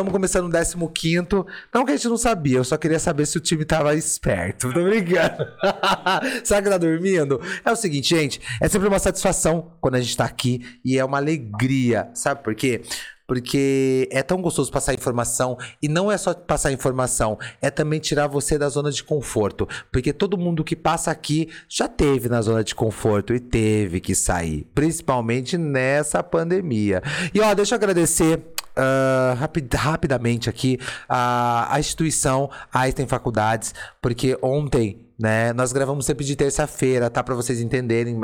[0.00, 1.26] Estamos começando o 15.
[1.74, 4.72] Não que a gente não sabia, eu só queria saber se o time tava esperto.
[4.72, 5.46] Tô brincando.
[6.42, 7.38] Será que tá dormindo?
[7.62, 11.04] É o seguinte, gente, é sempre uma satisfação quando a gente tá aqui e é
[11.04, 12.08] uma alegria.
[12.14, 12.80] Sabe por quê?
[13.26, 18.26] Porque é tão gostoso passar informação e não é só passar informação, é também tirar
[18.26, 19.68] você da zona de conforto.
[19.92, 24.14] Porque todo mundo que passa aqui já teve na zona de conforto e teve que
[24.14, 27.02] sair, principalmente nessa pandemia.
[27.34, 28.42] E ó, deixa eu agradecer
[28.80, 35.52] Uh, rapid, rapidamente aqui a, a instituição Einstein Faculdades, porque ontem né?
[35.52, 37.22] Nós gravamos sempre de terça-feira, tá?
[37.22, 38.18] Para vocês entenderem.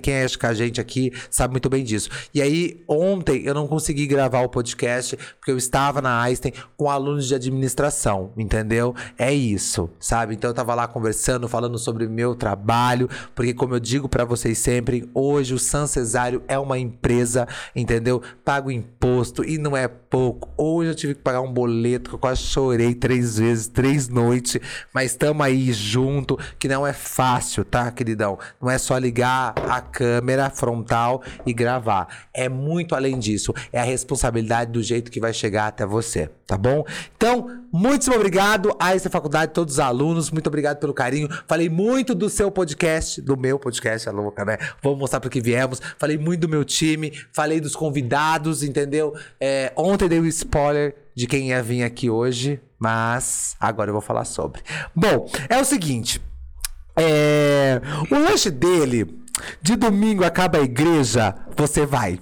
[0.00, 2.08] Quem é com a gente aqui sabe muito bem disso.
[2.32, 6.88] E aí, ontem eu não consegui gravar o podcast porque eu estava na Einstein com
[6.88, 8.94] alunos de administração, entendeu?
[9.18, 10.34] É isso, sabe?
[10.34, 14.56] Então eu tava lá conversando, falando sobre meu trabalho, porque como eu digo para vocês
[14.58, 18.22] sempre, hoje o San Cesário é uma empresa, entendeu?
[18.44, 20.48] Pago imposto e não é pouco.
[20.56, 24.60] Hoje eu tive que pagar um boleto que eu quase chorei três vezes, três noites,
[24.94, 28.38] mas estamos aí junto que não é fácil, tá, queridão?
[28.60, 32.08] Não é só ligar a câmera frontal e gravar.
[32.32, 33.52] É muito além disso.
[33.72, 36.84] É a responsabilidade do jeito que vai chegar até você, tá bom?
[37.16, 40.30] Então, muito obrigado a essa faculdade, todos os alunos.
[40.30, 41.28] Muito obrigado pelo carinho.
[41.46, 44.56] Falei muito do seu podcast, do meu podcast, é louca, né?
[44.82, 45.80] Vamos mostrar para que viemos.
[45.98, 49.14] Falei muito do meu time, falei dos convidados, entendeu?
[49.40, 53.94] É, ontem dei o um spoiler de quem ia vir aqui hoje, mas agora eu
[53.94, 54.62] vou falar sobre.
[54.94, 56.20] Bom, é o seguinte.
[56.96, 59.22] É, o lanche dele,
[59.60, 62.18] de domingo acaba a igreja, você vai.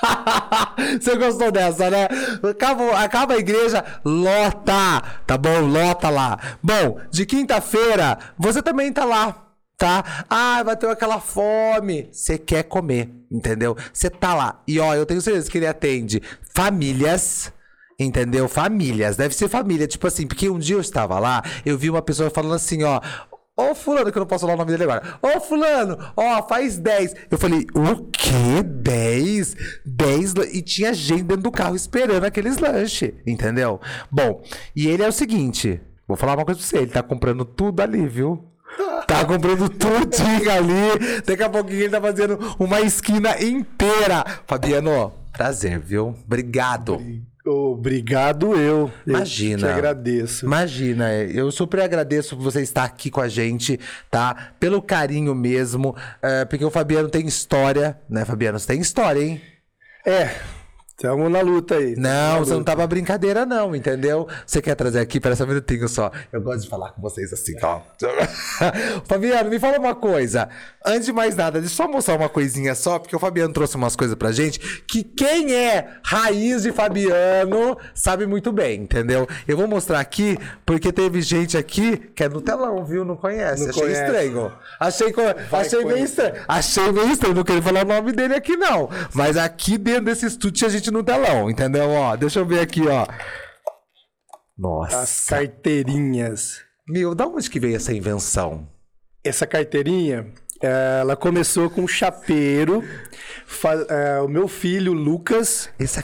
[1.00, 2.08] Você gostou dessa, né?
[2.50, 5.60] Acaba, acaba a igreja, lota, tá bom?
[5.60, 6.38] Lota lá.
[6.62, 9.46] Bom, de quinta-feira, você também tá lá,
[9.76, 10.24] tá?
[10.28, 12.08] Ah, vai ter aquela fome.
[12.12, 13.76] Você quer comer, entendeu?
[13.92, 14.62] Você tá lá.
[14.66, 16.22] E ó, eu tenho certeza que ele atende
[16.54, 17.52] famílias
[18.00, 18.48] Entendeu?
[18.48, 19.86] Famílias, deve ser família.
[19.86, 22.98] Tipo assim, porque um dia eu estava lá, eu vi uma pessoa falando assim, ó.
[23.60, 25.18] Ô fulano, que eu não posso falar o nome dele agora.
[25.20, 27.14] Ô fulano, ó, faz 10.
[27.30, 28.62] Eu falei, o quê?
[28.64, 29.56] 10?
[29.84, 30.34] 10?
[30.52, 33.80] E tinha gente dentro do carro esperando aqueles lanches, entendeu?
[34.10, 34.42] Bom,
[34.74, 37.80] e ele é o seguinte, vou falar uma coisa pra você, ele tá comprando tudo
[37.80, 38.44] ali, viu?
[39.10, 41.20] Tá comprando tudinho ali.
[41.26, 44.24] Daqui a pouquinho ele tá fazendo uma esquina inteira.
[44.46, 46.14] Fabiano, prazer, viu?
[46.24, 46.94] Obrigado.
[46.94, 47.29] Obrigado
[48.56, 48.90] eu.
[49.06, 49.68] Imagina.
[49.68, 50.44] Eu te agradeço.
[50.46, 53.78] Imagina, eu super agradeço por você estar aqui com a gente,
[54.10, 54.52] tá?
[54.58, 58.58] Pelo carinho mesmo, é, porque o Fabiano tem história, né, Fabiano?
[58.58, 59.40] Você tem história, hein?
[60.06, 60.30] É,
[61.00, 61.96] Estamos na luta aí.
[61.96, 62.56] Não, você luta.
[62.56, 64.28] não tava brincadeira, não, entendeu?
[64.44, 66.12] Você quer trazer aqui, para um minutinho só.
[66.30, 67.80] Eu gosto de falar com vocês assim, ó.
[69.08, 70.50] Fabiano, me fala uma coisa.
[70.84, 73.76] Antes de mais nada, deixa eu só mostrar uma coisinha só, porque o Fabiano trouxe
[73.76, 79.26] umas coisas pra gente que quem é raiz de Fabiano sabe muito bem, entendeu?
[79.48, 83.06] Eu vou mostrar aqui, porque teve gente aqui que é no telão, viu?
[83.06, 83.62] Não conhece.
[83.62, 84.02] Não Achei conhece.
[84.02, 84.52] estranho.
[84.78, 85.14] Achei,
[85.50, 86.34] achei bem estranho.
[86.46, 87.34] Achei bem estranho.
[87.36, 88.90] Não queria falar o nome dele aqui, não.
[89.14, 91.90] Mas aqui dentro desse estúdio a gente no telão, entendeu?
[91.90, 93.06] Ó, deixa eu ver aqui, ó.
[94.56, 95.00] Nossa.
[95.00, 96.62] As carteirinhas.
[96.88, 98.68] Meu, da onde que veio essa invenção?
[99.24, 102.82] Essa carteirinha, ela começou com um chapeiro.
[103.88, 105.70] É, o meu filho, Lucas.
[105.78, 106.02] Essa...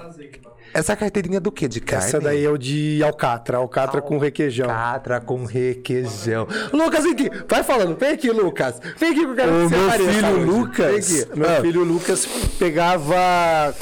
[0.77, 1.67] Essa carteirinha do que?
[1.67, 2.07] De carne?
[2.07, 3.57] Essa daí é o de alcatra.
[3.57, 4.69] Alcatra com requeijão.
[4.69, 6.47] Alcatra com requeijão.
[6.71, 7.31] Lucas, vem aqui.
[7.49, 7.97] Vai falando.
[7.99, 8.79] Vem aqui, Lucas.
[8.99, 11.29] Vem aqui que eu quero o meu filho Lucas.
[11.35, 11.61] Meu ah.
[11.63, 12.27] filho Lucas
[12.59, 13.17] pegava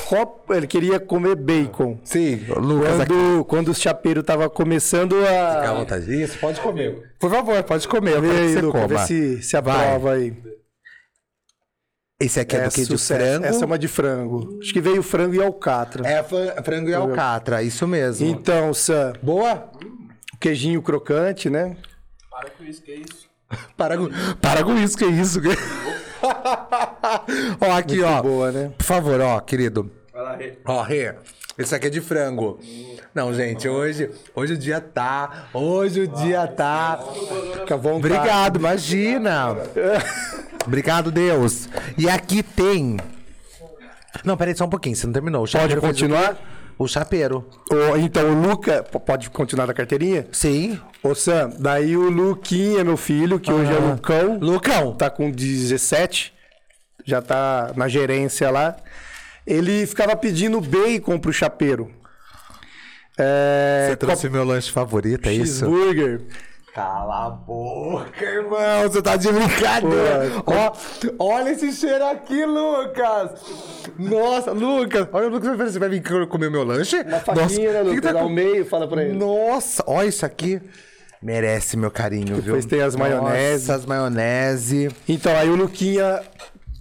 [0.07, 0.55] copo.
[0.55, 1.99] Ele queria comer bacon.
[2.05, 3.09] Sim, Lucas.
[3.09, 5.57] Quando, quando o chapeiro tava começando a.
[5.57, 6.23] Fica à vontade.
[6.23, 7.13] Isso, pode comer.
[7.19, 8.21] Por favor, pode comer.
[8.21, 8.87] Vê aí, Lucas.
[8.87, 10.33] Vê se, se aprova aí.
[12.19, 12.85] Esse aqui é, é do que?
[12.85, 13.45] De frango?
[13.45, 14.59] Essa é uma de frango.
[14.63, 16.09] Acho que veio frango e alcatra.
[16.09, 16.23] É,
[16.63, 18.27] frango e alcatra, isso mesmo.
[18.27, 19.15] Então, Sam.
[19.21, 19.69] Boa?
[20.39, 21.77] Queijinho crocante, né?
[22.31, 23.29] Para com isso, que é isso?
[23.77, 24.09] para, com,
[24.41, 25.41] para com isso, que é isso.
[27.61, 28.23] ó, aqui, Muito ó.
[28.23, 28.73] boa, né?
[28.79, 29.91] Por favor, ó, querido.
[30.13, 30.59] Vai lá, Rê.
[30.65, 31.15] Ó, Rê.
[31.57, 32.59] Esse aqui é de frango.
[33.15, 35.47] Não, gente, hoje, hoje o dia tá.
[35.55, 36.99] Hoje o dia tá.
[37.61, 37.97] Fica bom.
[37.97, 39.57] Obrigado, imagina.
[40.67, 41.69] Obrigado, Deus.
[41.97, 42.97] E aqui tem.
[44.25, 45.47] Não, peraí só um pouquinho, você não terminou.
[45.47, 46.37] Pode continuar?
[46.77, 47.49] O chapeiro.
[47.71, 48.83] O, então, o Luca.
[48.83, 50.27] Pode continuar na carteirinha?
[50.33, 50.81] Sim.
[51.05, 54.39] Ô, Sam, daí o Luquinha, meu filho, que hoje é Lucão.
[54.41, 54.93] Lucão.
[54.93, 56.33] Tá com 17.
[57.05, 58.77] Já tá na gerência lá.
[59.47, 61.91] Ele ficava pedindo bacon pro chapeiro.
[63.19, 65.61] É, Você trouxe meu lanche favorito, é isso?
[65.67, 66.23] Cheeseburger.
[66.75, 68.83] Cala a boca, irmão.
[68.83, 70.43] Você tá de brincadeira.
[70.45, 70.73] Ó,
[71.21, 73.31] olha esse cheiro aqui, Lucas.
[73.97, 75.07] Nossa, Lucas.
[75.13, 77.01] Olha, Lucas, você vai vir comer meu lanche?
[77.03, 78.13] Uma faquinha, né, que que Lucas?
[78.13, 79.13] tá Ao meio, fala pra ele.
[79.17, 80.61] Nossa, olha isso aqui.
[81.23, 82.43] Merece meu carinho, viu?
[82.43, 83.69] Depois tem as maionese.
[83.69, 84.91] Nossa, as maionese.
[85.09, 86.21] Então, aí o Luquinha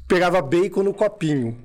[0.07, 1.55] pegava bacon no copinho.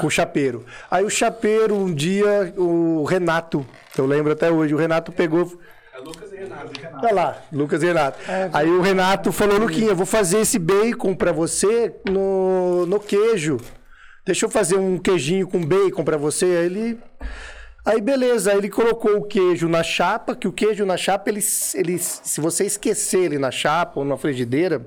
[0.00, 0.64] Com o chapeiro.
[0.90, 3.66] Aí o chapeiro, um dia, o Renato,
[3.96, 5.58] eu lembro até hoje, o Renato pegou.
[5.92, 6.70] É Lucas e Renato.
[7.02, 8.18] Olha lá, Lucas e Renato.
[8.52, 13.58] Aí o Renato falou, Luquinha, eu vou fazer esse bacon pra você no, no queijo.
[14.24, 16.44] Deixa eu fazer um queijinho com bacon pra você.
[16.44, 17.00] Aí ele.
[17.84, 21.40] Aí beleza, aí ele colocou o queijo na chapa, que o queijo na chapa, ele,
[21.74, 24.84] ele, se você esquecer ele na chapa ou na frigideira,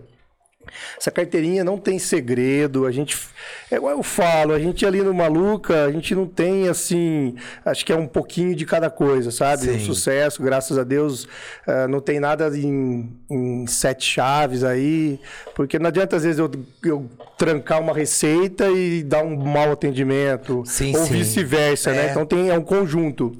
[0.97, 2.85] essa carteirinha não tem segredo.
[2.85, 3.17] A gente,
[3.69, 7.35] é igual eu falo, a gente ali no Maluca, a gente não tem assim,
[7.65, 9.63] acho que é um pouquinho de cada coisa, sabe?
[9.63, 9.75] Sim.
[9.75, 11.27] O sucesso, graças a Deus,
[11.67, 15.19] eh, não tem nada em, em sete chaves aí,
[15.55, 16.49] porque não adianta às vezes eu,
[16.83, 22.07] eu trancar uma receita e dar um mau atendimento, Sim, ou vice-versa, né?
[22.07, 22.11] É.
[22.11, 23.31] Então tem é um conjunto.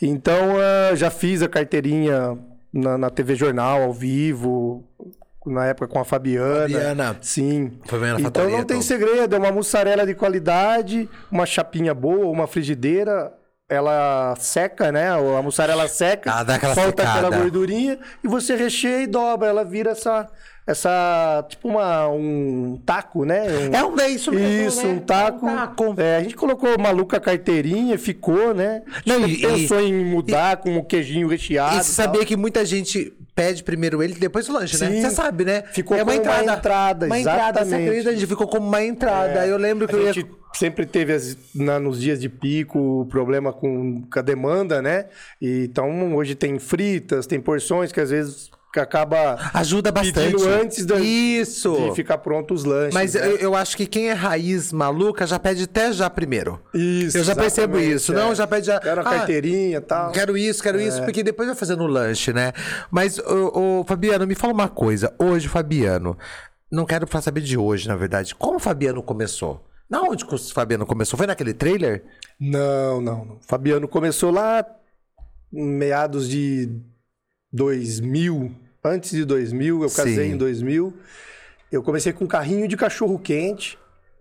[0.00, 2.38] Então eh, já fiz a carteirinha
[2.72, 4.87] na, na TV Jornal ao vivo.
[5.48, 6.60] Na época com a Fabiana.
[6.68, 7.16] Fabiana.
[7.20, 7.78] Sim.
[7.86, 13.32] Fabiana então não tem segredo, é uma mussarela de qualidade, uma chapinha boa, uma frigideira,
[13.68, 15.10] ela seca, né?
[15.10, 17.26] A mussarela seca, dá aquela solta secada.
[17.26, 20.28] aquela gordurinha e você recheia e dobra, ela vira essa
[20.70, 23.42] essa tipo uma um taco, né?
[23.70, 24.92] Um- É um é isso mesmo, isso, né?
[24.92, 25.46] um taco.
[25.46, 25.94] Um taco.
[25.98, 28.82] É, a gente colocou maluca carteirinha, ficou, né?
[29.06, 31.76] Não, gente e- pensou em mudar com o queijinho recheado.
[31.76, 34.90] E você e sabia que muita gente pede primeiro ele e depois o lanche, né?
[34.90, 35.00] Sim.
[35.00, 35.62] Você sabe, né?
[35.72, 36.58] Ficou é uma como uma entrada.
[36.58, 37.74] entrada, uma entrada, você.
[37.74, 37.78] É.
[37.78, 38.10] acredita?
[38.10, 39.40] A gente ficou como uma entrada.
[39.40, 40.12] Aí eu lembro que A eu ia...
[40.12, 45.06] gente sempre teve as- na- nos dias de pico problema com, com a demanda, né?
[45.40, 50.42] E, então hoje tem fritas, tem porções que às vezes que acaba Ajuda bastante.
[50.46, 51.74] antes da- Isso.
[51.74, 52.92] de ficar pronto os lanches.
[52.94, 53.26] Mas né?
[53.26, 56.60] eu, eu acho que quem é raiz maluca já pede até já primeiro.
[56.74, 58.12] Isso, eu já percebo isso.
[58.12, 58.14] é.
[58.16, 58.78] Não, já pede já.
[58.78, 60.12] Quero a Ah, carteirinha e tal.
[60.12, 60.84] Quero isso, quero É.
[60.86, 62.52] isso, porque depois vai fazendo o lanche, né?
[62.90, 65.14] Mas, ô, Fabiano, me fala uma coisa.
[65.18, 66.16] Hoje, Fabiano,
[66.70, 68.34] não quero saber de hoje, na verdade.
[68.34, 69.64] Como o Fabiano começou?
[69.88, 71.16] Na onde que o Fabiano começou?
[71.16, 72.04] Foi naquele trailer?
[72.38, 73.38] Não, não, não.
[73.40, 74.62] Fabiano começou lá
[75.50, 76.70] meados de
[77.52, 78.52] 2000,
[78.84, 80.32] antes de 2000, eu casei Sim.
[80.34, 80.92] em 2000.
[81.70, 83.78] Eu comecei com um carrinho de cachorro quente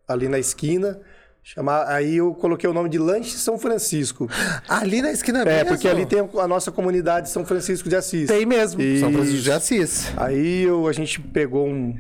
[0.07, 0.99] ali na esquina.
[1.43, 4.29] Chamar, aí eu coloquei o nome de Lanche São Francisco.
[4.67, 5.69] Ali na esquina É, mesmo?
[5.69, 8.27] porque ali tem a nossa comunidade São Francisco de Assis.
[8.27, 8.81] Tem mesmo.
[8.81, 9.11] São Isso.
[9.13, 10.11] Francisco de Assis.
[10.17, 11.97] Aí eu- a gente pegou um,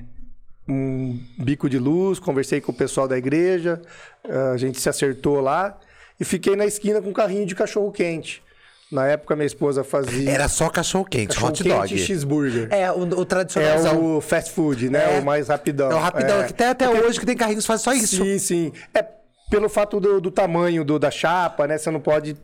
[0.67, 3.81] um bico de luz, conversei com o pessoal da igreja,
[4.53, 5.79] a gente se acertou lá
[6.19, 8.43] e fiquei na esquina com um carrinho de cachorro quente.
[8.91, 11.93] Na época minha esposa fazia Era só cachorro quente, cachorro hot quente dog.
[11.93, 12.67] e cheeseburger.
[12.71, 14.17] É, o, o É, tradicionalzão.
[14.17, 15.17] o fast food, né?
[15.17, 15.19] É.
[15.19, 15.91] O mais rapidão.
[15.91, 16.37] É o rapidão.
[16.43, 18.23] que Até, até hoje que tem carrinhos que fazem só isso.
[18.23, 18.71] Sim, sim.
[18.93, 19.05] É
[19.49, 21.77] pelo fato do, do tamanho do, da chapa, né?
[21.77, 22.37] Você não pode.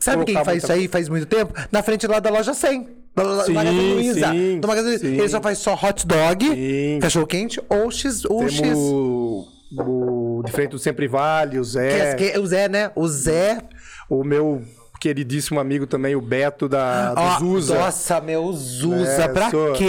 [0.00, 1.52] Sabe quem faz isso aí faz muito tempo?
[1.72, 2.88] Na frente lá da loja 100.
[3.14, 4.30] Da lo- Sim, Magazine Luiza.
[4.32, 5.06] sim, Do Magazine Luiza.
[5.08, 5.14] sim.
[5.18, 6.98] Ele só faz só hot dog, Sim.
[7.00, 8.24] cachorro quente ou X.
[8.26, 8.76] Ou Temos X.
[8.76, 9.46] o,
[9.78, 12.14] o de frente do Sempre Vale, o Zé.
[12.14, 12.90] Que- que- o Zé, né?
[12.94, 13.58] O Zé.
[14.08, 14.62] O meu
[15.00, 17.78] queridíssimo amigo também, o Beto da, do Ó, Zuza.
[17.78, 19.22] Nossa, meu, Zuza.
[19.24, 19.84] É, pra sou- que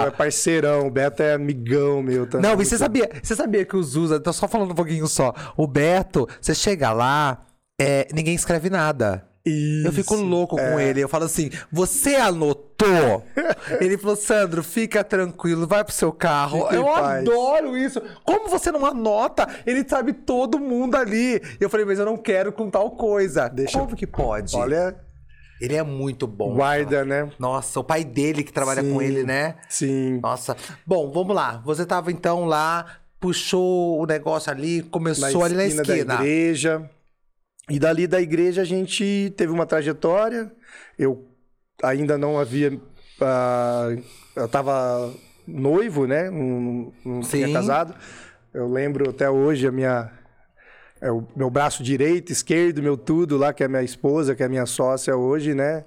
[0.00, 2.50] Ele é parceirão, o Beto é amigão meu também.
[2.50, 5.32] Não, e você sabia, você sabia que o Zuza, tô só falando um pouquinho só.
[5.56, 7.44] O Beto, você chega lá,
[7.80, 9.24] é, ninguém escreve nada.
[9.44, 10.88] Isso, Eu fico louco com é.
[10.88, 11.00] ele.
[11.00, 13.24] Eu falo assim: você anotou?
[13.80, 16.62] ele falou: Sandro, fica tranquilo, vai pro seu carro.
[16.62, 18.00] Fica eu adoro isso.
[18.24, 19.48] Como você não anota?
[19.66, 21.36] Ele sabe todo mundo ali.
[21.36, 23.48] E eu falei: mas eu não quero com tal coisa.
[23.48, 24.54] Deixa Como que pode?
[24.56, 24.94] Olha,
[25.60, 26.54] Ele é muito bom.
[26.54, 27.28] guarda, né?
[27.38, 28.92] Nossa, o pai dele que trabalha Sim.
[28.92, 29.56] com ele, né?
[29.68, 30.20] Sim.
[30.22, 30.56] Nossa.
[30.86, 31.60] Bom, vamos lá.
[31.64, 32.86] Você tava então lá,
[33.18, 36.04] puxou o negócio ali, começou ali na esquina.
[36.04, 36.88] da igreja.
[37.72, 40.52] E dali da igreja a gente teve uma trajetória.
[40.98, 41.26] Eu
[41.82, 42.78] ainda não havia.
[43.18, 43.88] ah,
[44.36, 45.10] eu tava
[45.48, 46.28] noivo, né?
[46.28, 47.94] Não, não tinha casado.
[48.52, 50.10] Eu lembro até hoje a minha.
[51.00, 54.42] é, o meu braço direito, esquerdo, meu tudo lá, que é a minha esposa, que
[54.42, 55.86] é a minha sócia hoje, né?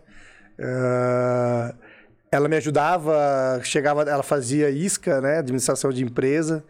[0.59, 1.75] Ah,
[2.31, 5.37] ela me ajudava, chegava, ela fazia isca, né?
[5.37, 6.63] Administração de empresa.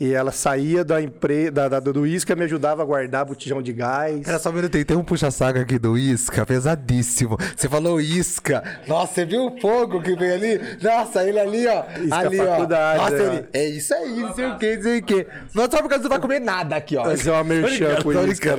[0.00, 3.72] E ela saía da empresa, da, da- do Isca, me ajudava a guardar botijão de
[3.72, 4.26] gás.
[4.28, 7.36] Era só um minutinho, tem um puxa-saco aqui do Isca, pesadíssimo.
[7.56, 8.62] Você falou Isca.
[8.86, 10.60] Nossa, você viu o fogo que veio ali?
[10.80, 11.84] Nossa, ele ali, ó.
[12.00, 12.58] Isca ali, ó.
[12.96, 13.26] Nossa, é.
[13.26, 13.46] ele.
[13.52, 15.26] É isso aí, não sei o que, não sei o que.
[15.54, 17.04] Não é só porque você não vai comer nada aqui, ó.
[17.04, 18.56] Fazer uma Tô merchan com Isca.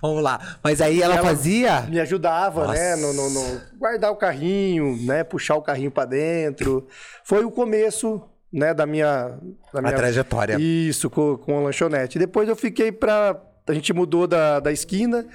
[0.00, 0.58] Vamos lá.
[0.62, 1.80] Mas aí ela, ela- fazia.
[1.88, 2.94] Me ajudava, né?
[2.94, 3.12] Nossa.
[3.12, 5.24] No, no- no- guardar o carrinho, né?
[5.24, 6.86] Puxar o carrinho pra dentro.
[7.24, 8.74] Foi o começo, né?
[8.74, 9.38] Da minha,
[9.72, 10.56] da minha trajetória.
[10.58, 12.18] Isso, com, com a lanchonete.
[12.18, 13.40] Depois eu fiquei pra.
[13.66, 15.26] A gente mudou da, da esquina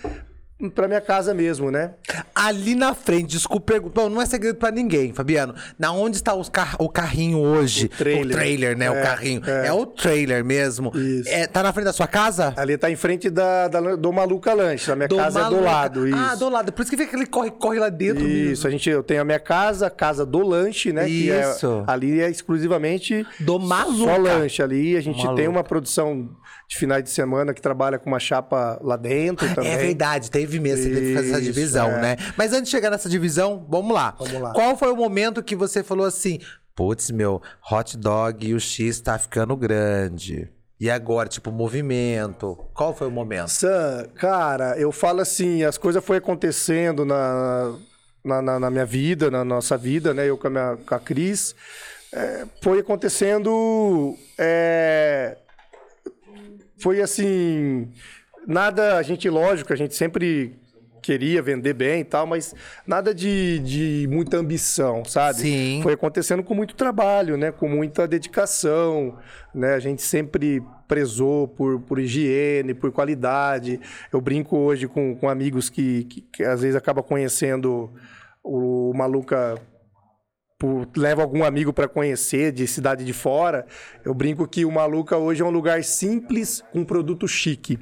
[0.69, 1.91] pra minha casa mesmo, né?
[2.33, 5.53] Ali na frente, desculpa, pergun- Bom, não é segredo pra ninguém, Fabiano.
[5.77, 7.85] Na onde está os car- o carrinho hoje?
[7.85, 8.77] O trailer.
[8.77, 8.89] né?
[8.89, 9.41] o É, carrinho.
[9.45, 9.67] É.
[9.67, 9.73] é.
[9.73, 10.91] o trailer mesmo.
[10.95, 11.29] Isso.
[11.29, 12.53] É, tá na frente da sua casa?
[12.57, 14.91] Ali tá em frente da, da- do Maluca Lanche.
[14.91, 15.61] A minha casa é do Maluca.
[15.71, 16.07] lado.
[16.07, 16.17] Isso.
[16.17, 16.71] Ah, do lado.
[16.71, 18.25] Por isso que fica aquele corre-corre lá dentro.
[18.27, 21.05] Isso, a gente, eu tenho a minha casa, a casa do lanche, né?
[21.05, 21.83] Que é- Isso.
[21.87, 24.11] ali é exclusivamente Do Maluca.
[24.11, 24.61] só lanche.
[24.61, 25.35] Ali a gente Maluca.
[25.35, 26.29] tem uma produção
[26.67, 29.71] de finais de semana que trabalha com uma chapa lá dentro também.
[29.71, 32.01] É verdade, teve mesmo, você teve que fazer essa divisão, é.
[32.01, 32.17] né?
[32.37, 34.15] Mas antes de chegar nessa divisão, vamos lá.
[34.17, 34.53] Vamos lá.
[34.53, 36.39] Qual foi o momento que você falou assim:
[36.75, 37.41] putz, meu,
[37.71, 40.49] hot dog e o X tá ficando grande?
[40.79, 42.57] E agora, tipo, movimento?
[42.73, 43.47] Qual foi o momento?
[43.49, 47.73] Sam, cara, eu falo assim, as coisas foram acontecendo na,
[48.23, 50.27] na, na- na minha vida, na nossa vida, né?
[50.29, 51.55] Eu com a, minha, com a Cris.
[52.11, 54.15] É, foi acontecendo.
[54.37, 55.37] é,
[56.83, 57.87] foi assim.
[58.45, 60.59] Nada, a gente, lógico, a gente sempre
[61.01, 62.53] queria vender bem e tal, mas
[62.85, 65.39] nada de, de muita ambição, sabe?
[65.39, 65.79] Sim.
[65.81, 67.51] Foi acontecendo com muito trabalho, né?
[67.51, 69.17] Com muita dedicação,
[69.55, 69.75] né?
[69.75, 73.79] A gente sempre prezou por, por higiene, por qualidade.
[74.11, 77.91] Eu brinco hoje com, com amigos que, que, que às vezes acabam conhecendo
[78.43, 79.57] o Maluca
[80.63, 83.65] por- leva algum amigo para conhecer de cidade de fora.
[84.05, 87.77] Eu brinco que o Maluca hoje é um lugar simples com produto chique,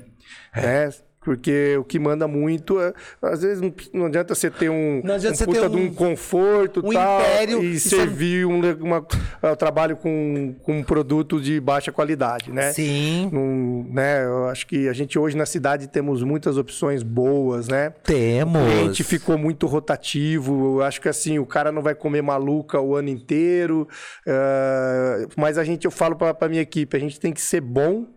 [0.52, 0.88] É.
[0.88, 0.94] né?
[1.24, 5.14] Porque o que manda muito, é, às vezes não, não adianta você ter um, Não
[5.14, 8.60] adianta um você puta ter de um- um conforto um tal, império e servir um,
[8.82, 12.74] uma, uh, trabalho com, com um produto de baixa qualidade, né?
[12.74, 14.26] Sim, Num- né?
[14.26, 17.92] Eu acho que a gente hoje na cidade temos muitas opções boas, né?
[18.04, 18.60] temos.
[18.62, 20.80] O cliente ficou muito rotativo.
[20.80, 23.88] Eu acho que assim, o cara não vai comer maluca o ano inteiro.
[24.26, 27.62] eh, mas a gente, eu falo para a minha equipe, a gente tem que ser
[27.62, 28.08] bom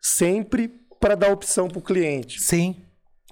[0.00, 2.76] sempre para dar opção para o cliente, Sim.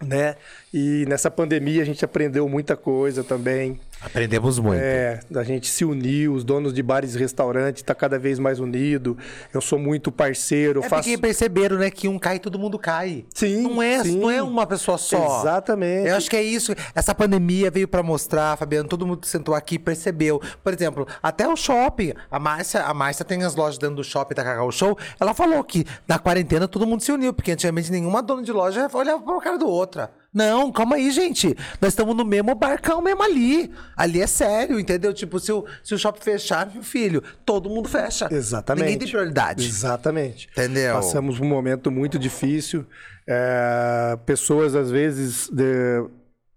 [0.02, 0.37] né?
[0.73, 3.80] E nessa pandemia a gente aprendeu muita coisa também.
[4.00, 4.81] Aprendemos muito.
[4.81, 8.61] É, a gente se uniu, os donos de bares e restaurantes tá cada vez mais
[8.61, 9.17] unido.
[9.53, 13.25] Eu sou muito parceiro, É faço porque perceberam, né, que um cai, todo mundo cai.
[13.35, 14.19] Sim, Não é, sim.
[14.19, 15.41] não é uma pessoa só.
[15.41, 16.09] Exatamente.
[16.09, 16.75] Eu acho que é isso.
[16.95, 20.41] Essa pandemia veio pra mostrar, Fabiano, todo mundo que sentou aqui percebeu.
[20.62, 22.12] Por exemplo, até o shopping.
[22.31, 24.97] A Márcia, a Márcia tem as lojas dentro do shopping da Cacau Show.
[25.19, 28.88] Ela falou que na quarentena todo mundo se uniu, porque antigamente nenhuma dona de loja
[28.93, 30.11] olhava pra cara do outra.
[30.37, 31.57] Não, calma aí, gente.
[31.81, 33.73] Nós estamos no mesmo barcão mesmo ali.
[33.97, 35.14] Ali é sério, entendeu?
[35.14, 38.28] Tipo, se o, se o shopping fechar, meu filho, todo mundo fecha.
[38.31, 38.85] Exatamente.
[38.85, 39.64] Ninguém tem prioridade.
[39.66, 40.47] Exatamente.
[40.52, 40.93] Entendeu?
[40.95, 42.85] Passamos um momento muito difícil.
[43.26, 46.05] É, pessoas, às vezes, de-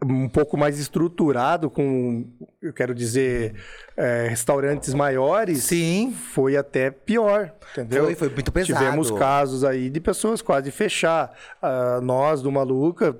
[0.03, 2.25] um pouco mais estruturado, com,
[2.62, 3.53] eu quero dizer,
[3.98, 6.13] é, restaurantes maiores, Sim.
[6.33, 8.05] foi até pior, entendeu?
[8.05, 8.77] Foi, foi muito pesado.
[8.79, 11.31] Tivemos casos aí de pessoas quase fechar.
[11.62, 13.17] Ah, nós, do Maluca,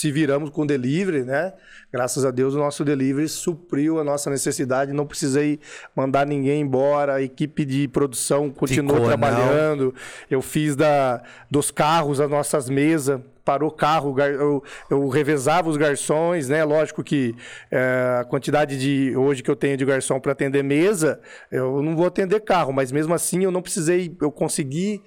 [0.00, 1.52] se viramos com delivery, né?
[1.92, 4.92] Graças a Deus, o nosso delivery supriu a nossa necessidade.
[4.92, 5.58] Não precisei
[5.94, 7.14] mandar ninguém embora.
[7.16, 9.94] A equipe de produção continuou Ficou, trabalhando.
[10.30, 13.20] Eu fiz da, dos carros as nossas mesas.
[13.44, 16.62] Parou carro, gar- eu, eu revezava os garçons, né?
[16.62, 17.34] Lógico que
[17.70, 21.18] eh, a quantidade de hoje que eu tenho de garçom para atender mesa,
[21.50, 25.02] eu não vou atender carro, mas mesmo assim eu não precisei, eu consegui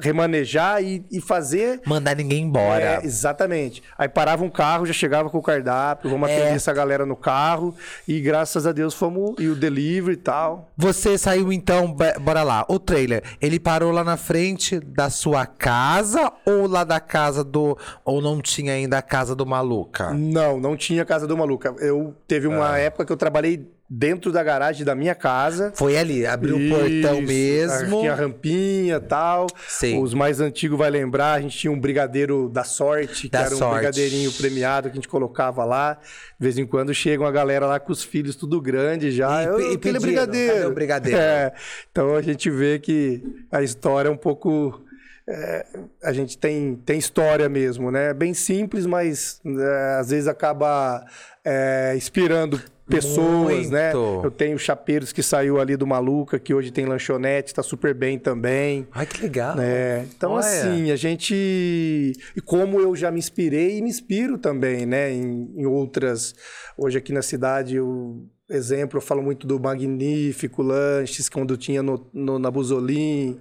[0.00, 2.82] remanejar e, e fazer Mandar ninguém embora.
[2.82, 3.82] é, exatamente.
[3.96, 6.36] Aí parava um carro, já chegava com o cardápio, vamos É.
[6.36, 7.74] atender essa galera no carro.
[8.06, 9.34] E graças a Deus fomos.
[9.38, 10.70] E o delivery e tal.
[10.76, 16.32] Você saiu então, bora lá, o trailer, ele parou lá na frente da sua casa
[16.46, 17.76] ou lá da casa do.
[18.04, 20.12] Ou não tinha ainda a casa do Maluca?
[20.14, 21.74] Não, não tinha casa do maluca.
[21.78, 22.78] Eu teve uma Ah.
[22.78, 25.72] época que eu trabalhei dentro da garagem da minha casa.
[25.74, 28.00] Foi ali, abriu o portão mesmo.
[28.00, 29.46] Tinha rampinha e tal.
[29.66, 30.02] Sim.
[30.02, 33.54] Os mais antigos vai lembrar, a gente tinha um brigadeiro da sorte, Da que era
[33.54, 33.74] um Sorte.
[33.76, 35.94] brigadeirinho premiado que a gente colocava lá.
[35.94, 39.42] De vez em quando chega uma galera lá com os filhos tudo grande já.
[39.42, 40.70] E- Eu, e brigadeiro.
[40.72, 41.18] brigadeiro?
[41.18, 41.52] É.
[41.90, 44.82] Então a gente vê que a história é um pouco.
[45.26, 45.66] é,
[46.02, 48.12] a gente tem, tem história mesmo, né?
[48.14, 51.04] Bem simples, mas é, às vezes acaba
[51.44, 53.92] é, inspirando pessoas, né?
[53.94, 54.24] Muito.
[54.26, 58.18] Eu tenho chapeiros que saiu ali do Maluca, que hoje tem lanchonete, tá super bem
[58.18, 58.86] também.
[58.92, 59.58] Ai, que legal.
[59.60, 60.40] É, então Olha.
[60.40, 62.12] assim, a gente.
[62.36, 65.12] E como eu já me inspirei e me inspiro também, né?
[65.12, 66.34] Em, em outras.
[66.76, 72.08] Hoje aqui na cidade, eu, exemplo, eu falo muito do Magnífico Lanches, quando tinha no,
[72.12, 73.38] no- na Busolim.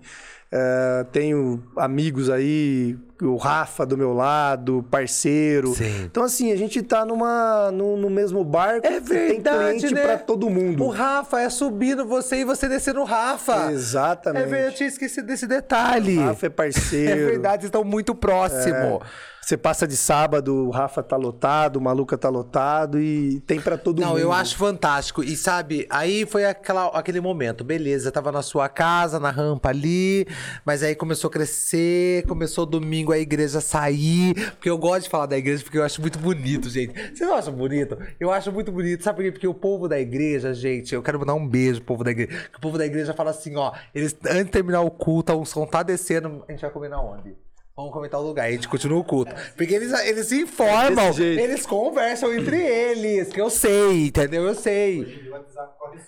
[0.51, 5.74] É, tenho amigos aí, o Rafa do meu lado, parceiro.
[5.74, 6.03] Sim.
[6.03, 8.86] Então, assim, a gente tá numa, no, no mesmo barco.
[8.86, 10.03] É e tem verdade, cliente né?
[10.03, 10.83] pra todo mundo.
[10.83, 13.71] O Rafa é subindo você e você descendo o Rafa.
[13.71, 14.43] Exatamente.
[14.43, 16.17] É verdade, eu tinha esquecido desse detalhe.
[16.17, 17.07] Rafa é parceiro.
[17.17, 19.01] É verdade, estão muito próximo.
[19.41, 23.77] Você passa de sábado, o Rafa tá lotado, o Maluca tá lotado e tem pra
[23.77, 24.20] todo Não, mundo.
[24.20, 25.24] eu acho fantástico.
[25.24, 30.27] E sabe, aí foi aquela, aquele momento, beleza, tava na sua casa, na rampa ali,
[30.65, 35.27] mas aí começou a crescer, começou domingo a igreja sair, porque eu gosto de falar
[35.27, 36.94] da igreja porque eu acho muito bonito, gente.
[36.94, 37.98] Vocês não acham bonito?
[38.20, 39.32] Eu acho muito bonito, sabe por quê?
[39.32, 42.50] Porque o povo da igreja, gente, eu quero mandar um beijo pro povo da igreja,
[42.58, 45.65] o povo da igreja fala assim, ó, eles, antes de terminar o culto, o som
[45.65, 47.34] tá descendo, a gente vai comer na onde?
[47.77, 49.36] Vamos comentar o lugar, a gente continua o culto.
[49.55, 54.48] Porque eles, eles se informam, eles conversam entre eles, que eu sei, entendeu?
[54.48, 55.29] Eu sei.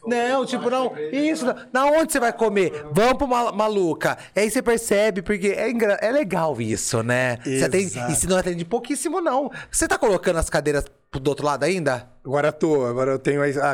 [0.08, 0.92] Não, tipo, não.
[1.12, 1.56] Isso, não.
[1.72, 2.72] Na onde você vai comer?
[2.92, 4.18] Vamos pro Mal- Maluca.
[4.36, 5.72] E aí você percebe, porque é,
[6.08, 7.38] é legal isso, né?
[7.44, 9.52] Você atende, e se não atende pouquíssimo, não.
[9.70, 10.86] Você tá colocando as cadeiras
[11.18, 12.08] do outro lado ainda?
[12.24, 13.72] Agora tô, agora eu tenho a,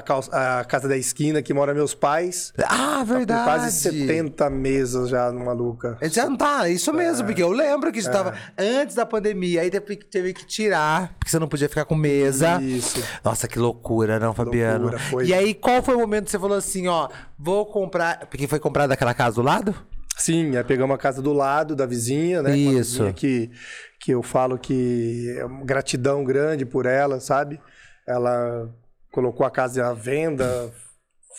[0.60, 2.54] a casa da esquina que mora meus pais.
[2.64, 3.44] Ah, Com verdade.
[3.44, 5.98] quase 70 mesas já no Maluca.
[6.00, 9.70] Ele Já não tá, isso mesmo, porque eu lembro que estava antes da pandemia, aí
[9.70, 12.62] teve, teve que tirar, porque você não podia ficar com mesa.
[12.62, 13.04] Isso.
[13.22, 14.84] Nossa, que loucura, não, Fabiano?
[14.84, 15.26] Loucura, foi.
[15.26, 18.28] E aí, qual foi o momento que você falou assim, ó, vou comprar.
[18.28, 19.76] Porque foi comprada aquela casa do lado?
[20.18, 22.52] Sim, aí pegamos a casa do lado da vizinha, né?
[22.52, 22.92] Uma Isso.
[23.00, 23.52] vizinha que,
[24.06, 27.60] que eu falo que é uma gratidão grande por ela, sabe?
[28.08, 28.70] Ela
[29.12, 30.72] colocou a casa à venda,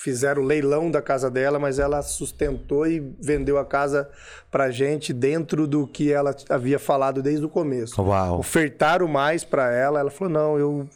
[0.03, 4.11] fizeram o leilão da casa dela, mas ela sustentou e vendeu a casa
[4.51, 8.03] pra gente dentro do que ela havia falado desde o começo.
[8.03, 8.41] Uau.
[8.41, 10.89] Ofertaram mais pra ela, ela falou: não, eu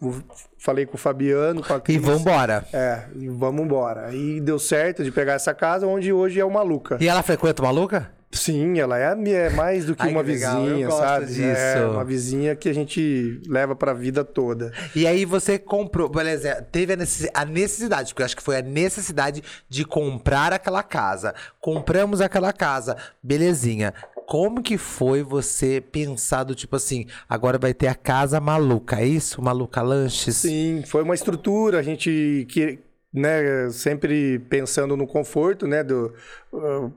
[0.58, 2.02] falei com o Fabiano, com a E Cris.
[2.02, 2.64] vambora.
[2.72, 4.06] É, e vamos embora.
[4.08, 6.98] Aí deu certo de pegar essa casa, onde hoje é o Maluca.
[7.00, 8.10] E ela frequenta o maluca?
[8.32, 11.26] Sim, ela é, a é mais do que Ai, uma que vizinha, sabe?
[11.26, 11.42] disso.
[11.42, 14.72] É uma vizinha que a gente leva pra vida toda.
[14.94, 18.56] E aí você comprou, beleza, teve a necessi- a necessidade, porque eu acho que foi
[18.58, 21.34] a necessidade de comprar aquela casa.
[21.60, 23.92] Compramos aquela casa, belezinha.
[24.28, 29.42] Como que foi você pensado, tipo assim, agora vai ter a casa maluca, é isso?
[29.42, 30.36] Maluca Lanches?
[30.36, 32.78] Sim, foi uma estrutura, a gente que,
[33.12, 36.14] né, sempre pensando no conforto, né, do
[36.54, 36.88] ah,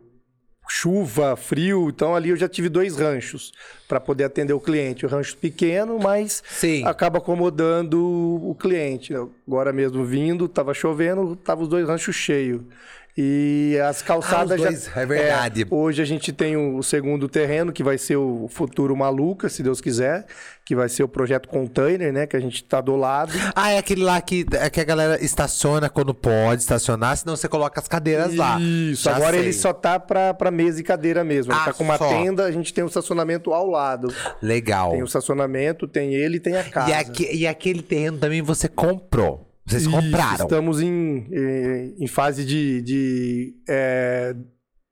[0.75, 3.53] chuva, frio, então ali eu já tive dois ranchos
[3.87, 6.83] para poder atender o cliente, o rancho pequeno, mas Sim.
[6.83, 9.13] acaba acomodando o cliente.
[9.47, 12.61] Agora mesmo vindo, tava chovendo, tava os dois ranchos cheios.
[13.15, 15.01] E as calçadas Ah, dois, já.
[15.01, 15.67] é verdade.
[15.69, 19.79] hoje a gente tem o segundo terreno, que vai ser o futuro Maluca, se Deus
[19.79, 20.25] quiser,
[20.65, 22.25] que vai ser o projeto container, né?
[22.25, 23.31] Que a gente tá do lado.
[23.55, 27.47] Ah, é aquele lá que, é que a galera estaciona quando pode estacionar, senão você
[27.47, 28.59] coloca as cadeiras lá.
[28.59, 29.41] Isso, agora sei.
[29.41, 31.51] ele só tá pra, pra mesa e cadeira mesmo.
[31.53, 32.09] Ele Ah, tá com uma só.
[32.09, 34.11] tenda, a gente tem um estacionamento ao lado.
[34.41, 34.89] Legal.
[34.93, 36.89] Tem o estacionamento, tem ele e tem a casa.
[36.89, 39.52] E, aque- e aquele terreno também você comprou.
[39.65, 40.45] Vocês compraram.
[40.45, 44.35] Estamos em, em, em fase de, de, é,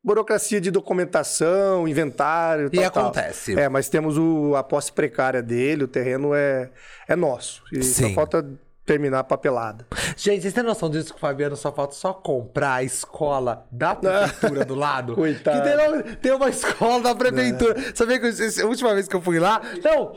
[0.04, 2.70] burocracia de documentação, inventário.
[2.72, 3.04] E tal, tal.
[3.04, 3.60] acontece.
[3.60, 6.70] É, mas temos o, a posse precária dele, o terreno é,
[7.08, 7.64] é nosso.
[7.72, 8.10] E Sim.
[8.10, 8.46] só falta
[8.86, 9.86] terminar a papelada.
[10.18, 13.96] Gente, vocês têm noção disso que o Fabiano só falta só comprar a escola da
[13.96, 15.14] prefeitura do lado?
[15.16, 15.62] Coitado.
[15.62, 17.76] Que tem, tem uma escola da prefeitura.
[17.96, 19.62] Sabia que a última vez que eu fui lá?
[19.84, 20.14] Não,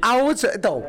[0.00, 0.52] a última.
[0.54, 0.82] Então.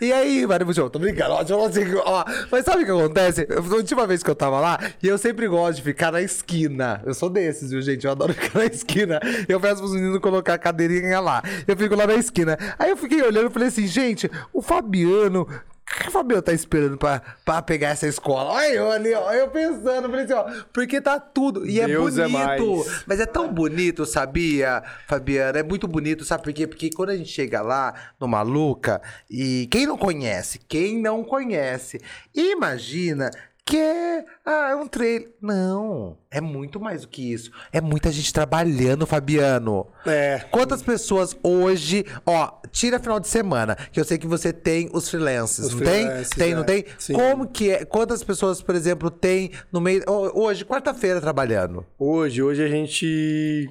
[0.00, 3.46] E aí, Mário Buchão, tô brincando, ó, assim, ó, mas sabe o que acontece?
[3.50, 7.02] A última vez que eu tava lá, e eu sempre gosto de ficar na esquina.
[7.04, 8.04] Eu sou desses, viu, gente?
[8.04, 9.20] Eu adoro ficar na esquina.
[9.48, 11.42] Eu peço pros meninos colocar a cadeirinha lá.
[11.66, 12.58] Eu fico lá na esquina.
[12.78, 15.48] Aí eu fiquei olhando e falei assim, gente, o Fabiano.
[15.88, 18.50] O que o Fabiano tá esperando pra, pra pegar essa escola?
[18.50, 19.32] Olha eu ali, ó.
[19.32, 21.64] Eu pensando, falei assim, ó, porque tá tudo.
[21.64, 22.76] E é Deus é bonito.
[22.76, 23.04] mais.
[23.06, 25.60] Mas é tão bonito, sabia, Fabiana?
[25.60, 26.66] É muito bonito, sabe por quê?
[26.66, 32.00] Porque quando a gente chega lá no Maluca, e quem não conhece, quem não conhece,
[32.34, 33.30] imagina
[33.66, 35.32] que é, ah, é um trailer.
[35.42, 37.50] Não, é muito mais do que isso.
[37.72, 39.88] É muita gente trabalhando, Fabiano.
[40.06, 40.44] É.
[40.52, 45.10] Quantas pessoas hoje, ó, tira final de semana, que eu sei que você tem os
[45.10, 46.38] freelances, Os não freelances, tem?
[46.38, 46.64] Tem, não é.
[46.64, 46.84] tem?
[46.96, 47.14] Sim.
[47.14, 47.84] Como que é?
[47.84, 51.84] Quantas pessoas, por exemplo, tem no meio, hoje, quarta-feira trabalhando?
[51.98, 53.68] Hoje, hoje a gente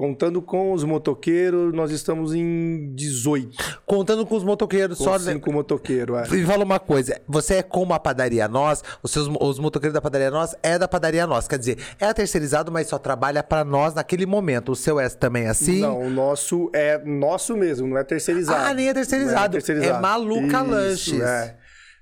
[0.00, 3.82] Contando com os motoqueiros, nós estamos em 18.
[3.84, 5.18] Contando com os motoqueiros Com só.
[5.18, 6.36] cinco motoqueiros, é.
[6.36, 10.00] E fala uma coisa, você é como a padaria Nós, os seus os motoqueiros da
[10.00, 13.92] padaria Nós é da padaria Nós, quer dizer, é terceirizado, mas só trabalha pra nós
[13.92, 14.72] naquele momento.
[14.72, 15.82] O seu é também assim?
[15.82, 18.70] Não, o nosso é nosso mesmo, não é terceirizado.
[18.70, 19.58] Ah, nem é terceirizado.
[19.58, 21.20] É Maluca Lanches.
[21.20, 21.58] É.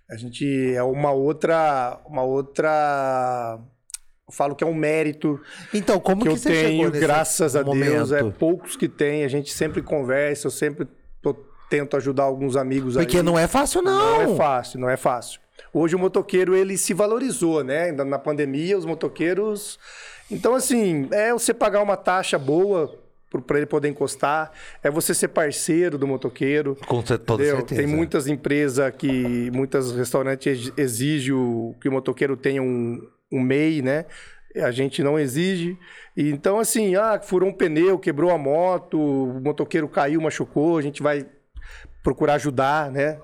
[0.09, 3.59] A gente é uma outra, uma outra,
[4.29, 5.41] eu falo que é um mérito
[5.73, 9.29] Então, como que que, eu você tenho, graças a Deus, é poucos que tem, a
[9.29, 10.87] gente sempre conversa, eu sempre
[11.23, 11.35] tô-
[11.71, 13.23] tento ajudar alguns amigos Porque aí.
[13.23, 14.27] não é fácil não.
[14.27, 15.41] Não é fácil, não é fácil.
[15.73, 17.85] Hoje o motoqueiro ele se valorizou, né?
[17.85, 19.79] Ainda na pandemia, os motoqueiros.
[20.31, 22.95] Então, assim, é você pagar uma taxa boa
[23.47, 24.51] para ele poder encostar,
[24.83, 26.75] é você ser parceiro do motoqueiro.
[26.87, 27.83] Com toda certeza.
[27.83, 33.83] Tem muitas empresas que, muitos restaurantes ex- exigem que o motoqueiro tenha um, um MEI,
[33.83, 34.07] né?
[34.57, 35.79] A gente não exige.
[36.17, 41.03] Então, assim, ah, furou um pneu, quebrou a moto, o motoqueiro caiu, machucou, a gente
[41.03, 41.27] vai
[42.03, 43.19] procurar ajudar, né?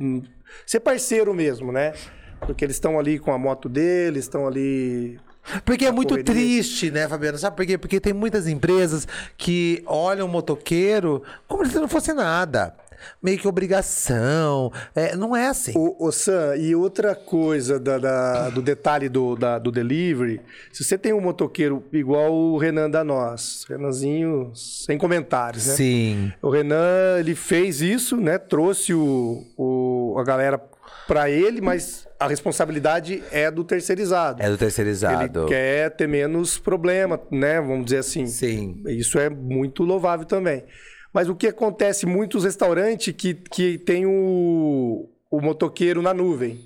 [0.00, 0.22] Hum,
[0.64, 1.92] ser parceiro mesmo, né?
[2.40, 5.18] Porque eles estão ali com a moto deles, estão ali.
[5.64, 6.32] Porque é muito correria.
[6.32, 7.38] triste, né, Fabiano?
[7.38, 7.76] Sabe por quê?
[7.76, 12.74] Porque tem muitas empresas que olham o motoqueiro como se não fosse nada.
[13.22, 14.72] Meio que obrigação.
[14.94, 15.72] É, não é assim.
[15.76, 20.40] O, o Sam, e outra coisa da, da- do detalhe do, da- do delivery,
[20.72, 25.74] se você tem um motoqueiro igual o Renan da Nós, Renanzinho, sem comentários, né?
[25.74, 26.32] Sim.
[26.42, 28.38] O Renan, ele fez isso, né?
[28.38, 30.60] Trouxe o, o- a galera
[31.06, 34.42] para ele, mas a responsabilidade é do terceirizado.
[34.42, 35.40] É do terceirizado.
[35.40, 37.60] Ele quer ter menos problema, né?
[37.60, 38.26] Vamos dizer assim.
[38.26, 38.82] Sim.
[38.86, 40.64] Isso é muito louvável também.
[41.12, 46.60] Mas o que acontece em muitos restaurantes que, que tem o, o motoqueiro na nuvem.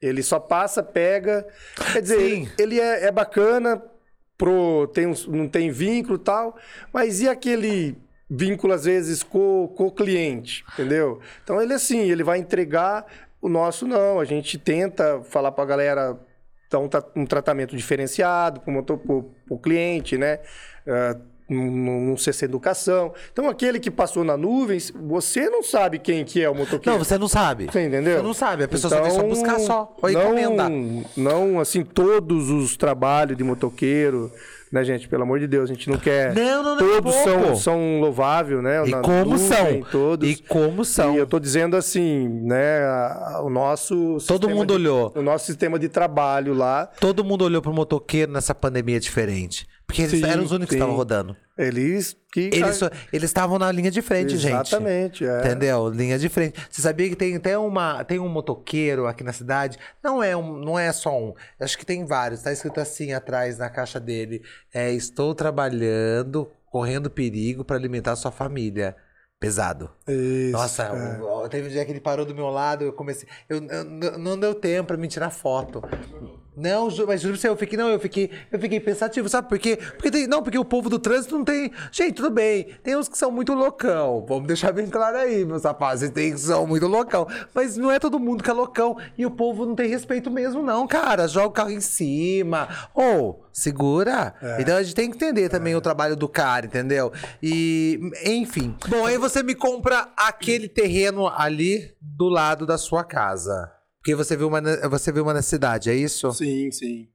[0.00, 1.46] Ele só passa, pega.
[1.92, 3.82] Quer dizer, ele, ele é, é bacana,
[4.36, 6.56] pro, tem não tem vínculo e tal,
[6.92, 7.96] mas e aquele
[8.30, 11.20] vínculo, às vezes, com, o cliente, entendeu?
[11.42, 13.06] Então, ele assim, ele vai entregar,
[13.40, 14.20] o nosso não.
[14.20, 16.18] A gente tenta falar pra galera
[16.70, 18.72] dar um, um tratamento diferenciado para
[19.48, 20.40] o cliente, né?
[20.86, 21.16] Ah,
[22.18, 23.12] ser sem educação.
[23.32, 26.98] Então, aquele que passou na nuvem, você não sabe quem que é o motoqueiro.
[26.98, 27.66] Não, você não sabe.
[27.70, 28.16] Você entendeu?
[28.18, 28.64] Você não sabe.
[28.64, 29.96] A pessoa só vem só Então, buscar só.
[30.02, 30.70] Ou não, encomendar.
[31.16, 34.30] Não, assim, todos os trabalhos de motoqueiro,
[34.70, 35.08] né, gente?
[35.08, 36.34] Pelo amor de Deus, a gente não quer...
[36.34, 38.86] Não, não, não, Todos é são, são louváveis, né?
[38.86, 39.80] E Na como nuvem, são?
[39.90, 40.28] Todos.
[40.28, 41.14] E como são?
[41.14, 42.80] E eu tô dizendo assim, né?
[43.42, 44.18] O nosso...
[44.26, 45.12] Todo mundo de- olhou.
[45.16, 49.66] O nosso sistema de trabalho lá, Todo mundo olhou pro motoqueiro nessa pandemia diferente.
[49.88, 50.76] Porque eles Sim, eram os únicos que sim.
[50.76, 51.34] estavam rodando.
[51.56, 52.50] eles que...
[53.10, 54.52] Eles estavam na linha de frente, gente.
[54.52, 55.38] Exatamente, é.
[55.40, 55.88] Entendeu?
[55.88, 56.60] Linha de frente.
[56.70, 58.04] Você sabia que tem até uma.
[58.04, 59.78] Tem um motoqueiro aqui na cidade.
[60.04, 61.32] Não é, um, não é só um.
[61.58, 62.42] Acho que tem vários.
[62.42, 64.42] Tá escrito assim atrás na caixa dele.
[64.74, 68.94] É, estou trabalhando, correndo perigo para alimentar sua família.
[69.40, 69.88] Pesado.
[70.06, 71.22] Isso, Nossa, é.
[71.22, 73.26] o- teve um dia que ele parou do meu lado, eu comecei.
[73.48, 75.80] Eu, eu- não deu tempo pra me tirar foto.
[76.58, 79.58] Não, mas juro pra você, eu fiquei, não, eu fiquei, eu fiquei pensativo, sabe por
[79.58, 79.76] quê?
[79.76, 81.70] Porque tem, não, porque o povo do trânsito não tem.
[81.92, 84.26] Gente, tudo bem, tem uns que são muito loucão.
[84.28, 87.28] Vamos deixar bem claro aí, meus rapazes, tem que são muito loucão.
[87.54, 88.96] Mas não é todo mundo que é loucão.
[89.16, 91.28] E o povo não tem respeito mesmo, não, cara.
[91.28, 92.68] Joga o carro em cima.
[92.92, 94.34] Ou, segura.
[94.58, 97.12] Então a gente tem que entender também o trabalho do cara, entendeu?
[97.40, 98.74] E, enfim.
[98.88, 103.77] Bom, aí você me compra aquele terreno ali do lado da sua casa.
[104.00, 106.30] Porque você viu uma, você viu uma necessidade, é isso?
[106.32, 107.08] Sim, sim.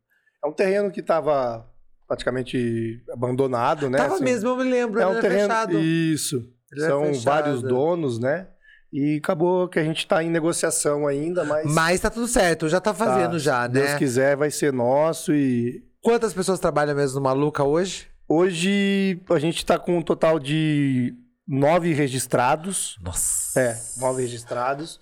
[0.43, 1.65] É um terreno que estava
[2.07, 3.97] praticamente abandonado, né?
[3.97, 4.23] Tava assim.
[4.23, 5.47] mesmo, eu me lembro, É um era terreno.
[5.49, 5.79] fechado.
[5.79, 6.43] Isso.
[6.71, 8.47] Ele São vários donos, né?
[8.91, 11.73] E acabou que a gente está em negociação ainda, mas.
[11.73, 13.97] Mas tá tudo certo, já tá fazendo tá, já, se Deus né?
[13.97, 15.33] quiser, vai ser nosso.
[15.33, 18.07] E Quantas pessoas trabalham mesmo no Maluca hoje?
[18.27, 21.15] hoje a gente está com um total de
[21.47, 22.97] nove registrados.
[23.01, 23.59] Nossa.
[23.59, 24.99] É, nove registrados.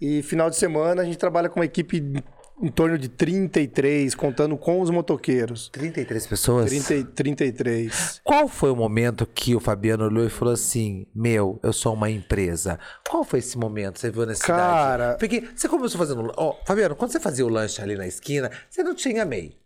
[0.00, 2.22] E final de semana a gente trabalha com uma equipe
[2.62, 5.70] em torno de 33, contando com os motoqueiros.
[5.70, 6.70] 33 pessoas?
[6.70, 8.20] 30, e 33.
[8.22, 12.10] Qual foi o momento que o Fabiano olhou e falou assim: Meu, eu sou uma
[12.10, 12.78] empresa?
[13.08, 13.98] Qual foi esse momento?
[13.98, 14.60] Você viu a necessidade?
[14.60, 16.32] Cara- Porque você começou fazendo.
[16.36, 19.56] Ó, Fabiano, quando você fazia o lanche ali na esquina, você não tinha MEI.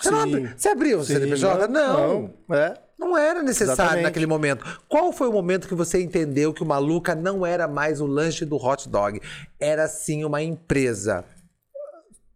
[0.00, 0.34] Você, não Sim.
[0.34, 0.54] abri...
[0.56, 1.68] você abriu o CNPJ?
[1.68, 2.32] Não.
[2.48, 2.56] não.
[2.56, 2.74] É.
[3.00, 4.02] Não era necessário Exatamente.
[4.04, 4.64] naquele momento.
[4.86, 8.44] Qual foi o momento que você entendeu que o Maluca não era mais o lanche
[8.44, 9.20] do hot dog?
[9.58, 11.24] Era sim uma empresa.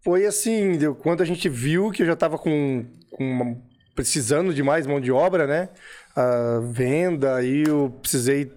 [0.02, 3.56] Foi assim, quando a gente viu que eu já estava com, com uma-
[3.94, 5.68] precisando de mais mão de obra, né?
[6.16, 8.50] A venda, aí eu precisei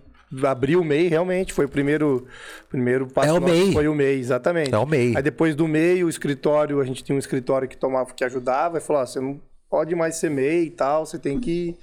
[0.44, 1.54] abrir o MEI, realmente.
[1.54, 2.26] Foi o primeiro,
[2.70, 3.30] primeiro passo.
[3.30, 3.72] É o MEI.
[3.74, 4.74] Foi o MEI, exatamente.
[4.74, 5.14] É o MEI.
[5.16, 8.78] Aí depois do MEI, o escritório, a gente tinha um escritório que tomava, que ajudava,
[8.78, 11.78] e falou: ó, você não pode mais ser MEI e tal, você tem que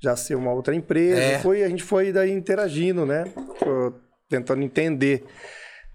[0.00, 1.20] já ser uma outra empresa.
[1.20, 1.38] É.
[1.40, 3.24] Foi, a gente foi daí interagindo, né?
[3.58, 3.92] Pô,
[4.28, 5.24] Tentando entender.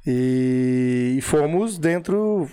[0.05, 2.49] E, e fomos dentro,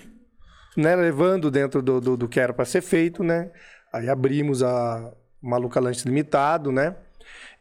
[0.76, 0.94] né?
[0.94, 3.50] Levando dentro do, do, do que era para ser feito, né?
[3.92, 6.96] Aí abrimos a Maluca Lanche Limitado, né?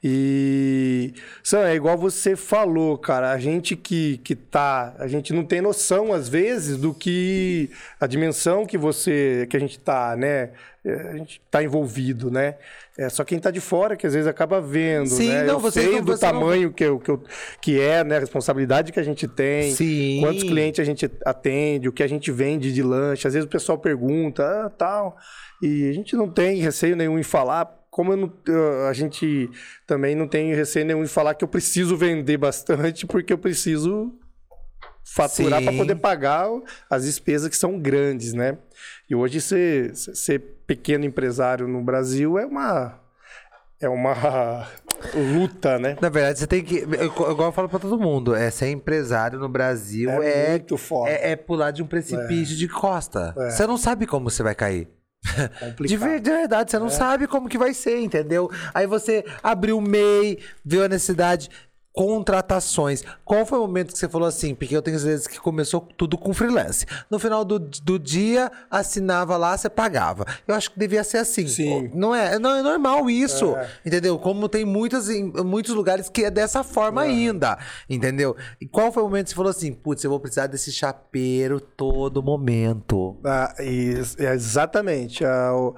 [0.04, 5.44] E Sam, é igual você falou, cara, a gente que, que tá, a gente não
[5.46, 10.50] tem noção às vezes do que a dimensão que você que a gente tá, né?
[10.84, 12.56] É, A gente tá envolvido, né?
[12.98, 15.44] É só quem tá de fora que às vezes acaba vendo, Sim, né?
[15.44, 17.24] não, eu você sei não- do você não- tamanho que, eu, que, eu,
[17.62, 18.18] que é, né?
[18.18, 19.72] A responsabilidade que a gente tem.
[19.76, 20.20] Sim.
[20.22, 23.28] Quantos clientes a gente atende, o que a gente vende de lanche.
[23.28, 25.16] Às vezes o pessoal pergunta, ah, tal.
[25.62, 27.80] E a gente não tem receio nenhum em falar.
[27.92, 29.50] Como não- eu- a gente
[29.86, 34.12] também não tem receio nenhum em falar que eu preciso vender bastante, porque eu preciso
[35.04, 36.48] faturar para poder pagar
[36.90, 38.58] as despesas que são grandes, né?
[39.10, 42.98] E hoje ser, ser pequeno empresário no Brasil é uma
[43.82, 44.70] é uma
[45.34, 45.98] luta, né?
[46.00, 46.76] Na verdade, você tem que.
[46.78, 51.10] Igual eu falo pra todo mundo, é ser empresário no Brasil É, é, muito foda.
[51.10, 53.34] é, é pular de um precipício de costa.
[53.38, 53.50] É.
[53.50, 54.88] Você não sabe como você vai cair.
[55.60, 55.88] Complicado.
[55.88, 58.50] De, ver- de verdade, você não sabe como que vai ser, entendeu?
[58.74, 61.50] Aí você abriu o MEI, viu a necessidade,
[61.94, 63.04] contratações.
[63.26, 64.56] Qual foi o momento que você falou assim?
[64.56, 66.86] Porque eu tenho certeza que começou tudo com freelance.
[67.10, 70.26] No final do, do dia, assinava lá, você pagava.
[70.48, 71.48] Eu acho que devia ser assim.
[71.48, 71.92] Sim.
[71.94, 74.18] Não é, não é normal isso, entendeu?
[74.18, 77.58] Como tem muitas, em muitos lugares que é dessa forma ainda,
[77.90, 78.36] entendeu?
[78.60, 81.60] E qual foi o momento que você falou assim, putz, eu vou precisar desse chapeiro
[81.60, 83.18] todo momento?
[83.26, 85.26] Ah, isso, é exatamente.
[85.26, 85.76] Ah, o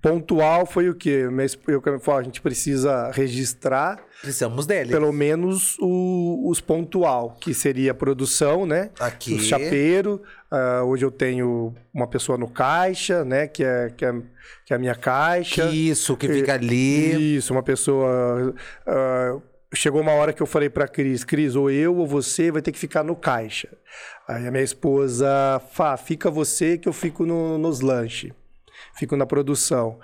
[0.00, 1.26] pontual foi o quê?
[1.66, 4.90] Eu, eu falo, a gente precisa registrar Precisamos dele.
[4.90, 8.90] pelo menos o- os pontual, que seria a produção, né?
[8.98, 9.34] Aqui.
[9.34, 10.22] O chapeiro.
[10.50, 13.46] Ah, hoje eu tenho uma pessoa no caixa, né?
[13.46, 14.12] Que é, que é,
[14.64, 15.68] que é a minha caixa.
[15.68, 17.36] Que isso, que fica ali.
[17.36, 18.54] Isso, uma pessoa.
[18.86, 19.38] ah,
[19.74, 22.72] chegou uma hora que eu falei pra Cris, Cris, ou eu ou você vai ter
[22.72, 23.68] que ficar no caixa.
[24.26, 25.28] Aí a minha esposa,
[25.72, 28.32] Fá, fica você que eu fico no- nos lanches.
[28.98, 29.98] Fico na produção.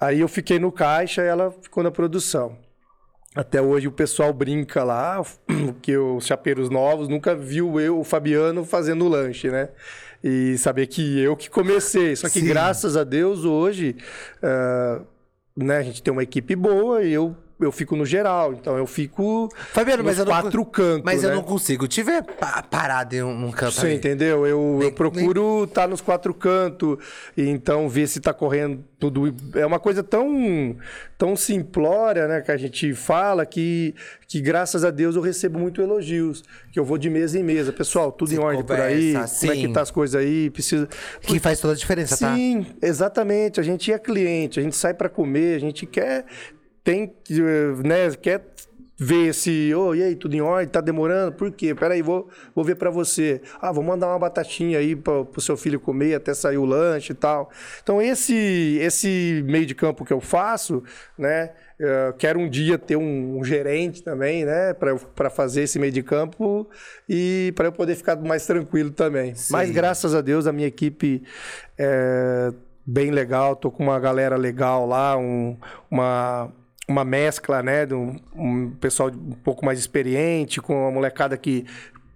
[0.00, 2.58] Aí eu fiquei no caixa e ela ficou na produção.
[3.34, 5.24] Até hoje o pessoal brinca lá,
[5.80, 9.68] que os chapeiros novos nunca viu eu, o Fabiano, fazendo lanche, né?
[10.22, 12.16] E saber que eu que comecei.
[12.16, 12.46] Só que Sim.
[12.46, 13.96] graças a Deus hoje,
[14.42, 15.02] ah,
[15.56, 18.52] né, a gente tem uma equipe boa e eu, eu fico no geral.
[18.54, 21.02] Então eu fico Fabiano, mas nos não quatro cantos.
[21.04, 21.30] Mas né?
[21.30, 24.46] eu não consigo te ver pa- parado em um, canto Você entendeu?
[24.46, 26.98] Eu, Nem- eu procuro estar nos quatro cantos
[27.36, 29.34] e então ver se tá correndo tudo.
[29.54, 30.76] É uma coisa tão,
[31.16, 32.40] tão simplória, né?
[32.40, 33.94] Que a gente fala que,
[34.28, 36.42] que graças a Deus eu recebo muito elogios.
[36.72, 37.72] Que eu vou de mesa em mesa.
[37.72, 39.12] Pessoal, tudo Se em ordem por aí.
[39.14, 39.72] conversa, Como é que sim.
[39.72, 40.50] tá as coisas aí?
[40.50, 40.88] Precisa.
[41.22, 42.34] Que faz toda a diferença, tá?
[42.34, 43.58] Sim, exatamente.
[43.58, 46.24] A gente é cliente, a gente sai para comer, a gente quer
[46.82, 47.40] tem que,
[47.84, 48.42] né, quer
[49.02, 51.32] ver se, ô, e aí, tudo em ordem, tá demorando?
[51.32, 51.74] Por quê?
[51.74, 53.40] Peraí, vou, vou ver para você.
[53.58, 57.12] Ah, vou mandar uma batatinha aí para o seu filho comer até sair o lanche
[57.12, 57.50] e tal.
[57.82, 60.82] Então, esse, esse meio de campo que eu faço,
[61.16, 65.92] né, eh, quero um dia ter um, um gerente também, né, para fazer esse meio
[65.92, 66.68] de campo
[67.08, 69.32] e para eu poder ficar mais tranquilo também.
[69.50, 69.74] Mas Sim.
[69.74, 71.22] graças a Deus a minha equipe
[71.78, 72.52] é
[72.84, 75.56] bem legal, tô com uma galera legal lá, um-
[75.90, 76.52] uma,
[76.92, 81.64] uma mescla, né, de um, um pessoal um pouco mais experiente, com uma molecada que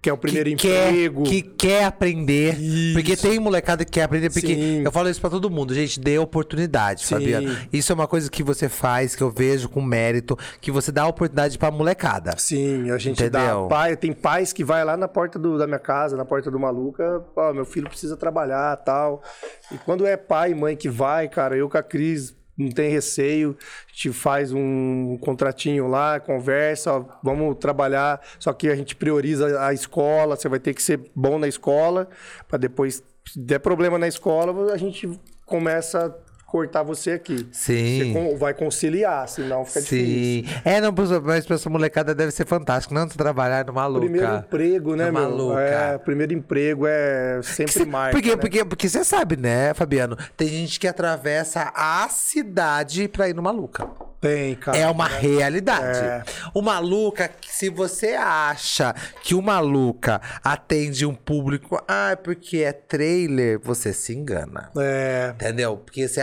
[0.01, 1.23] que é o primeiro que quer, emprego.
[1.23, 2.53] que quer aprender.
[2.59, 2.93] Isso.
[2.93, 4.31] Porque tem molecada que quer aprender.
[4.31, 4.83] Porque Sim.
[4.85, 7.15] eu falo isso pra todo mundo, gente, dê oportunidade, Sim.
[7.15, 7.57] Fabiano.
[7.73, 11.07] Isso é uma coisa que você faz, que eu vejo com mérito, que você dá
[11.07, 12.35] oportunidade pra molecada.
[12.37, 13.63] Sim, a gente Entendeu?
[13.63, 16.51] dá pai, tem pais que vai lá na porta do- da minha casa, na porta
[16.51, 19.23] do maluca, ó, meu filho precisa trabalhar, tal.
[19.71, 22.89] E quando é pai e mãe que vai, cara, eu com a Cris não tem
[22.89, 29.61] receio, a gente faz um contratinho lá, conversa, vamos trabalhar, só que a gente prioriza
[29.61, 32.07] a escola, você vai ter que ser bom na escola,
[32.47, 37.47] para depois se der problema na escola, a gente começa a cortar você aqui.
[37.51, 38.13] Sim.
[38.13, 40.05] Você vai conciliar, senão fica difícil.
[40.05, 40.61] Sim.
[40.63, 42.93] É, não, mas pra essa molecada deve ser fantástico.
[42.93, 44.07] Não tu trabalhar numa louca.
[44.07, 45.35] Primeiro emprego, né, Numa meu?
[45.35, 45.61] louca.
[45.61, 48.35] É, primeiro emprego é sempre marca, porque, né?
[48.37, 50.17] porque, porque você sabe, né, Fabiano?
[50.37, 53.87] Tem gente que atravessa a cidade pra ir no Maluca.
[54.25, 54.75] Tem, cara.
[54.75, 55.99] É uma realidade.
[55.99, 56.23] É.
[56.51, 63.59] O Maluca, se você acha que o Maluca atende um público, ah, porque é trailer,
[63.59, 64.71] você se engana.
[64.75, 65.77] É, Entendeu?
[65.77, 66.21] Porque você,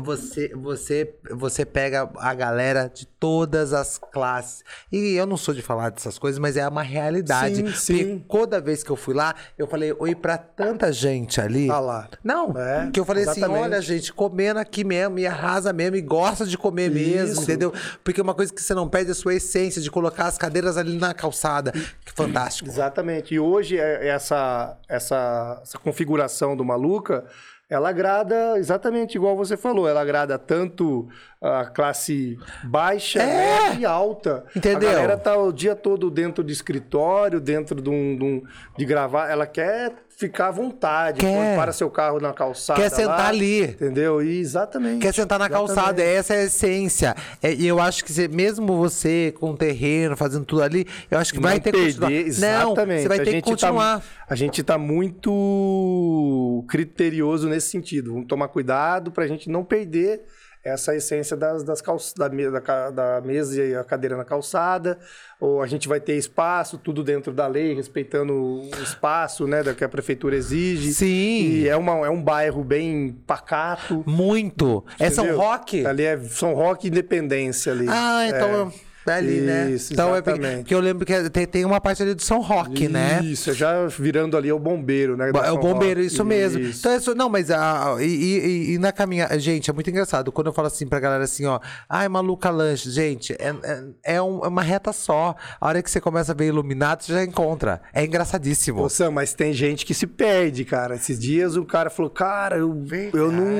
[0.00, 4.64] você, você, você pega a galera de todas as classes.
[4.90, 7.56] E eu não sou de falar dessas coisas, mas é uma realidade.
[7.56, 8.24] Sim, Porque sim.
[8.28, 11.68] toda vez que eu fui lá, eu falei oi pra tanta gente ali.
[11.68, 12.08] Tá lá.
[12.24, 13.62] Não, É, que eu falei assim, exatamente.
[13.62, 17.42] olha, gente, comendo aqui mesmo, e arrasa mesmo, e gosta de comer mesmo, Isso.
[17.42, 17.72] entendeu?
[18.02, 20.78] Porque uma coisa que você não perde é a sua essência de colocar as cadeiras
[20.78, 21.72] ali na calçada.
[21.72, 22.68] Que fantástico.
[22.70, 23.34] Exatamente.
[23.34, 27.24] E hoje é- essa, essa, essa configuração do Maluca,
[27.68, 29.86] ela agrada exatamente igual você falou.
[29.88, 31.08] Ela agrada tanto
[31.42, 33.76] a classe baixa É.
[33.78, 34.44] e alta.
[34.54, 34.90] Entendeu?
[34.90, 38.42] A galera tá o dia todo dentro de escritório, dentro de, um, de, um-
[38.76, 39.30] de gravar.
[39.30, 41.20] Ela quer ficar à vontade.
[41.20, 41.56] Quer.
[41.56, 43.62] Para seu carro na calçada Quer sentar lá, ali.
[43.64, 44.22] Entendeu?
[44.22, 45.00] E exatamente.
[45.00, 45.74] Quer sentar na Exatamente.
[45.74, 47.14] calçada, essa é a essência.
[47.42, 51.16] É, E eu acho que você- mesmo você com o terreno, fazendo tudo ali, eu
[51.16, 52.12] acho que vai não ter que continuar.
[52.12, 52.96] exatamente.
[52.96, 54.00] Não, você vai A ter que gente continuar.
[54.00, 58.12] Tá, a gente tá muito criterioso nesse sentido.
[58.12, 60.22] Vamos tomar cuidado pra gente não perder
[60.62, 62.12] essa essência das, das calç...
[62.14, 64.98] da, da da mesa e a cadeira na calçada.
[65.40, 69.74] Ou a gente vai ter espaço, tudo dentro da lei, respeitando o espaço né, da
[69.74, 70.92] que a prefeitura exige.
[70.92, 71.06] Sim.
[71.06, 74.04] E é, uma, é um bairro bem pacato.
[74.06, 74.84] Muito.
[74.98, 75.40] É São entendeu?
[75.40, 75.86] Roque?
[75.86, 77.86] Ali é São Roque e Independência ali.
[77.88, 79.70] Ah, então é ali, né?
[79.70, 80.74] Isso, então é porque, exatamente.
[80.74, 83.20] eu lembro que tem, tem uma parte ali do São Roque, né?
[83.24, 85.30] Isso, já virando ali é o bombeiro, né?
[85.42, 86.12] É o bombeiro, Roque.
[86.12, 86.60] isso mesmo.
[86.60, 86.80] Isso.
[86.80, 89.38] Então, isso, não, mas a, e, e- e na caminhada.
[89.38, 90.30] Gente, é muito engraçado.
[90.30, 91.58] Quando eu falo assim pra galera assim, ó,
[91.88, 95.34] ai, maluca lanche, gente, é, é, é um- é uma reta só.
[95.60, 97.80] A hora que você começa a ver iluminado, você já encontra.
[97.92, 98.82] É engraçadíssimo.
[98.82, 100.94] Ô, Sam, mas tem gente que se perde, cara.
[100.96, 102.84] Esses dias o cara falou, cara, eu,
[103.14, 103.50] eu não.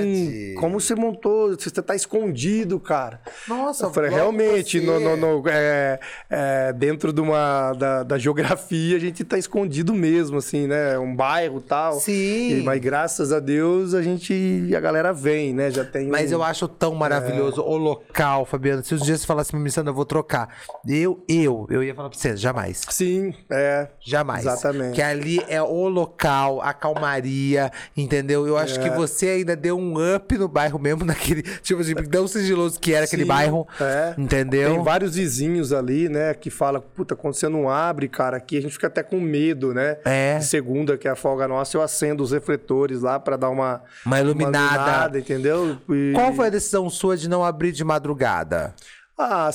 [0.61, 1.51] Como você montou?
[1.59, 3.21] Você tá escondido, cara.
[3.49, 4.87] Nossa, eu falei, realmente, você.
[4.87, 5.99] no, no- no- é,
[6.29, 10.99] é, dentro de uma, da, da geografia, a gente tá escondido mesmo, assim, né?
[10.99, 11.95] Um bairro e tal.
[11.95, 12.59] Sim.
[12.59, 14.71] E- mas graças a Deus a gente.
[14.77, 15.71] A galera vem, né?
[15.71, 16.09] Já tem.
[16.09, 18.83] Mas um- eu acho tão maravilhoso o local, Fabiano.
[18.85, 20.49] Se os dias você falasse pra mim, Sandra, eu vou trocar.
[20.87, 22.83] Eu, eu, eu ia falar pra você, jamais.
[22.91, 23.89] Sim, é.
[24.01, 24.45] Jamais.
[24.45, 24.95] Exatamente.
[24.95, 28.47] Que ali é o local, a calmaria, entendeu?
[28.47, 28.83] Eu acho É.
[28.83, 31.43] que você ainda deu um up no bairro mesmo, naquele.
[31.43, 33.67] Tipo assim, tão sigiloso que era aquele Sim, bairro.
[33.81, 34.15] é.
[34.19, 34.71] Entendeu?
[34.75, 38.63] Tem vários vizinhos ali, né, que fala, puta, quando você não abre, cara, aqui a
[38.63, 39.99] gente fica até com medo, né?
[40.05, 40.39] É.
[40.39, 43.83] De segunda, que é a folga nossa, eu acendo os refletores lá pra dar uma,
[44.07, 45.19] Uma iluminada.
[45.19, 45.77] entendeu?
[45.91, 48.75] E- Qual foi a decisão sua de não abrir de madrugada?
[49.19, 49.51] Ah,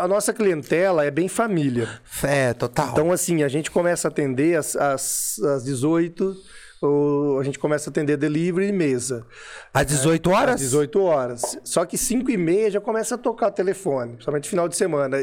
[0.00, 1.86] a nossa clientela é bem família.
[2.22, 2.88] É, total.
[2.92, 6.34] Então, assim, a gente começa a atender às, às, às 18,
[6.82, 9.26] ou a gente começa a atender delivery e mesa.
[9.72, 10.54] Às 18 horas?
[10.56, 11.58] Às 18 horas.
[11.62, 15.16] Só que 5 e meia já começa a tocar o telefone, principalmente final de semana.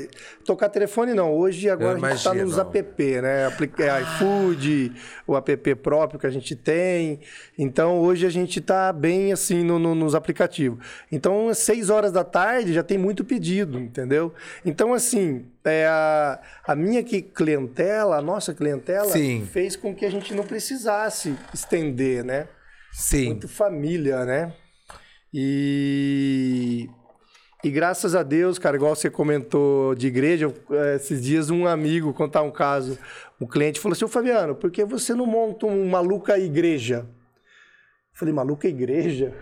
[0.46, 3.48] Tocar telefone não, hoje agora a gente está nos app, né?
[3.48, 4.92] É, iFood,
[5.26, 7.20] o app próprio que a gente tem.
[7.58, 10.80] Então hoje a gente está bem assim no- no- nos aplicativos.
[11.12, 14.34] Então às 6 horas da tarde já tem muito pedido, entendeu?
[14.66, 19.48] Então assim, é, a, a minha que- clientela, a nossa clientela, Sim.
[19.52, 22.48] fez com que a gente não precisasse estender, né?
[22.94, 23.28] Sim.
[23.28, 24.54] muito família, né?
[25.60, 26.88] E
[27.64, 32.14] e graças a Deus, cara, igual você comentou de igreja, eh, esses dias um amigo
[32.14, 32.98] contar um caso,
[33.42, 38.14] um cliente falou assim: "Ô Fabiano, por que você não monta um maluca igreja?" Eu
[38.14, 39.34] falei: "Maluca igreja?"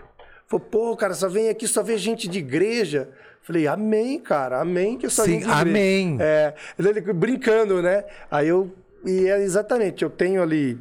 [0.47, 3.09] Falei: "Pô, cara, só vem aqui, só vê gente de igreja."
[3.45, 6.17] Falei: "Amém, cara, amém que eu só Sim, vim de igreja." amém.
[6.19, 8.03] É, ele brincando, né?
[8.29, 8.73] Aí eu
[9.05, 10.79] e é exatamente, eu tenho ali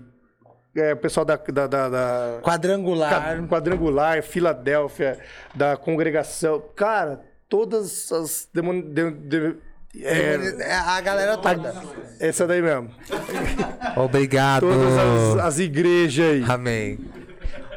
[0.75, 3.11] é, o pessoal da- da- da- da, Quadrangular.
[3.11, 5.19] Ca- Quadrangular, Filadélfia,
[5.55, 6.61] da congregação.
[6.75, 8.49] Cara, todas as.
[8.53, 8.81] Demon...
[8.81, 9.57] de- de-
[10.03, 11.73] é, É, a galera toda.
[12.19, 12.91] essa daí mesmo.
[13.97, 14.63] Obrigado.
[14.63, 14.99] Todas
[15.39, 16.45] as, as igrejas aí.
[16.49, 16.99] Amém.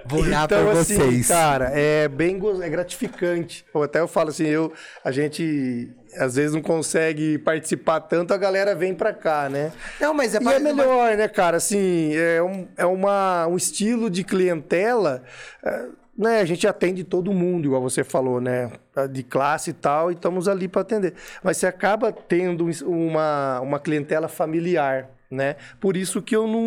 [0.08, 1.28] Vou orar então, por assim, vocês.
[1.28, 3.66] cara, é bem é gratificante.
[3.74, 4.72] Ou até eu falo assim, eu,
[5.04, 9.72] a gente às vezes não consegue participar tanto, a galera vem pra cá, né?
[10.00, 11.58] Não, mas é E é pra- melhor, né, cara?
[11.58, 15.24] Assim, é um, é uma, um estilo de clientela.
[15.64, 15.86] é,
[16.18, 18.72] né, a gente atende todo mundo, igual você falou, né?
[19.12, 21.14] De classe e tal, e estamos ali para atender.
[21.44, 25.58] Mas você acaba tendo um- uma, uma clientela familiar, né?
[25.80, 26.62] Por isso que eu não,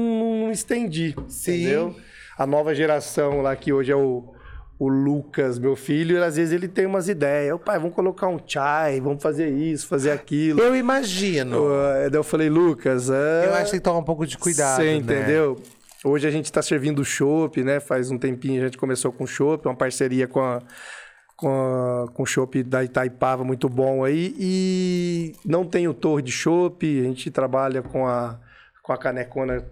[0.45, 1.63] não estendi, Sim.
[1.63, 1.97] entendeu?
[2.41, 4.25] A nova geração lá, que hoje é o,
[4.79, 7.55] o Lucas, meu filho, às vezes ele tem umas ideias.
[7.55, 10.59] Ô, pai, vamos colocar um chai, vamos fazer isso, fazer aquilo.
[10.59, 11.67] Eu imagino.
[11.67, 13.11] Uh, daí eu falei, Lucas.
[13.11, 14.77] ah, Eu acho que tem que tomar um pouco de cuidado.
[14.77, 14.95] Você né?
[14.95, 15.61] entendeu?
[16.03, 17.79] Hoje a gente está servindo chopp, né?
[17.79, 20.61] Faz um tempinho a gente começou com chopp, uma parceria com a,
[21.37, 24.35] com, a, com o chopp da Itaipava muito bom aí.
[24.39, 28.41] E não tem o torre de chopp, a gente trabalha com a,
[28.83, 29.63] com a canecona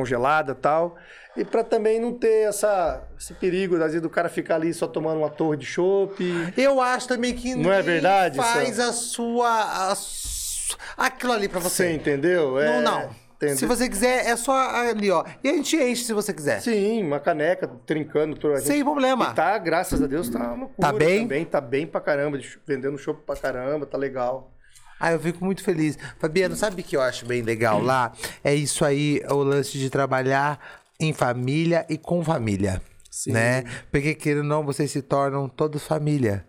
[0.00, 0.96] congelada e tal.
[1.36, 4.86] E para também não ter essa, esse perigo, às vezes, do cara ficar ali só
[4.86, 6.14] tomando uma torre de chopp.
[6.56, 9.90] Eu acho também que Não é verdade, faz a sua.
[9.90, 11.92] a su- aquilo ali pra Você você.
[11.92, 12.58] entendeu?
[12.58, 13.10] É, Não, não.
[13.36, 13.56] entendeu?
[13.58, 15.24] Se você quiser, é só ali, ó.
[15.44, 16.60] E a gente enche se você quiser.
[16.60, 18.34] Sim, uma caneca, trincando.
[18.36, 18.54] tudo.
[18.54, 19.28] A gente- Sem problema.
[19.32, 21.22] E tá, graças a Deus, tá uma loucura Tá bem?
[21.22, 24.50] Também, tá bem pra caramba, de- vendendo chopp pra caramba, tá legal.
[24.98, 25.98] Ah, eu fico muito feliz.
[26.18, 28.12] Fabiano, sabe o que eu acho bem legal lá?
[28.42, 30.58] É isso aí, o lance de trabalhar
[30.98, 32.80] em família e com família.
[33.26, 33.64] Né?
[33.90, 36.46] Porque querendo ou não, vocês se tornam todos família.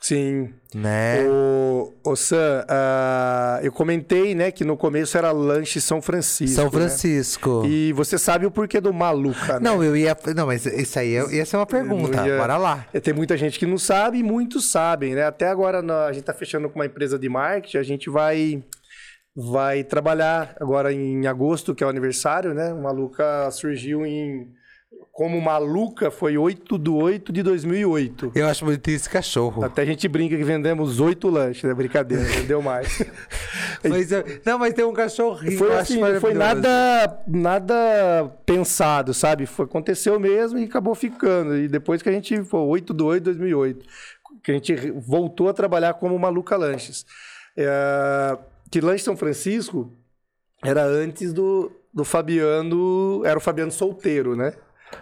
[0.00, 0.54] Sim.
[0.74, 1.26] Né?
[1.28, 6.54] O, o Sam, ah, eu comentei, né, que no começo era lanche São Francisco.
[6.54, 6.70] São né?
[6.70, 7.62] Francisco.
[7.66, 9.60] E você sabe o porquê do maluca, né?
[9.60, 10.16] Não, eu ia.
[10.34, 12.26] Não, mas isso aí eu- ia ser uma pergunta.
[12.26, 12.86] Ia- Bora lá.
[12.94, 15.24] É, Tem muita gente que não sabe e muitos sabem, né?
[15.24, 18.64] Até agora a gente tá fechando com uma empresa de marketing, a gente vai
[19.36, 22.72] vai trabalhar agora em agosto, que é o aniversário, né?
[22.72, 24.48] O Maluca surgiu em
[25.20, 28.32] como Maluca foi 8 de 8 de 2008.
[28.34, 29.62] Eu acho bonito esse cachorro.
[29.62, 31.74] Até a gente brinca que vendemos oito lanches, né?
[31.74, 33.02] Brincadeira, vendeu mais.
[33.86, 35.58] Mas eu- não, mas tem um cachorrinho.
[35.58, 39.44] Foi assim, não foi nada, nada pensado, sabe?
[39.44, 41.54] Foi, aconteceu mesmo e acabou ficando.
[41.54, 43.86] E depois que a gente, foi 8 de 8 de 2008,
[44.42, 47.04] que a gente voltou a trabalhar como Maluca Lanches.
[47.58, 48.38] É,
[48.70, 49.92] que Lanche São Francisco
[50.64, 54.54] era antes do, do Fabiano, era o Fabiano solteiro, né?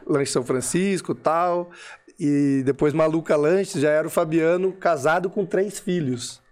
[0.07, 1.71] Lanche São Francisco tal.
[2.19, 6.43] E depois Maluca Lanches já era o Fabiano casado com três filhos.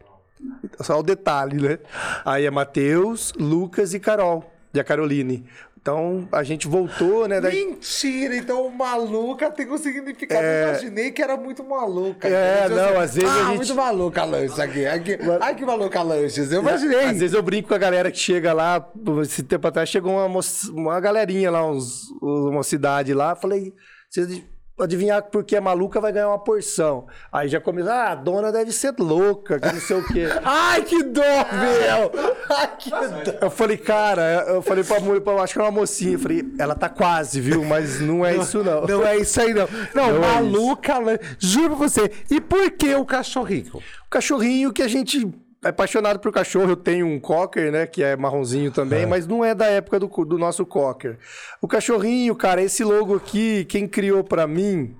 [0.80, 1.78] Só o detalhe, né?
[2.24, 5.45] Aí é Matheus, Lucas e Carol, e a Caroline.
[5.87, 7.41] Então a gente voltou, né?
[7.41, 10.43] daí- Mentira, então o maluca tem um significado.
[10.45, 12.26] Eu imaginei que era muito maluca.
[12.26, 14.84] É, não, às vezes ah, a gente- muito maluca lanche aqui.
[14.84, 15.16] aqui.
[15.41, 16.51] Ai, que maluca lanches.
[16.51, 17.05] Eu imaginei.
[17.05, 18.84] Às vezes eu brinco com a galera que chega lá,
[19.22, 23.72] esse tempo atrás chegou uma, moça- uma galerinha lá, uns, uma cidade lá, falei,
[24.11, 24.43] vocês
[24.79, 27.07] adivinhar porque é maluca vai ganhar uma porção.
[27.33, 30.27] Aí já começou, ah, a dona deve ser louca, que não sei o quê.
[30.45, 32.12] Ai, que dó, meu!
[32.51, 32.99] Ai, que dó.
[33.43, 36.45] Eu falei, cara, eu falei pra mulher, pra- acho que é uma mocinha, eu falei,
[36.59, 37.64] ela tá quase, viu?
[37.64, 38.83] Mas não é isso não.
[38.87, 39.68] Não é isso aí, não.
[39.95, 41.20] Não, Não é maluca lanche.
[41.39, 42.11] Juro pra você.
[42.31, 43.77] E por que o cachorrinho?
[43.77, 46.70] O cachorrinho que a gente é apaixonado por cachorro.
[46.70, 47.86] Eu tenho um cocker, né?
[47.86, 51.18] Que é marronzinho também, mas não é da época do, do nosso cocker.
[51.60, 54.94] O cachorrinho, cara, esse logo aqui, quem criou pra mim.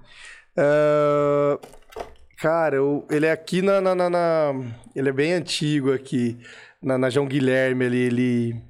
[0.57, 1.59] ah,
[2.39, 4.55] cara, eu- ele é aqui na, na- na- na-
[4.95, 6.39] Ele é bem antigo aqui.
[6.83, 7.99] Na, na João Guilherme, ele.
[7.99, 8.63] ele...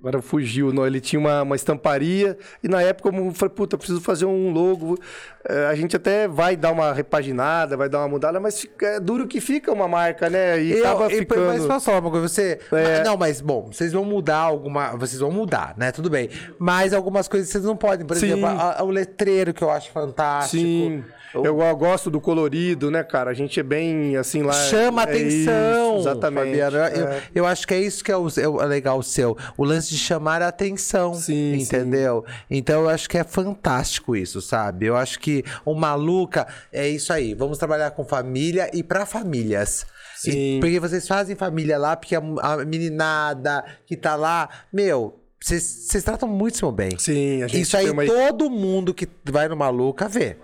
[0.00, 0.86] Agora fugiu, não.
[0.86, 4.98] Ele tinha uma, uma estamparia e na época eu falei, puta, preciso fazer um logo.
[5.46, 9.00] Eh, a gente até vai dar uma repaginada, vai dar uma mudada, mas fica- é
[9.00, 10.62] duro que fica uma marca, né?
[10.62, 11.46] E Eu- acaba e- ficando...
[11.48, 12.28] Mas posso falar uma coisa?
[12.28, 12.58] Você.
[12.72, 13.04] É.
[13.04, 14.96] Não, mas bom, vocês vão mudar alguma.
[14.96, 15.92] Vocês vão mudar, né?
[15.92, 16.30] Tudo bem.
[16.58, 18.06] Mas algumas coisas vocês não podem.
[18.06, 18.26] Por Sim.
[18.28, 20.62] exemplo, a- a- o letreiro que eu acho fantástico.
[20.62, 21.04] Sim.
[21.32, 23.30] Eu, eu gosto do colorido, né, cara?
[23.30, 24.52] A gente é bem assim lá.
[24.52, 25.98] Chama é atenção.
[25.98, 26.58] isso, exatamente.
[26.58, 27.22] Eu, é.
[27.32, 29.36] eu acho que é isso que é o, é o legal o seu.
[29.56, 31.14] O lance de chamar a atenção.
[31.14, 32.24] Sim, Entendeu?
[32.50, 34.86] Então eu acho que é fantástico isso, sabe?
[34.86, 37.34] Eu acho que o maluca é isso aí.
[37.34, 39.84] Vamos trabalhar com família e pra famílias.
[40.26, 40.58] E- Sim.
[40.60, 45.16] porque vocês fazem família lá, porque a, a meninada que tá lá, meu.
[45.42, 46.90] Vocês tratam muito bem.
[46.98, 50.36] Sim, a gente Isso aí uma- todo mundo que vai no Maluca vê.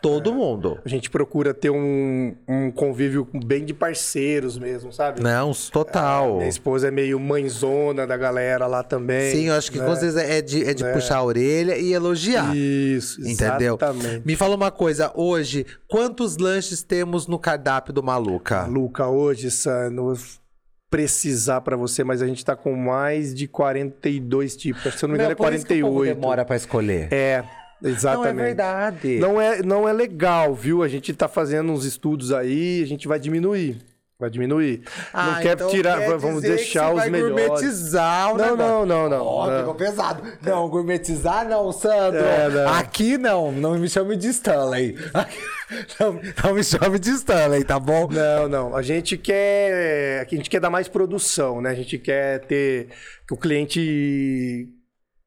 [0.00, 0.78] Todo mundo.
[0.84, 5.20] A gente procura ter um, um convívio bem de parceiros mesmo, sabe?
[5.20, 6.36] Não, total.
[6.36, 9.32] Minha esposa é meio mãezona da galera lá também.
[9.32, 9.84] Sim, eu acho que né?
[9.84, 12.54] com certeza é de, é de puxar a orelha e elogiar.
[12.56, 13.76] Isso, Entendeu?
[13.76, 14.22] exatamente.
[14.24, 18.64] Me fala uma coisa, hoje, quantos lanches temos no cardápio do Maluca?
[18.66, 20.16] Luca, hoje, Sam, não vou
[20.90, 24.94] precisar pra você, mas a gente tá com mais de 42 tipos.
[24.94, 26.20] Se eu não me engano, é por isso que o povo 48.
[26.20, 27.12] demora pra escolher.
[27.12, 27.44] É,
[27.82, 28.34] exatamente.
[28.34, 29.18] Não é verdade.
[29.18, 30.82] Não é, não é legal, viu?
[30.82, 33.78] A gente tá fazendo uns estudos aí, a gente vai diminuir.
[34.18, 34.82] Vai diminuir.
[35.12, 37.36] Ah, não quer então tirar, quer vamos deixar os vai melhores.
[37.36, 39.58] gourmetizar o Não, não, não, não, Ó, não.
[39.58, 40.22] ficou pesado.
[40.40, 42.20] Não, gourmetizar não, Sandro.
[42.20, 42.72] É, não.
[42.72, 44.96] Aqui não, não me chame de Stanley.
[45.98, 48.06] Não, não me chame de Stanley, tá bom?
[48.08, 48.76] Não, não.
[48.76, 51.70] A gente quer, a gente quer dar mais produção, né?
[51.70, 52.86] A gente quer ter
[53.26, 54.68] que o cliente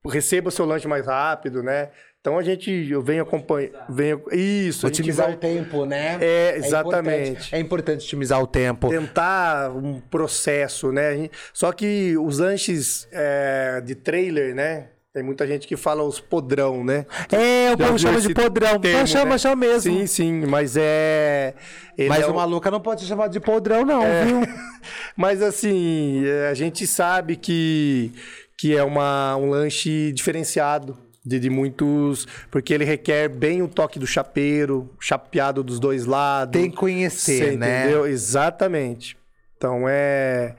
[0.08, 1.90] receba o seu lanche mais rápido, né?
[2.30, 6.18] Então a gente, eu venho acompanhando, venho isso, a gente Otimizar vai o tempo, né?
[6.22, 7.56] É, importante- exatamente.
[7.56, 8.88] É importante otimizar o tempo.
[8.90, 11.16] tentar um processo, né?
[11.18, 14.90] Gente- Só que os lanches é, de trailer, né?
[15.12, 17.08] Tem muita gente que fala os podrão, né?
[17.32, 18.80] É, o povo chama de podrão.
[18.80, 19.38] termo, Mas chama, né?
[19.40, 19.92] chama mesmo.
[20.00, 21.56] Sim, sim, mas é.
[21.98, 24.24] ele Mas é o um- maluca não pode ser chamado de podrão, não, É.
[24.26, 24.42] viu?
[25.18, 28.12] Mas assim, é, a gente sabe que,
[28.56, 30.96] que é uma, um lanche diferenciado.
[31.26, 32.28] De, de muitos.
[32.50, 36.60] Porque ele requer bem o toque do chapeiro, chapeado dos dois lados.
[36.60, 37.82] Tem que conhecer, né?
[37.82, 38.08] entendeu?
[38.08, 39.18] Exatamente.
[39.58, 40.56] Então é,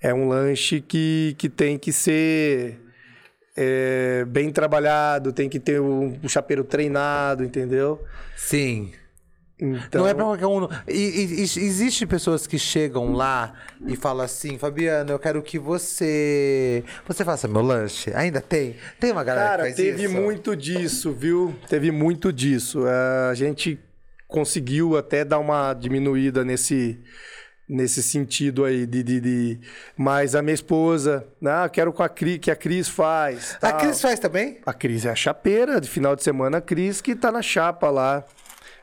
[0.00, 2.80] é um lanche que, que tem que ser
[3.56, 8.02] é, bem trabalhado, tem que ter um, um chapeiro treinado, entendeu?
[8.36, 8.92] Sim.
[9.60, 10.66] Então, Não é pra qualquer um.
[10.88, 13.52] E, e- existe pessoas que chegam lá
[13.86, 16.82] e falam assim, Fabiano, eu quero que você.
[17.06, 18.10] Você faça meu lanche.
[18.14, 18.76] Ainda tem?
[18.98, 20.14] Tem uma galera que Cara, faz teve isso?
[20.14, 21.54] muito disso, viu?
[21.68, 22.86] Teve muito disso.
[22.86, 23.78] É, A gente
[24.26, 26.98] conseguiu até dar uma diminuída nesse,
[27.68, 29.60] nesse sentido aí de, de, de-
[29.96, 33.56] Mas a minha esposa, ah, quero com a Cris, que a Cris faz.
[33.60, 33.80] A tal.
[33.80, 34.58] Cris faz também?
[34.64, 37.90] A Cris é a chapeira de final de semana, a Cris que tá na chapa
[37.90, 38.24] lá.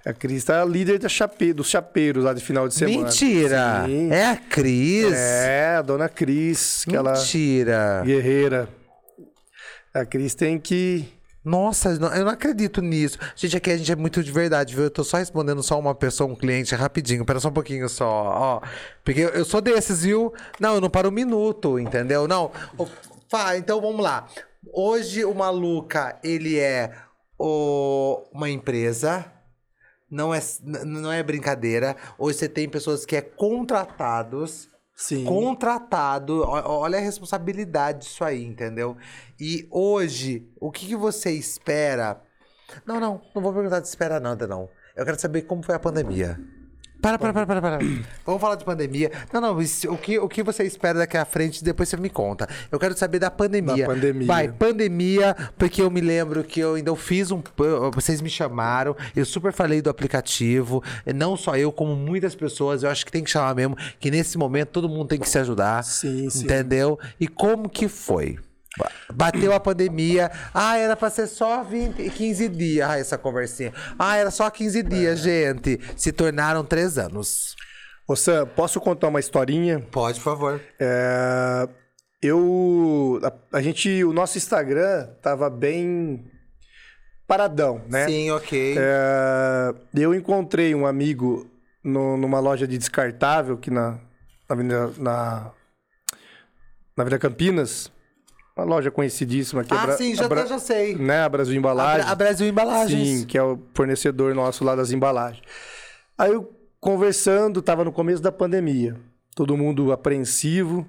[0.05, 3.03] A Cris tá líder da chape, dos chapeiros lá de final de semana.
[3.03, 3.83] Mentira!
[3.85, 4.09] Sim.
[4.11, 5.13] É a Cris?
[5.13, 8.01] É, a dona Cris, Mentira!
[8.05, 8.69] guerreira.
[9.93, 11.05] A Cris tem que
[11.43, 13.17] Nossa, eu não acredito nisso.
[13.35, 14.83] Gente, aqui a gente é muito de verdade, viu?
[14.85, 17.25] Eu tô só respondendo só uma pessoa, um cliente, rapidinho.
[17.25, 18.61] Pera só um pouquinho só, ó.
[19.03, 20.33] Porque eu, sou desses, viu?
[20.59, 22.27] Não, eu não paro um minuto, entendeu?
[22.27, 22.51] Não.
[23.29, 24.27] Fá, então vamos lá.
[24.73, 26.91] Hoje o Maluca, ele é
[27.39, 29.25] o- uma empresa.
[30.09, 31.95] Não é, não é brincadeira.
[32.17, 35.25] Hoje você tem pessoas que é contratados Sim.
[35.25, 36.41] contratado.
[36.43, 38.97] Olha a responsabilidade disso aí, entendeu?
[39.39, 42.19] E hoje, o que, que você espera?
[42.85, 44.67] Não, não, não vou perguntar de espera nada, não.
[44.95, 46.39] Eu quero saber como foi a pandemia.
[47.01, 47.77] Para, para, para, para, para.
[48.25, 49.11] Vamos falar de pandemia.
[49.31, 52.09] Não, não, isso- o que, o que você espera daqui à frente, depois você me
[52.09, 52.47] conta.
[52.71, 53.85] Eu quero saber da pandemia.
[53.87, 54.27] Da pandemia.
[54.27, 57.41] Vai, pandemia, porque eu me lembro que eu ainda fiz um.
[57.93, 60.83] Vocês me chamaram, eu super falei do aplicativo.
[61.15, 62.83] Não só eu, como muitas pessoas.
[62.83, 65.37] Eu acho que tem que chamar mesmo, que nesse momento todo mundo tem que se
[65.37, 65.83] ajudar.
[65.83, 66.45] Sim, sim.
[66.45, 66.99] Entendeu?
[67.19, 68.39] E como que foi?
[68.77, 70.29] Ba- Bateu a pandemia.
[70.53, 72.89] Ah, era pra ser só 20, 15 dias.
[72.89, 73.73] Ah, essa conversinha.
[73.97, 75.79] Ah, era só 15 dias, gente.
[75.95, 77.55] Se tornaram três anos.
[78.07, 79.79] Ô Sam, posso contar uma historinha?
[79.91, 80.61] Pode, por favor.
[80.79, 81.67] É,
[82.21, 83.19] eu.
[83.51, 84.03] A, a gente.
[84.03, 86.25] O nosso Instagram tava bem
[87.27, 88.05] paradão, né?
[88.07, 88.75] Sim, ok.
[88.77, 91.49] É, eu encontrei um amigo
[91.83, 93.99] no- numa loja de descartável aqui na, na,
[94.49, 95.51] Avenida, na,
[96.95, 97.91] na Avenida Campinas.
[98.57, 99.71] Uma loja conhecidíssima aqui.
[99.71, 100.95] a ah, Bra- sim, já, já sei.
[100.95, 101.21] Né?
[101.21, 101.61] A Brasil.
[101.61, 103.19] Bra- a Brasil Embalagens.
[103.19, 105.43] Sim, que é o fornecedor nosso lá das embalagens.
[106.17, 108.95] Aí eu conversando, tava no começo da pandemia,
[109.35, 110.87] todo mundo apreensivo,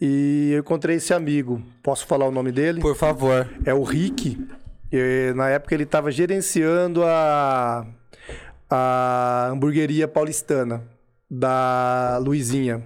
[0.00, 1.62] e eu encontrei esse amigo.
[1.82, 2.80] Posso falar o nome dele?
[2.80, 3.50] Por favor.
[3.66, 4.38] É o Rick.
[4.90, 7.86] E, na época ele estava gerenciando a,
[8.70, 10.82] a hamburgueria paulistana
[11.30, 12.82] da Luizinha,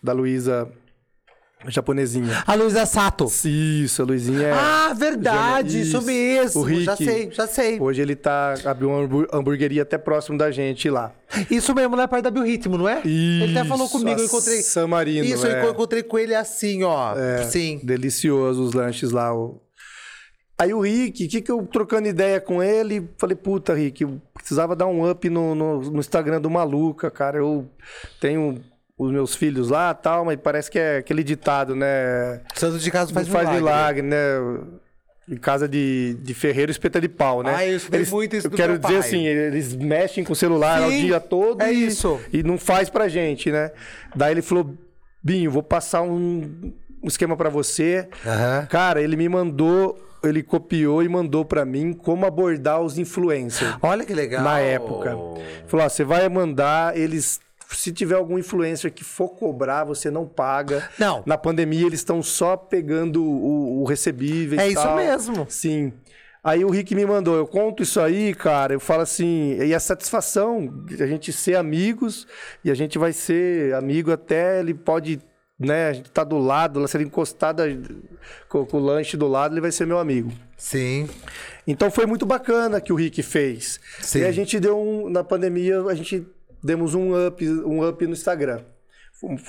[0.00, 0.70] da Luísa
[1.68, 2.42] japonesinha.
[2.46, 3.26] A Luísa Sato.
[3.44, 4.52] Isso, a Luizinha é...
[4.52, 6.06] Ah, verdade, isso, Isso.
[6.06, 6.60] mesmo.
[6.62, 6.84] O Rick.
[6.84, 7.80] Já sei, já sei.
[7.80, 11.12] Hoje ele tá abriu uma hambur- hamburgueria até próximo da gente lá.
[11.50, 13.02] Isso mesmo, na parte da Biorritmo, não é?
[13.04, 14.62] ele até falou Isso, comigo, eu encontrei.
[14.62, 15.64] San Marino, Isso, é.
[15.64, 17.14] eu encontrei com ele assim, ó.
[17.48, 17.80] Sim.
[17.82, 19.34] Delicioso os lanches lá.
[19.34, 19.60] o-
[20.58, 24.20] Aí o Rick, o que, que eu trocando ideia com ele, falei, puta, Rick, eu
[24.34, 27.38] precisava dar um up no, no, no Instagram do Maluca, cara.
[27.38, 27.66] Eu
[28.20, 28.60] tenho
[29.02, 32.40] os meus filhos lá tal, mas parece que é aquele ditado, né?
[32.54, 34.02] Santo de casa faz, faz milagre.
[34.02, 34.60] milagre, né?
[35.28, 37.54] Em casa de, de ferreiro, espeta de pau, né?
[37.56, 38.96] Ah, eu estudei muito isso Eu do quero dizer pai.
[39.00, 42.20] assim, eles mexem com o celular o Sim, dia todo é e, isso.
[42.32, 43.70] e não faz pra gente, né?
[44.14, 44.74] Daí ele falou,
[45.22, 46.72] Binho, vou passar um,
[47.02, 48.06] um esquema pra você.
[48.26, 48.66] Aham.
[48.68, 54.04] Cara, ele me mandou, ele copiou e mandou pra mim como abordar os influencers Olha
[54.04, 54.42] que legal.
[54.42, 55.16] na época.
[55.68, 57.40] Falou, ó, você vai mandar eles...
[57.72, 60.88] Se tiver algum influencer que for cobrar, você não paga.
[60.98, 61.22] Não.
[61.24, 64.96] Na pandemia, eles estão só pegando o, o recebível e É isso tal.
[64.96, 65.46] mesmo.
[65.48, 65.92] Sim.
[66.42, 69.78] Aí o Rick me mandou, eu conto isso aí, cara, eu falo assim, e a
[69.80, 72.26] satisfação de a gente ser amigos,
[72.64, 75.20] e a gente vai ser amigo até ele pode,
[75.58, 77.64] né, a gente tá do lado, se ele encostar da-
[78.48, 80.32] com, com o lanche do lado, ele vai ser meu amigo.
[80.56, 81.10] Sim.
[81.66, 83.78] Então foi muito bacana que o Rick fez.
[84.00, 84.20] Sim.
[84.20, 86.26] E a gente deu um, na pandemia, a gente
[86.62, 88.60] demos um up, um up no Instagram.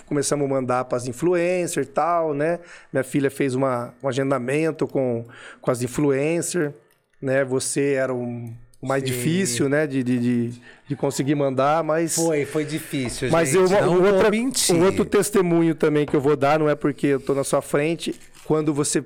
[0.05, 2.59] Começamos a mandar para as influencers e tal, né?
[2.91, 5.25] Minha filha fez uma, um agendamento com,
[5.61, 6.73] com as influencers,
[7.21, 7.45] né?
[7.45, 9.09] Você era um, o mais Sim.
[9.09, 9.87] difícil, né?
[9.87, 10.49] De, de,
[10.89, 12.15] de, conseguir mandar, mas...
[12.15, 13.71] Foi, foi difícil, Mas gente.
[13.71, 14.29] eu, não outra-
[14.73, 17.61] um outro testemunho também que eu vou dar, não é porque eu tô na sua
[17.61, 19.01] frente, quando você...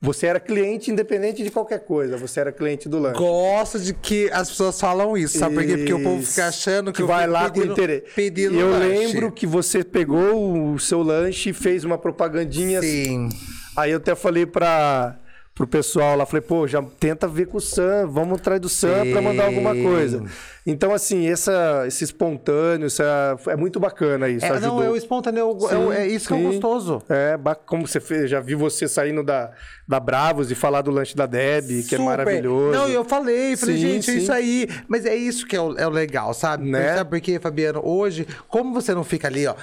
[0.00, 3.18] Você era cliente independente de qualquer coisa, você era cliente do lanche.
[3.18, 5.76] Gosto de que as pessoas falam isso, sabe por quê?
[5.78, 8.06] Porque o povo fica achando que, que vai lá pedindo, com interesse.
[8.14, 8.88] Pedindo eu lanche.
[8.88, 13.30] lembro que você pegou o seu lanche e fez uma propagandinha Sim.
[13.74, 15.18] Aí eu até falei pra,
[15.56, 19.06] pro pessoal lá, falei, pô, já tenta ver com o Sam, vamos atrás do Sam
[19.10, 19.82] pra mandar alguma Sim.
[19.82, 20.22] coisa.
[20.66, 24.76] Então, assim, essa, esse espontâneo, essa, é muito bacana isso, É, ajudou.
[24.76, 25.40] não, é o espontâneo,
[25.70, 26.46] é, o- é isso que é o sim.
[26.46, 27.02] gostoso.
[27.08, 29.50] É, ba- como você fez, já vi você saindo da,
[29.88, 32.76] da Bravos e falar do lanche da Deb, que é maravilhoso.
[32.78, 34.18] Não, eu falei, falei, Sim, gente, é sim.
[34.18, 34.68] isso aí.
[34.86, 36.68] Mas é isso que é o, é o legal, sabe?
[36.68, 36.96] Né?
[36.96, 37.80] Sabe por quê, Fabiano?
[37.82, 39.54] Hoje, como você não fica ali, ó,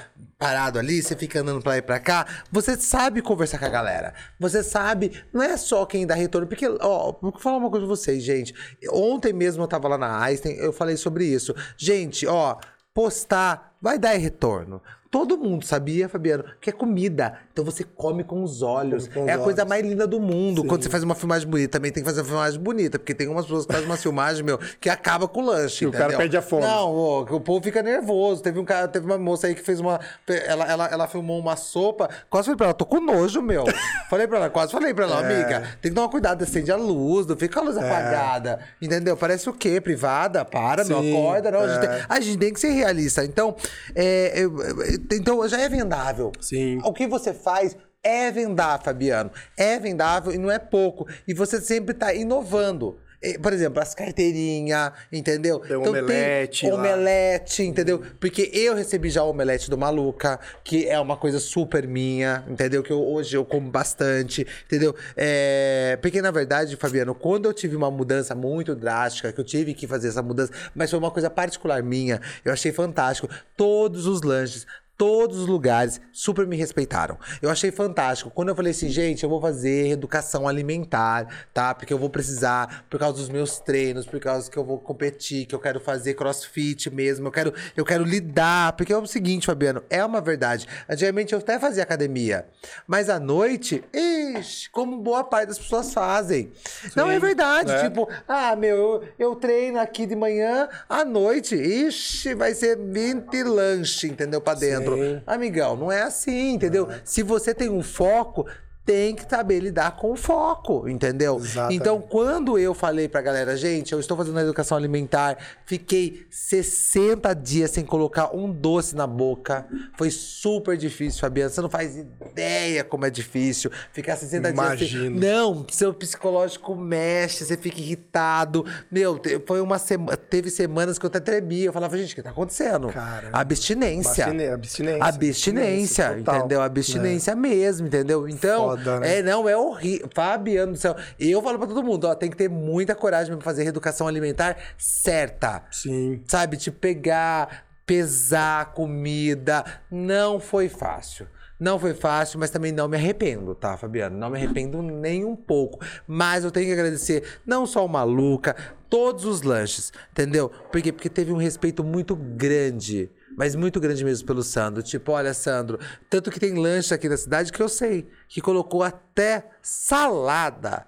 [0.44, 3.70] parado ali, você fica andando pra lá e pra cá, você sabe conversar com a
[3.70, 4.12] galera.
[4.38, 7.96] Você sabe, não é só quem dá retorno, porque, ó, vou falar uma coisa pra
[7.96, 8.54] vocês, gente.
[8.90, 11.54] Ontem mesmo eu tava lá na Einstein, eu falei sobre isso.
[11.78, 12.58] Gente, ó,
[12.92, 14.82] postar vai dar retorno.
[15.14, 17.38] Todo mundo sabia, Fabiano, que é comida.
[17.52, 19.06] Então você come com os olhos.
[19.06, 20.64] Com os é a coisa mais linda do mundo.
[20.64, 22.98] Quando você faz uma filmagem bonita, também tem que fazer uma filmagem bonita.
[22.98, 25.84] Porque tem umas pessoas que fazem uma filmagem, meu, que acaba com o lanche.
[25.84, 26.62] E o cara perde a fome.
[26.62, 28.42] Não, que o povo fica nervoso.
[28.42, 30.00] Teve um cara, teve uma moça aí que fez uma.
[30.26, 32.10] Ela, ela, ela filmou uma sopa.
[32.28, 33.62] Quase falei pra ela, tô com nojo, meu.
[34.10, 35.24] falei pra ela, quase falei pra ela, É.
[35.24, 38.58] amiga, tem que uma cuidado, acende a luz, não fica a luz apagada.
[38.82, 39.16] Entendeu?
[39.16, 39.80] Parece o quê?
[39.80, 40.44] Privada?
[40.44, 41.52] Para, Sim, acorda.
[41.52, 41.86] Não, a, gente é.
[41.88, 43.24] tem, a gente tem que ser realista.
[43.24, 43.54] Então,
[43.94, 46.32] é, eu- eu- então já é vendável.
[46.40, 46.78] Sim.
[46.84, 49.30] O que você faz é vendar, Fabiano.
[49.56, 51.06] É vendável e não é pouco.
[51.26, 52.98] E você sempre tá inovando.
[53.40, 55.58] Por exemplo, as carteirinhas, entendeu?
[55.60, 56.74] Tem um omelete lá.
[56.74, 58.02] omelete, entendeu?
[58.20, 62.82] Porque eu recebi já o omelete do Maluca, que é uma coisa super minha, entendeu?
[62.82, 64.94] Que eu- hoje eu como bastante, entendeu?
[65.16, 69.72] É, porque, na verdade, Fabiano, quando eu tive uma mudança muito drástica, que eu tive
[69.72, 73.26] que fazer essa mudança, mas foi uma coisa particular minha, eu achei fantástico.
[73.56, 74.66] Todos os lanches,
[74.96, 77.18] Todos os lugares super me respeitaram.
[77.42, 78.30] Eu achei fantástico.
[78.30, 81.74] Quando eu falei assim, gente, eu vou fazer educação alimentar, tá?
[81.74, 85.46] Porque eu vou precisar, por causa dos meus treinos, por causa que eu vou competir,
[85.46, 88.72] que eu quero fazer crossfit mesmo, eu quero, eu quero lidar.
[88.74, 90.66] Porque é o seguinte, Fabiano, é uma verdade.
[90.88, 92.46] Antigamente eu até fazia academia,
[92.86, 96.52] mas à noite, ixi, como boa parte das pessoas fazem.
[96.94, 97.72] Não é verdade.
[97.72, 97.82] é.
[97.84, 103.42] Tipo, ah, meu, eu, eu treino aqui de manhã, à noite, ixi, vai ser 20
[103.42, 104.40] lanche, entendeu?
[104.40, 104.83] Pra dentro.
[104.83, 104.83] Sim.
[105.26, 106.88] Amigão, não é assim, entendeu?
[107.04, 108.46] Se você tem um foco,
[108.84, 111.36] tem que saber lidar com o foco, entendeu?
[111.36, 111.80] Exatamente.
[111.80, 117.34] Então, quando eu falei pra galera, gente, eu estou fazendo a educação alimentar, fiquei 60
[117.34, 119.66] dias sem colocar um doce na boca.
[119.96, 121.50] Foi super difícil, Fabiana.
[121.50, 125.20] Você não faz ideia como é difícil ficar 60 dias Imagino.
[125.20, 125.30] sem.
[125.30, 128.66] Não, seu psicológico mexe, você fica irritado.
[128.90, 130.16] Meu, foi uma semana.
[130.16, 131.66] Teve semanas que eu até tremia.
[131.66, 132.88] Eu falava, gente, o que tá acontecendo?
[132.88, 134.26] Cara, abstinência.
[134.26, 134.54] abstinência.
[134.54, 136.60] Abstinência, Abstinência, entendeu?
[136.60, 138.28] Abstinência mesmo, entendeu?
[138.28, 139.18] Então, Foda, né?
[139.18, 140.08] é, não, é horrível.
[140.14, 140.96] Fabiano do céu.
[141.18, 144.56] Eu falo pra todo mundo, ó, tem que ter muita coragem pra fazer reeducação alimentar
[144.76, 145.62] certa.
[145.70, 146.22] Sim.
[146.26, 149.64] Sabe, de pegar, pesar a comida.
[149.90, 151.26] Não foi fácil.
[151.58, 154.18] Não foi fácil, mas também não me arrependo, tá, Fabiano?
[154.18, 155.78] Não me arrependo nem um pouco.
[156.06, 158.56] Mas eu tenho que agradecer não só o Maluca,
[158.90, 160.48] todos os lanches, entendeu?
[160.48, 160.92] Por quê?
[160.92, 163.08] Porque teve um respeito muito grande.
[163.36, 164.82] Mas muito grande mesmo pelo Sandro.
[164.82, 165.78] Tipo, olha, Sandro,
[166.08, 170.86] tanto que tem lanche aqui na cidade que eu sei, que colocou até salada,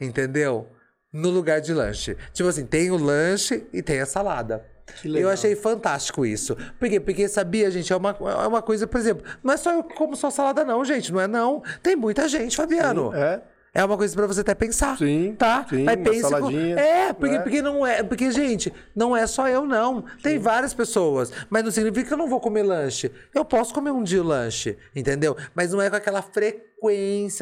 [0.00, 0.68] entendeu?
[1.12, 2.16] No lugar de lanche.
[2.32, 4.64] Tipo assim, tem o lanche e tem a salada.
[5.04, 6.56] Eu achei fantástico isso.
[6.78, 7.00] Por quê?
[7.00, 9.94] Porque sabia, gente, é uma, é uma coisa, por exemplo, não é só eu que
[9.94, 11.12] como só salada, não, gente.
[11.12, 11.62] Não é não.
[11.82, 13.14] Tem muita gente, Fabiano.
[13.14, 13.42] É.
[13.76, 14.96] É uma coisa pra você até pensar.
[14.96, 15.66] Sim, Tá?
[15.68, 16.22] sim, Mas pense.
[16.22, 17.42] com- saladinha, É, porque, né?
[17.42, 18.02] porque não é.
[18.02, 20.02] Porque, gente, não é só eu, não.
[20.22, 21.30] Tem várias pessoas.
[21.50, 23.10] Mas não significa que eu não vou comer lanche.
[23.34, 25.36] Eu posso comer um dia o lanche, entendeu?
[25.54, 26.64] Mas não é com aquela frequência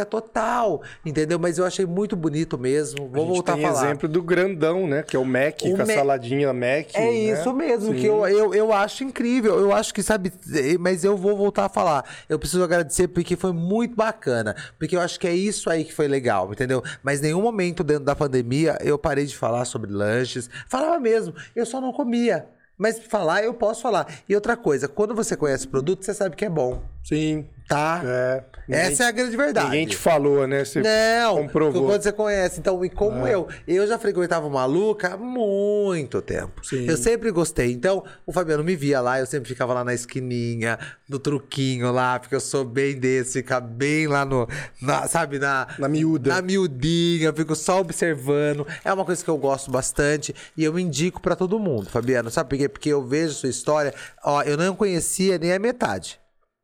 [0.04, 1.38] total, entendeu?
[1.38, 3.08] Mas eu achei muito bonito mesmo.
[3.08, 3.84] Vou a gente voltar tem a falar.
[3.86, 5.02] exemplo do grandão, né?
[5.02, 6.88] Que é o Mac, O com a Mac- saladinha Mac.
[6.94, 7.12] É né?
[7.12, 8.00] isso mesmo, Sim.
[8.00, 9.58] que eu, eu, eu acho incrível.
[9.58, 10.32] Eu acho que, sabe,
[10.80, 12.04] mas eu vou voltar a falar.
[12.28, 14.54] Eu preciso agradecer porque foi muito bacana.
[14.78, 16.82] Porque eu acho que é isso aí que foi legal, entendeu?
[17.02, 20.48] Mas nenhum momento dentro da pandemia eu parei de falar sobre lanches.
[20.68, 22.46] Falava mesmo, eu só não comia.
[22.76, 24.06] Mas falar, eu posso falar.
[24.28, 27.46] E outra coisa, quando você conhece o produto, você sabe que é bom, Sim.
[27.68, 28.00] Tá?
[28.04, 28.44] É.
[28.66, 29.66] Ninguém- Essa é a grande verdade.
[29.66, 30.64] Ninguém te falou, né?
[30.64, 31.84] Você Não, comprovou.
[31.86, 32.58] quando você conhece.
[32.60, 36.64] Então, e como eu, eu já frequentava o Maluca há muito tempo.
[36.64, 36.86] Sim.
[36.88, 37.72] Eu sempre gostei.
[37.72, 42.18] Então, o Fabiano me via lá, eu sempre ficava lá na esquininha, no truquinho lá,
[42.18, 44.48] porque eu sou bem desse, ficar bem lá no,
[44.80, 45.66] na- sabe, na...
[45.78, 46.30] Na miúda.
[46.30, 48.66] Na miudinha, eu fico só observando.
[48.82, 52.30] É uma coisa que eu gosto bastante e eu indico pra todo mundo, Fabiano.
[52.30, 52.68] Sabe por quê?
[52.68, 53.92] Porque eu vejo sua história,
[54.24, 56.18] ó, eu não conhecia nem a metade.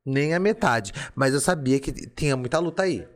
[0.05, 0.93] Nem a metade.
[1.15, 3.07] Mas eu sabia que tinha muita luta aí.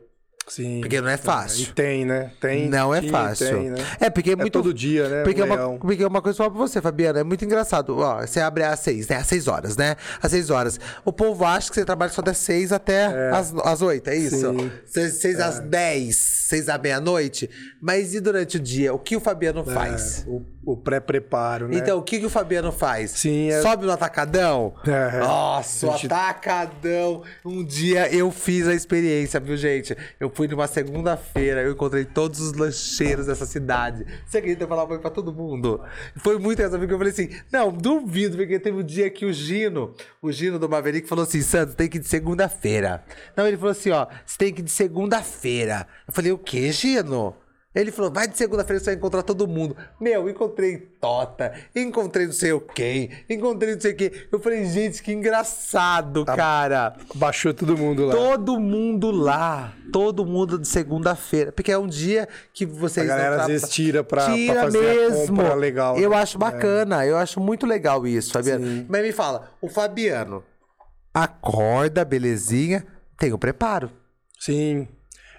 [0.47, 0.79] Sim.
[0.81, 1.73] Porque não é E fácil.
[1.73, 2.31] tem, né?
[2.39, 2.69] Tem.
[2.69, 3.47] Não é fácil.
[3.49, 3.77] tem, né?
[3.99, 4.53] É, porque é É muito.
[4.53, 5.23] todo dia, né?
[5.23, 5.77] Porque é, um uma, leão.
[5.79, 7.19] porque é uma coisa só pra você, Fabiana.
[7.19, 7.97] É muito engraçado.
[7.97, 9.15] Ó, você abre às seis, né?
[9.17, 9.95] Às seis horas, né?
[10.21, 10.79] Às seis horas.
[11.03, 14.37] O povo acha que você trabalha só das seis até às, às oito, é isso?
[14.51, 14.71] Sim.
[14.85, 17.49] Seis, seis às dez, seis à meia-noite.
[17.81, 18.93] Mas e durante o dia?
[18.93, 20.25] O que o Fabiano faz?
[20.27, 21.77] É, o, o pré-preparo, né?
[21.77, 23.11] Então, o que, que o Fabiano faz?
[23.11, 24.73] Sim, é- Sobe no atacadão?
[24.85, 25.19] É.
[25.19, 27.23] Nossa, gente- atacadão.
[27.43, 29.95] Um dia eu fiz a experiência, viu, gente?
[30.19, 34.05] Eu fui numa segunda-feira, eu encontrei todos os lancheiros dessa cidade.
[34.27, 34.65] Você acredita?
[34.65, 35.81] Eu falava pra todo mundo.
[36.17, 39.31] Foi muito engraçado, porque eu falei assim, não, duvido, porque teve um dia que o
[39.31, 43.03] Gino, o Gino do Maverick falou assim, Santos, tem que ir de segunda-feira.
[43.35, 45.87] Não, ele falou assim, ó, você tem que ir de segunda-feira.
[46.05, 47.33] Eu falei, o quê, Gino?
[47.75, 49.75] Ele falou, vai de segunda-feira você vai encontrar todo mundo.
[49.99, 54.27] Meu, encontrei Tota, encontrei não sei o quem, encontrei não sei o quê.
[54.31, 56.95] Eu falei, gente, que engraçado, Tá cara.
[57.13, 58.13] Baixou todo mundo lá.
[58.15, 61.51] Todo mundo lá, todo mundo de segunda-feira.
[61.51, 63.05] Porque é um dia que vocês...
[63.07, 65.27] A galera, às vezes, tira pra- pra Tira fazer a mesmo.
[65.37, 66.15] compra legal, Eu né?
[66.17, 68.65] acho bacana, eu acho muito legal isso, Fabiano.
[68.65, 68.85] Sim.
[68.89, 70.43] Mas me fala, o Fabiano
[71.13, 72.85] acorda, belezinha,
[73.17, 73.91] tem o preparo.
[74.39, 74.87] Sim.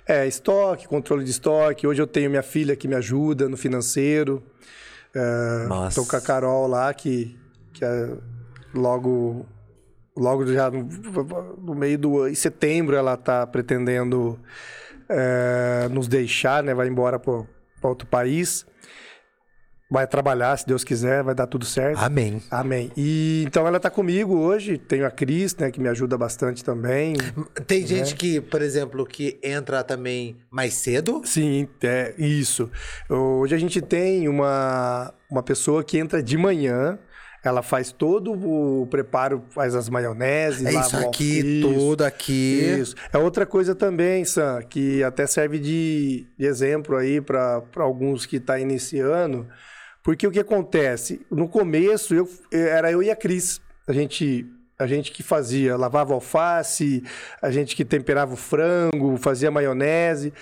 [0.09, 1.86] É, estoque, controle de estoque.
[1.86, 4.42] Hoje eu tenho minha filha que me ajuda no financeiro.
[5.12, 6.00] É, Nossa.
[6.00, 7.36] Tô com a Carol lá, que,
[7.72, 8.11] que é
[8.72, 9.44] logo,
[10.16, 10.84] logo já no,
[11.59, 14.38] no meio do ano, em setembro, ela tá pretendendo
[15.09, 16.72] é, nos deixar, né?
[16.72, 17.44] Vai embora para
[17.82, 18.64] outro país.
[19.89, 21.99] Vai trabalhar, se Deus quiser, vai dar tudo certo.
[21.99, 22.43] Amém.
[22.51, 22.91] Amém.
[22.97, 24.76] E então ela tá comigo hoje.
[24.76, 27.14] Tenho a Cris, né, que me ajuda bastante também.
[27.68, 31.22] Tem gente que, por exemplo, que entra também mais cedo.
[31.24, 32.68] Sim, é isso.
[33.09, 36.99] Hoje a gente tem uma, uma pessoa que entra de manhã,
[37.45, 42.61] ela faz todo o preparo, faz as maioneses, É lava isso aqui, isso, tudo aqui.
[42.80, 42.97] Isso.
[43.12, 48.41] É outra coisa também, Sam, que até serve de, de exemplo aí para alguns que
[48.41, 49.47] tá iniciando,
[50.07, 51.26] porque o que acontece?
[51.28, 53.61] No começo eu, era eu e a Cris.
[53.88, 54.46] A gente
[54.78, 57.02] a gente que fazia, lavava alface,
[57.42, 60.32] a gente que temperava o frango, fazia maionese.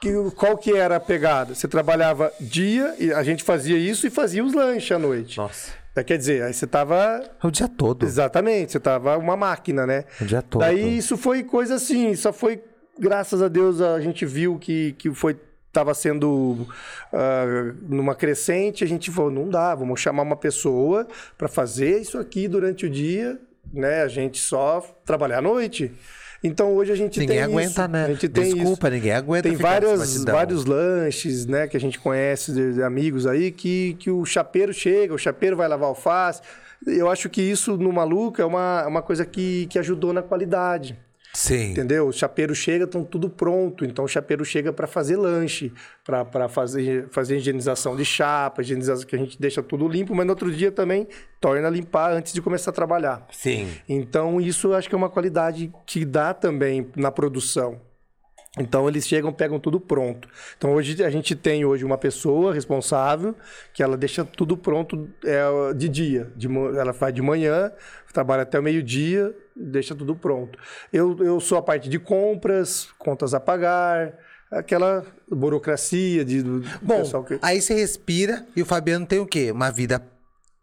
[0.00, 1.54] Que, qual que era a pegada?
[1.54, 5.36] Você trabalhava dia, e a gente fazia isso e fazia os lanches à noite.
[5.36, 5.72] Nossa.
[5.94, 7.22] É, Quer dizer, aí você tava.
[7.42, 8.06] O dia todo.
[8.06, 10.06] Exatamente, você tava uma máquina, né?
[10.18, 10.62] O dia todo.
[10.62, 12.62] Daí isso foi coisa assim, só foi,
[12.98, 15.38] graças a Deus, a gente viu que, que foi.
[15.72, 16.66] Tava sendo
[17.12, 21.06] ah, numa crescente, a gente falou, não dá, vamos chamar uma pessoa
[21.38, 23.38] para fazer isso aqui durante o dia,
[23.72, 24.02] né?
[24.02, 25.92] A gente só trabalhar à noite.
[26.42, 27.88] Então hoje a gente Ninguém tem aguenta, isso.
[27.88, 28.04] né?
[28.04, 28.94] A gente tem Desculpa, isso.
[28.96, 30.34] ninguém aguenta Tem várias, batidão.
[30.34, 34.72] vários lanches, né, que a gente conhece de, de amigos aí, que, que o chapeiro
[34.72, 36.40] chega, o chapeiro vai lavar alface.
[36.86, 40.98] Eu acho que isso no Maluco é uma, uma coisa que, que ajudou na qualidade.
[41.32, 41.70] Sim.
[41.70, 42.08] Entendeu?
[42.08, 43.84] O chapeiro chega, estão tudo pronto.
[43.84, 45.72] Então o chapeiro chega para fazer lanche,
[46.04, 50.32] para fazer, fazer higienização de chapa, higienização que a gente deixa tudo limpo, mas no
[50.32, 51.06] outro dia também
[51.40, 53.26] torna a limpar antes de começar a trabalhar.
[53.30, 53.68] Sim.
[53.88, 57.80] Então isso eu acho que é uma qualidade que dá também na produção.
[58.58, 60.28] Então eles chegam, pegam tudo pronto.
[60.58, 63.34] Então hoje a gente tem hoje uma pessoa responsável
[63.72, 66.32] que ela deixa tudo pronto é, de dia.
[66.34, 67.70] De ela faz de manhã,
[68.12, 70.58] trabalha até o meio-dia, deixa tudo pronto.
[70.92, 74.18] Eu, eu sou a parte de compras, contas a pagar,
[74.50, 77.38] aquela burocracia de, do Bom, pessoal que...
[77.40, 79.52] aí você respira e o Fabiano tem o quê?
[79.52, 80.02] Uma vida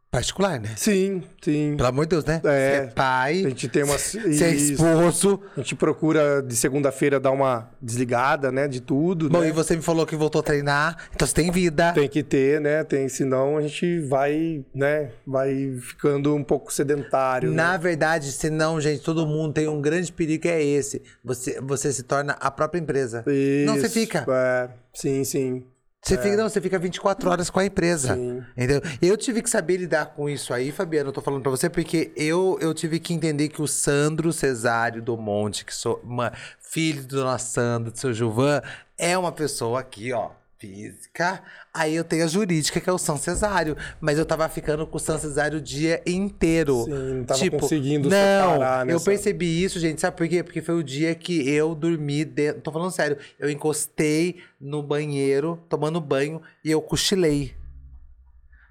[0.09, 0.69] particular, né?
[0.75, 1.75] Sim, sim.
[1.75, 2.35] Pelo amor de Deus, né?
[2.35, 2.39] É.
[2.41, 3.97] Você é pai, A gente tem uma...
[3.97, 4.73] você é isso.
[4.73, 5.41] esposo.
[5.55, 9.49] A gente procura de segunda-feira dar uma desligada, né, de tudo, Bom, né?
[9.49, 11.91] e você me falou que voltou a treinar, então você tem vida.
[11.93, 12.83] Tem que ter, né?
[12.83, 17.51] Tem, senão a gente vai, né, vai ficando um pouco sedentário.
[17.51, 17.77] Na né?
[17.77, 21.01] verdade, senão, gente, todo mundo tem um grande perigo que é esse.
[21.23, 23.23] Você, você se torna a própria empresa.
[23.65, 24.25] Não, você Isso, fica.
[24.29, 25.63] É, sim, sim.
[26.07, 28.15] Você fica, não, você fica 24 horas com a empresa.
[28.15, 28.43] Sim.
[28.55, 28.81] Entendeu?
[29.01, 31.09] Eu tive que saber lidar com isso aí, Fabiano.
[31.09, 35.01] Eu tô falando pra você porque eu, eu tive que entender que o Sandro Cesário
[35.01, 38.61] do Monte, que sou uma, filho de Dona Sandra, do seu Gilvan,
[38.97, 41.41] é uma pessoa aqui, ó, física.
[41.73, 43.77] Aí eu tenho a jurídica, que é o São Cesário.
[44.01, 46.83] Mas eu tava ficando com o São Cesário o dia inteiro.
[46.85, 50.01] Sim, não tava tipo, conseguindo não, separar, né, eu percebi isso, gente.
[50.01, 50.43] Sabe por quê?
[50.43, 52.61] Porque foi o dia que eu dormi dentro.
[52.61, 53.17] Tô falando sério.
[53.39, 57.55] Eu encostei no banheiro, tomando banho, e eu cochilei.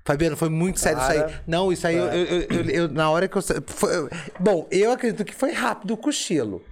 [0.05, 1.19] Fabiano, foi muito sério isso aí.
[1.19, 3.43] Cara, Não, isso aí, eu, eu- eu- eu- na hora que eu.
[3.43, 4.09] foi-
[4.39, 6.63] bom, eu acredito que foi rápido o cochilo.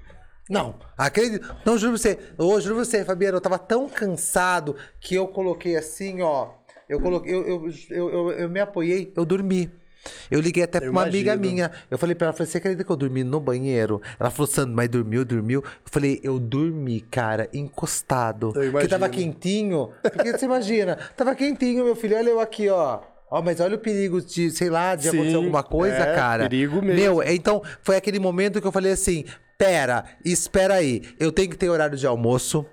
[0.48, 1.54] Não, acredito.
[1.64, 2.18] Não, juro pra você.
[2.36, 6.50] Ô, juro pra você, Fabiano, eu tava tão cansado que eu coloquei assim, ó.
[6.88, 7.32] Eu coloquei.
[7.32, 9.70] Eu, eu, eu, eu, eu me apoiei, eu dormi.
[10.30, 11.50] Eu liguei até pra Eu uma amiga imagino.
[11.54, 11.70] minha.
[11.90, 14.02] Eu falei pra ela, falei, você acredita que eu dormi no banheiro?
[14.20, 15.62] Ela falou, Sandro, mas dormiu, dormiu?
[15.64, 18.52] Eu falei, eu dormi, cara, encostado.
[18.54, 19.92] Eu Porque tava quentinho.
[20.02, 22.18] Porque você imagina, tava quentinho, meu filho.
[22.18, 23.00] Olha eu aqui, ó.
[23.34, 26.48] Ó, mas olha o perigo de, sei lá, de Sim, acontecer alguma coisa, é, cara.
[26.48, 26.94] perigo mesmo.
[26.94, 29.24] Meu, então, foi aquele momento que eu falei assim:
[29.58, 31.02] pera, espera aí.
[31.18, 32.64] Eu tenho que ter horário de almoço,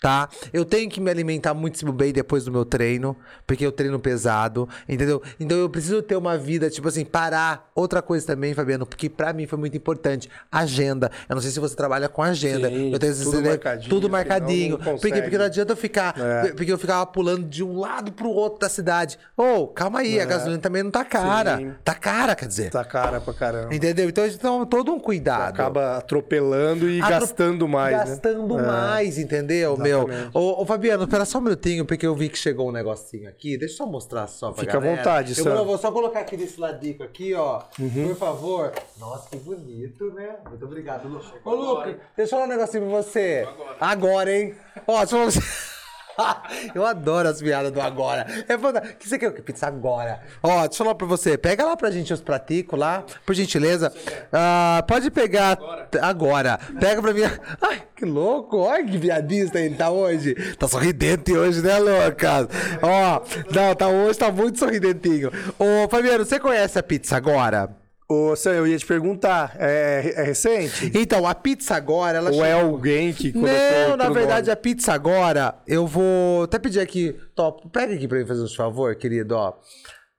[0.00, 0.28] tá?
[0.52, 4.68] Eu tenho que me alimentar muito bem depois do meu treino, porque eu treino pesado,
[4.88, 5.22] entendeu?
[5.38, 7.70] Então eu preciso ter uma vida, tipo assim, parar.
[7.74, 11.10] Outra coisa também, Fabiano, porque pra mim foi muito importante: agenda.
[11.28, 12.68] Eu não sei se você trabalha com agenda.
[12.68, 13.88] Sim, eu tenho tudo marcadinho.
[13.90, 14.78] Tudo marcadinho.
[14.78, 16.14] não porque, porque não adianta eu ficar.
[16.18, 16.52] É.
[16.52, 19.18] Porque eu ficava pulando de um lado pro outro da cidade.
[19.36, 21.58] Ô, calma aí, a gasolina também não tá cara.
[21.58, 21.72] Sim.
[21.84, 22.70] Tá cara, quer dizer.
[22.70, 23.74] Tá cara pra caramba.
[23.74, 24.08] Entendeu?
[24.08, 25.50] Então a gente toma todo um cuidado.
[25.50, 28.04] Acaba atropelando e gastando mais, né?
[28.06, 28.62] Gastando É.
[28.62, 30.08] mais, entendeu, meu?
[30.34, 33.56] Ô, ô, Fabiano, espera só um minutinho, porque eu vi que chegou um negocinho aqui.
[33.56, 34.96] Deixa eu só mostrar só pra Fica à galera.
[34.96, 35.56] vontade, eu Sam.
[35.56, 37.62] vou, vou só colocar aqui desse ladico aqui, ó.
[37.78, 38.08] Uhum.
[38.08, 38.72] Por favor.
[38.98, 40.36] Nossa, que bonito, né?
[40.48, 41.20] Muito obrigado, Lu.
[41.44, 43.48] Ô, Lucas, deixa eu falar um negocinho pra você.
[43.80, 44.54] Agora, hein?
[44.86, 45.77] Ó, deixa eu falar pra você.
[46.74, 48.26] Eu adoro as piadas do agora.
[48.48, 48.80] É foda.
[48.80, 49.30] O que você quer?
[49.42, 50.20] Pizza agora.
[50.42, 51.38] Ó, deixa eu falar pra você.
[51.38, 53.92] Pega lá pra gente os praticos lá, por gentileza.
[54.32, 55.58] Ah, pode pegar
[56.02, 56.58] agora.
[56.78, 57.22] Pega pra mim.
[57.60, 58.58] Ai, que louco.
[58.58, 60.34] Olha que viadista ele tá hoje.
[60.56, 62.48] Tá sorridente hoje, né, Lucas?
[62.82, 63.22] Ó,
[63.54, 65.30] não, tá hoje, tá muito sorridentinho.
[65.58, 67.70] Ô, Fabiano, você conhece a pizza agora?
[68.10, 70.90] Ô, Sam, eu ia te perguntar, é, é recente?
[70.94, 73.52] Então, a pizza agora, ela Ou é chegou- alguém que colocou
[73.88, 74.52] Não, na verdade, nome?
[74.52, 77.14] a pizza agora, eu vou até pedir aqui.
[77.34, 79.52] Top, pega aqui pra mim fazer um favor, querido, ó.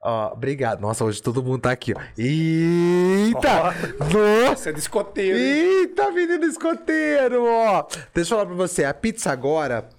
[0.04, 0.80] Ó, obrigado.
[0.82, 2.00] Nossa, hoje todo mundo tá aqui, ó.
[2.16, 3.74] Eita!
[4.00, 4.56] Nossa!
[4.56, 5.38] Você é de escoteiro.
[5.38, 5.44] hein?
[5.82, 7.86] Eita, menino escoteiro, ó.
[8.14, 9.90] Deixa eu falar pra você, a pizza agora.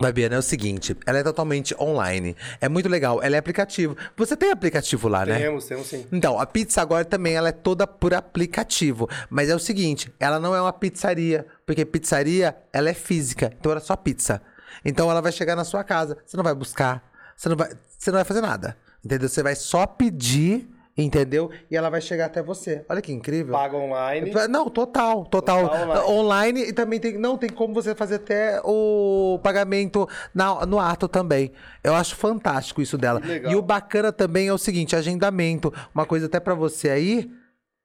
[0.00, 2.36] Fabiana, é o seguinte, ela é totalmente online.
[2.60, 3.96] É muito legal, ela é aplicativo.
[4.16, 5.38] Você tem aplicativo lá, né?
[5.38, 6.06] Temos, temos sim.
[6.12, 9.08] Então, a pizza agora também ela é toda por aplicativo.
[9.28, 11.46] Mas é o seguinte, ela não é uma pizzaria.
[11.66, 13.52] Porque pizzaria, ela é física.
[13.58, 14.40] Então ela é só pizza.
[14.84, 16.16] Então ela vai chegar na sua casa.
[16.24, 17.02] Você não vai buscar.
[17.36, 18.76] Você não vai, você não vai fazer nada.
[19.04, 19.28] Entendeu?
[19.28, 20.68] Você vai só pedir,
[20.98, 21.50] entendeu?
[21.70, 22.84] E ela vai chegar até você.
[22.88, 23.52] Olha que incrível.
[23.52, 24.32] Paga online.
[24.50, 25.68] Não, total, total.
[25.68, 26.10] Total online.
[26.10, 26.60] online.
[26.68, 31.52] e também tem, não tem como você fazer até o pagamento na- no ato também.
[31.84, 33.22] Eu acho fantástico isso dela.
[33.48, 35.72] E o bacana também é o seguinte, agendamento.
[35.94, 37.30] Uma coisa até pra você aí,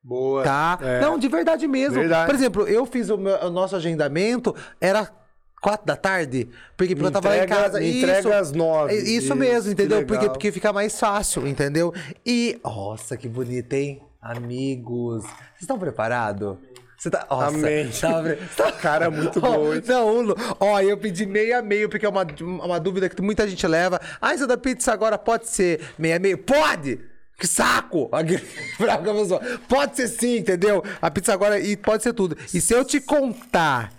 [0.04, 0.44] Boa.
[0.44, 0.80] tá?
[0.82, 1.00] É.
[1.00, 2.00] Não, de verdade mesmo.
[2.00, 2.26] Verdade.
[2.26, 5.10] Por exemplo, eu fiz o, meu- o nosso agendamento, era
[5.64, 7.80] quatro da tarde, porque, porque eu tava lá em Entrega- casa.
[7.80, 8.94] me entrega às nove.
[8.94, 10.06] É Isso, Isso, mesmo, entendeu?
[10.06, 11.94] Porque, porque fica mais fácil, entendeu?
[12.26, 14.02] E, nossa, que bonito, hein?
[14.22, 16.58] Amigos, vocês estão preparados?
[16.98, 17.26] Você tá.
[17.30, 17.90] Nossa, Amém.
[18.00, 18.24] tá
[18.56, 19.82] tá- Cara, muito Ó, bom, hein?
[19.86, 23.66] Não, ó, eu pedi meio a meio, porque é uma, uma dúvida que muita gente
[23.68, 24.00] leva.
[24.22, 26.38] Ah, isso da pizza agora pode ser meio a meio?
[26.38, 27.00] Pode!
[27.38, 28.10] Que saco!
[29.68, 30.84] Pode ser sim, entendeu?
[31.02, 32.38] A pizza agora e pode ser tudo.
[32.54, 33.92] E se eu te contar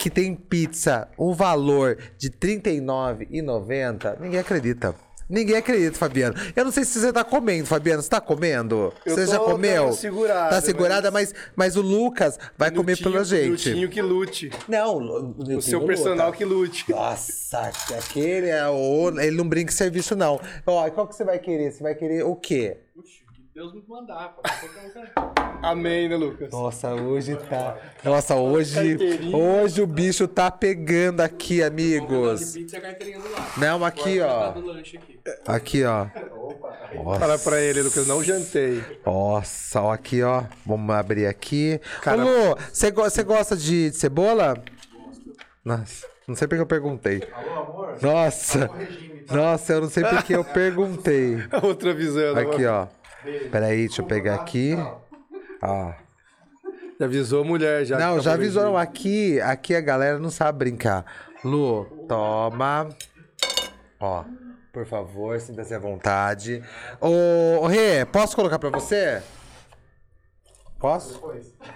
[0.00, 4.94] que tem pizza, o valor de R$ 39,90, ninguém acredita.
[5.28, 6.34] Ninguém acredita, Fabiano.
[6.56, 8.02] Eu não sei se você tá comendo, Fabiano.
[8.02, 8.92] Você tá comendo?
[9.04, 9.92] Eu você já comeu?
[9.92, 13.44] segurada, Tá segurada, mas, mas o Lucas vai comer pela gente.
[13.68, 14.50] minutinho que lute.
[14.66, 14.96] Não,
[15.36, 16.90] O seu personal que lute.
[16.90, 19.10] Nossa, aquele é o.
[19.20, 20.40] Ele não brinca em serviço, não.
[20.66, 21.70] Ó, e qual que você vai querer?
[21.70, 22.78] Você vai querer o quê?
[23.54, 24.36] Deus me mandar.
[25.62, 26.50] Amém, né, Lucas?
[26.52, 27.76] Nossa, hoje tá.
[28.04, 28.96] Nossa, hoje.
[29.34, 32.54] Hoje o bicho tá pegando aqui, amigos.
[33.56, 35.34] Não, aqui, Agora ó.
[35.44, 35.82] tá aqui.
[35.84, 36.06] Ó.
[37.18, 38.82] Fala pra ele, Lucas, não jantei.
[39.04, 40.44] Nossa, ó, aqui, ó.
[40.64, 41.80] Vamos abrir aqui.
[42.02, 44.62] Cara- Ô, você go- você gosta de cebola?
[45.64, 47.22] Nossa, não sei porque eu perguntei.
[48.00, 48.70] Nossa,
[49.30, 51.36] nossa, eu não sei porque eu perguntei.
[51.50, 52.34] A outra visão.
[52.34, 52.42] né?
[52.42, 52.86] Aqui, ó.
[53.50, 54.74] Peraí, deixa eu pegar aqui.
[55.62, 55.92] Ó.
[56.98, 57.98] Já avisou a mulher, já.
[57.98, 58.76] Não, já tá avisou.
[58.76, 61.04] Aqui, aqui a galera não sabe brincar.
[61.42, 62.88] Lu, toma.
[63.98, 64.24] Ó,
[64.72, 66.62] por favor, sinta-se à vontade.
[67.00, 69.22] Ô, ô, Rê, posso colocar pra você?
[70.78, 71.20] Posso?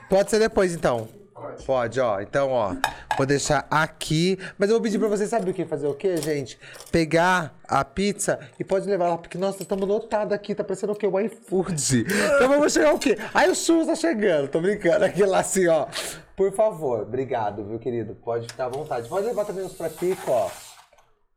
[0.09, 1.09] Pode ser depois, então.
[1.67, 2.21] Pode, ó.
[2.21, 2.75] Então, ó.
[3.17, 4.39] Vou deixar aqui.
[4.59, 5.65] Mas eu vou pedir pra vocês, sabe o que?
[5.65, 6.59] Fazer o quê, gente?
[6.93, 10.55] Pegar a pizza e pode levar lá, porque nós estamos lotados aqui.
[10.55, 11.07] Tá parecendo o quê?
[11.07, 12.07] O iFood.
[12.37, 13.19] Então vamos chegar o quê?
[13.33, 14.49] Aí o SUS tá chegando.
[14.49, 15.05] Tô brincando.
[15.05, 15.87] Aqui lá assim, ó.
[16.37, 18.15] Por favor, obrigado, viu, querido?
[18.17, 19.09] Pode ficar à vontade.
[19.09, 20.51] Pode levar também os praticos, ó.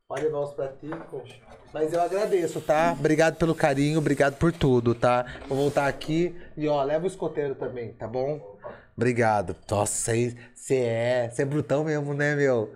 [0.08, 1.40] Pode levar os praticos.
[1.72, 2.96] Mas eu agradeço, tá?
[2.98, 5.26] Obrigado pelo carinho, obrigado por tudo, tá?
[5.46, 8.57] Vou voltar aqui e, ó, leva o escoteiro também, tá bom?
[9.02, 9.54] Obrigado.
[9.70, 10.12] Nossa,
[10.56, 12.74] você é, você é brutão mesmo, né, meu?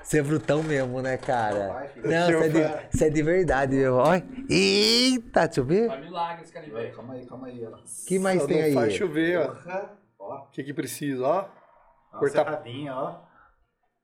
[0.00, 1.72] Você é brutão mesmo, né, cara?
[1.72, 1.90] Vai.
[2.04, 3.94] Não, você é, de, você é de verdade, meu.
[3.96, 4.24] Olha.
[4.48, 5.88] Eita, deixa eu ver.
[5.88, 6.94] Faz milagre esse cara Vai, velho.
[6.94, 7.64] Calma aí, calma aí.
[7.64, 7.78] Ela.
[8.06, 8.74] que mais Só tem não aí?
[8.74, 9.56] faz chover, ó.
[10.20, 11.48] Ó, O que que precisa, ó?
[12.12, 12.44] uma Cortar-
[12.88, 13.22] ó.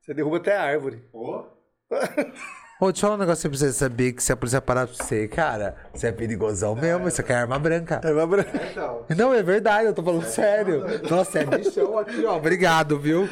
[0.00, 1.08] Você derruba até a árvore.
[1.12, 1.44] Ô,
[2.90, 5.28] deixa eu falar um negócio pra você saber que se a polícia parar pra você,
[5.28, 8.00] cara, você é perigosão mesmo, você quer arma branca.
[8.02, 8.60] É uma branca.
[8.70, 9.04] Então.
[9.16, 10.84] Não, é verdade, eu tô falando sério.
[11.08, 12.36] Nossa, é bichão aqui, ó.
[12.36, 13.28] Obrigado, viu?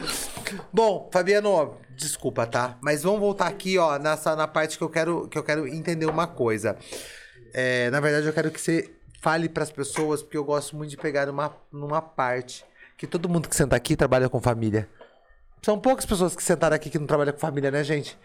[0.72, 2.78] Bom, Fabiano, desculpa, tá?
[2.80, 6.06] Mas vamos voltar aqui, ó, nessa, na parte que eu quero, que eu quero entender
[6.06, 6.76] uma coisa.
[7.52, 8.90] É, na verdade, eu quero que você
[9.20, 12.64] fale pras pessoas, porque eu gosto muito de pegar uma, numa parte
[12.96, 14.88] que todo mundo que senta aqui trabalha com família.
[15.62, 18.18] São poucas pessoas que sentaram aqui que não trabalham com família, né, gente?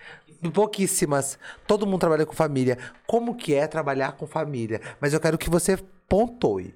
[0.54, 1.38] Pouquíssimas.
[1.68, 2.78] Todo mundo trabalha com família.
[3.06, 4.80] Como que é trabalhar com família?
[5.02, 5.78] Mas eu quero que você
[6.08, 6.74] pontoe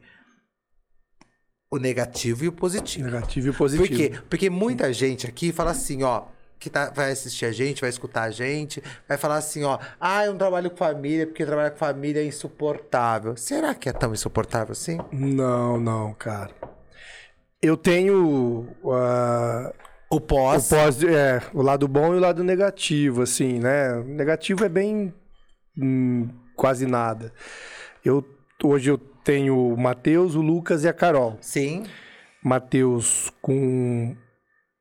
[1.71, 3.05] o negativo e o positivo.
[3.05, 3.87] Negativo e positivo.
[3.87, 4.21] Por quê?
[4.29, 6.23] Porque muita gente aqui fala assim, ó,
[6.59, 10.25] que tá, vai assistir a gente, vai escutar a gente, vai falar assim, ó, ah,
[10.25, 13.37] eu não trabalho com família porque trabalhar com família é insuportável.
[13.37, 14.97] Será que é tão insuportável assim?
[15.11, 16.51] Não, não, cara.
[17.61, 19.73] Eu tenho ah,
[20.09, 20.69] O o pós.
[20.69, 23.93] pós, é, o lado bom e o lado negativo, assim, né?
[23.93, 25.13] O negativo é bem
[25.77, 27.31] hum, quase nada.
[28.03, 28.25] Eu
[28.63, 31.37] hoje eu tenho o Matheus, o Lucas e a Carol.
[31.41, 31.83] Sim.
[32.43, 34.15] Matheus com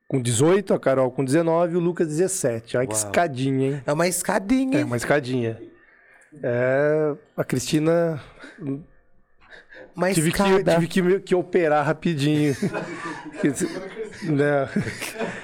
[0.06, 2.78] com 18, a Carol com 19 e o Lucas 17.
[2.78, 3.04] Olha que Uau.
[3.04, 3.82] escadinha, hein?
[3.84, 4.80] É uma escadinha.
[4.80, 5.60] É uma escadinha.
[6.42, 8.22] É, a Cristina
[9.96, 10.74] uma tive que, escada.
[10.74, 12.54] tive que, que operar rapidinho.
[13.40, 13.52] Que-
[14.32, 14.68] né?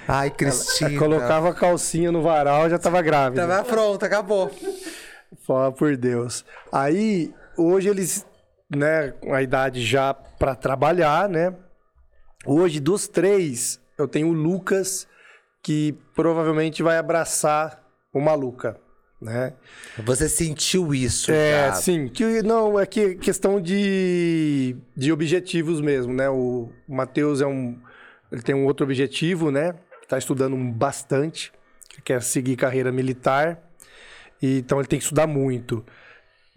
[0.08, 0.98] Ai, Cristina.
[0.98, 3.46] Colocava a calcinha no varal, já tava grávida.
[3.46, 4.50] Tava pronto, acabou.
[5.46, 6.44] Fala por Deus.
[6.72, 8.26] Aí, hoje eles,
[8.68, 11.54] né, com a idade já para trabalhar, né?
[12.44, 15.06] Hoje, dos três, eu tenho o Lucas,
[15.62, 17.80] que provavelmente vai abraçar
[18.12, 18.76] o Maluca,
[19.24, 19.54] né?
[20.04, 21.72] Você sentiu isso, É, já.
[21.72, 22.08] sim.
[22.08, 26.28] Que, não, é que questão de, de objetivos mesmo, né?
[26.28, 27.78] O Matheus é um.
[28.30, 29.74] Ele tem um outro objetivo, né?
[30.02, 31.52] Está estudando bastante,
[31.88, 33.58] que quer seguir carreira militar.
[34.42, 35.84] E, então ele tem que estudar muito.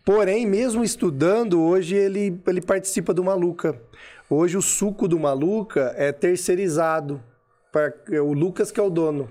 [0.03, 3.79] Porém, mesmo estudando, hoje ele, ele participa do Maluca.
[4.29, 7.23] Hoje o suco do Maluca é terceirizado.
[7.71, 9.29] Pra, o Lucas que é o dono.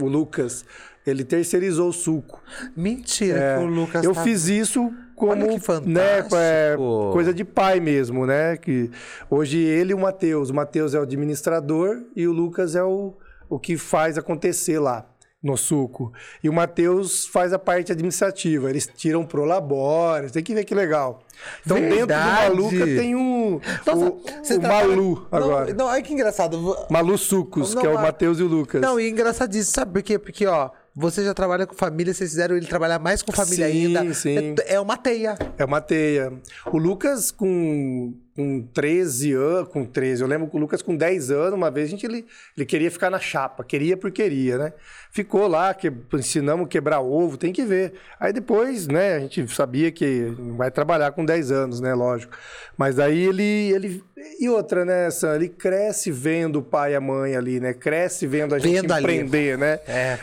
[0.00, 0.64] O Lucas.
[1.06, 2.40] Ele terceirizou o suco.
[2.76, 6.76] Mentira É, que o Lucas eu tá- fiz isso como Olha que né, é,
[7.12, 8.56] coisa de pai mesmo, né?
[8.56, 8.90] Que
[9.30, 13.14] hoje ele e o Matheus, o Matheus é o administrador e o Lucas é o,
[13.48, 15.06] o que faz acontecer lá
[15.42, 16.12] no suco.
[16.42, 18.70] E o Matheus faz a parte administrativa.
[18.70, 21.20] Eles tiram pro labore, tem que ver que legal.
[21.66, 22.50] Então dentro Verdade.
[22.50, 25.74] do Maluca tem um Nossa, o, o trabalha- Malu agora.
[25.74, 26.76] Não, olha que engraçado.
[26.88, 28.80] Malu Sucos, Não, que é o Matheus e o Lucas.
[28.80, 30.16] Não, e engraçadíssimo, sabe por quê?
[30.18, 33.96] Porque, ó, você já trabalha com família, vocês fizeram ele trabalhar mais com família Sim,
[33.96, 34.14] ainda.
[34.14, 34.54] sim.
[34.66, 35.36] É, é uma teia.
[35.56, 36.32] É uma teia.
[36.66, 41.30] O Lucas com, com 13 anos, com 13, eu lembro que o Lucas com 10
[41.30, 42.26] anos, uma vez a gente, ele,
[42.56, 44.72] ele queria ficar na chapa, queria por queria, né?
[45.14, 47.92] Ficou lá, que, ensinamos a quebrar ovo, tem que ver.
[48.18, 52.34] Aí depois, né, a gente sabia que vai trabalhar com 10 anos, né, lógico.
[52.78, 53.42] Mas aí ele,
[53.74, 54.02] ele...
[54.40, 57.74] E outra, né, Sam, ele cresce vendo o pai e a mãe ali, né?
[57.74, 59.02] Cresce vendo a gente Vendo ali.
[59.02, 59.80] empreender, né?
[59.86, 60.18] É.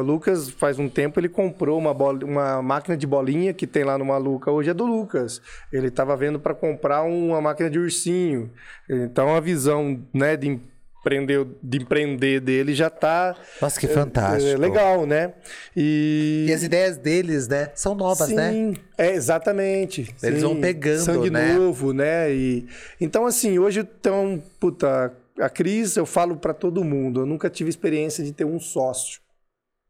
[0.00, 3.84] O Lucas, faz um tempo, ele comprou uma, bola, uma máquina de bolinha que tem
[3.84, 4.50] lá no Maluca.
[4.50, 5.40] Hoje é do Lucas.
[5.72, 8.50] Ele estava vendo para comprar uma máquina de ursinho.
[8.90, 10.58] Então a visão né, de,
[11.02, 14.52] empreender, de empreender dele já tá Nossa, que fantástico.
[14.52, 15.34] é, legal, né?
[15.76, 18.74] E, E as ideias deles, né, são novas, sim, né?
[18.96, 20.14] É, exatamente.
[20.22, 20.46] Eles sim.
[20.46, 21.54] vão pegando, Sangue né?
[21.54, 22.32] novo, né?
[22.32, 22.66] E,
[23.00, 27.68] então, assim, hoje, então, puta, a Cris, eu falo para todo mundo, eu nunca tive
[27.68, 29.20] experiência de ter um sócio,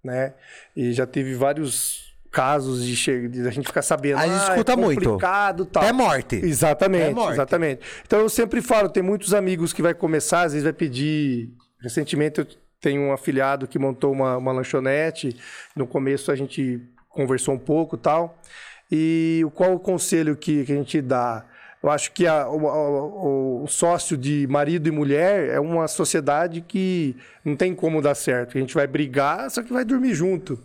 [0.03, 0.33] né?
[0.75, 4.19] E já tive vários casos de, che- de a gente ficar sabendo.
[4.19, 5.19] A gente ah, escuta é muito.
[5.71, 5.85] tal.
[5.85, 6.37] É morte.
[6.37, 7.35] Exatamente, É morte.
[7.35, 7.81] exatamente.
[8.07, 11.51] Então eu sempre falo, tem muitos amigos que vai começar, às vezes vai pedir.
[11.81, 12.47] Recentemente eu
[12.81, 15.37] tenho um afiliado que montou uma, uma lanchonete.
[15.77, 16.81] No começo a gente
[17.11, 18.39] conversou um pouco tal.
[18.91, 21.45] E qual o conselho que, que a gente dá?
[21.83, 26.61] Eu acho que a- o, o- o sócio de marido e mulher é uma sociedade
[26.61, 27.15] que
[27.45, 28.57] não tem como dar certo.
[28.57, 30.59] A gente vai brigar, só que vai dormir junto.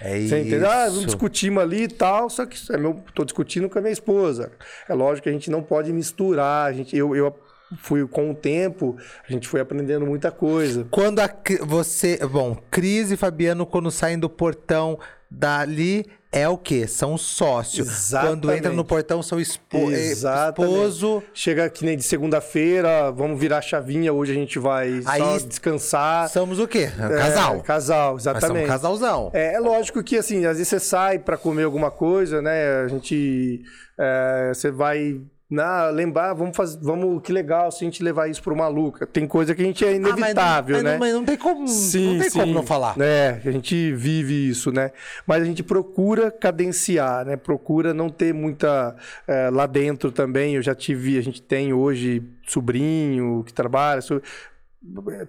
[0.00, 0.36] É Você isso.
[0.36, 0.70] entendeu?
[0.70, 3.82] Ah, vamos discutimos ali e tal, só que isso é meu, tô discutindo com a
[3.82, 4.52] minha esposa.
[4.88, 6.68] É lógico que a gente não pode misturar.
[6.68, 7.34] A gente, eu, eu
[7.78, 8.96] fui com o tempo,
[9.28, 10.86] a gente foi aprendendo muita coisa.
[10.90, 11.30] Quando a,
[11.62, 12.18] você.
[12.26, 14.98] Bom, Cris e Fabiano, quando saem do portão,
[15.30, 16.86] dali é o quê?
[16.86, 18.10] São sócios.
[18.10, 18.86] Quando entra no Exatamente.
[18.86, 20.70] portão, são espo eh, Exatamente.
[20.72, 21.22] esposo.
[21.32, 25.38] Chega que nem de segunda-feira, vamos virar a chavinha, hoje a gente vai Aí- só
[25.38, 26.28] descansar.
[26.28, 26.90] Somos o quê?
[26.98, 27.60] É, Casal.
[27.62, 28.66] Casal, Nós somos exatamente.
[28.66, 29.30] casalzão.
[29.32, 32.82] É, é lógico que, assim, às vezes você sai pra comer alguma coisa, né?
[32.84, 33.62] A gente.
[33.98, 35.20] é, você vai.
[35.50, 36.78] Na, lembrar, vamos fazer.
[36.82, 39.06] Vamos, que legal se a gente levar isso pro maluca.
[39.06, 40.92] Tem coisa que a gente é Ah, mas não- inevitável, mas né?
[40.92, 42.94] Não, mas não tem como, não tem como não falar.
[43.00, 44.90] É, a gente vive isso, né?
[45.26, 47.36] Mas a gente procura cadenciar, né?
[47.36, 48.94] Procura não ter muita.
[49.26, 54.02] é, lá dentro também, eu já tive, a gente tem hoje sobrinho que trabalha.
[54.02, 54.20] so-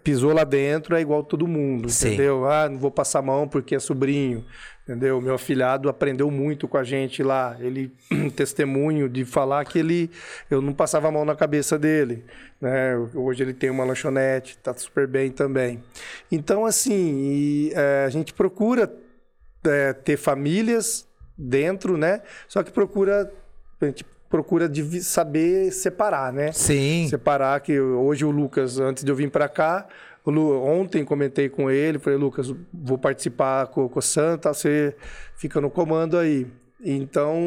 [0.03, 2.09] Pisou lá dentro é igual todo mundo, Sim.
[2.09, 2.45] entendeu?
[2.45, 4.45] Ah, não vou passar mão porque é sobrinho,
[4.89, 5.21] entendeu?
[5.21, 7.55] Meu afilhado aprendeu muito com a gente lá.
[7.59, 7.91] Ele
[8.35, 10.09] testemunho de falar que ele
[10.49, 12.25] eu não passava a mão na cabeça dele,
[12.59, 12.95] né?
[13.13, 15.83] Hoje ele tem uma lanchonete, tá super bem também.
[16.31, 18.91] Então assim, e, é, a gente procura
[19.63, 22.23] é, ter famílias dentro, né?
[22.47, 23.31] Só que procura
[23.79, 24.71] a gente procura
[25.01, 26.51] saber separar, né?
[26.51, 27.07] Sim.
[27.09, 29.87] Separar que hoje o Lucas, antes de eu vir para cá,
[30.25, 34.95] Lu- ontem comentei com ele, falei, Lucas, vou participar com, com o Santa, você
[35.35, 36.45] fica no comando aí.
[36.83, 37.37] Então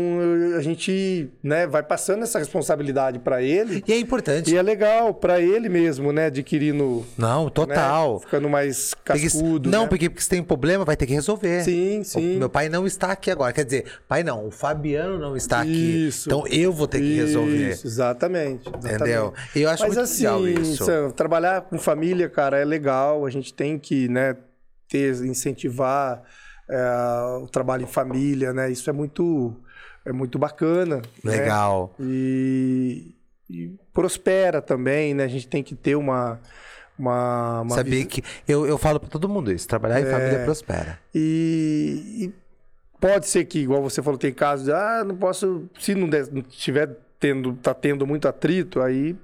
[0.59, 3.83] a gente né, vai passando essa responsabilidade para ele.
[3.87, 4.53] E é importante.
[4.53, 6.27] E é legal para ele mesmo, né?
[6.27, 7.05] Adquirindo.
[7.17, 8.21] Não, né, total.
[8.21, 9.71] ficando mais cascudo.
[9.71, 9.89] não, né?
[9.89, 11.65] porque, porque se tem problema, vai ter que resolver.
[11.65, 12.37] Sim, O sim.
[12.39, 13.53] meu pai não está aqui agora.
[13.53, 16.09] Quer dizer, pai não, o Fabiano não está aqui.
[16.09, 16.29] Isso.
[16.29, 17.71] Então eu vou ter que resolver.
[17.71, 18.95] Isso, exatamente, exatamente.
[18.95, 19.33] Entendeu?
[19.57, 21.13] E eu acho Mas muito assim, legal isso.
[21.17, 23.25] Trabalhar com família, cara, é legal.
[23.25, 24.37] A gente tem que, né,
[24.89, 26.23] ter, incentivar
[26.73, 28.71] é, o trabalho em família, né?
[28.71, 29.55] Isso é muito,
[30.05, 30.97] é muito bacana.
[31.23, 31.37] né?
[31.37, 31.95] Legal.
[32.01, 33.15] E,
[33.51, 35.25] e prospera também, né?
[35.25, 36.41] A gente tem que ter uma.
[36.99, 38.23] uma, uma Sabia vis- que.
[38.49, 40.99] Eu, eu falo pra todo mundo isso: trabalhar em família prospera.
[41.15, 42.33] E, e
[43.01, 45.69] pode ser que, igual você falou, tem casos de, ah, não posso.
[45.79, 49.17] Se não, der- não tiver tendo, tá tendo muito atrito, aí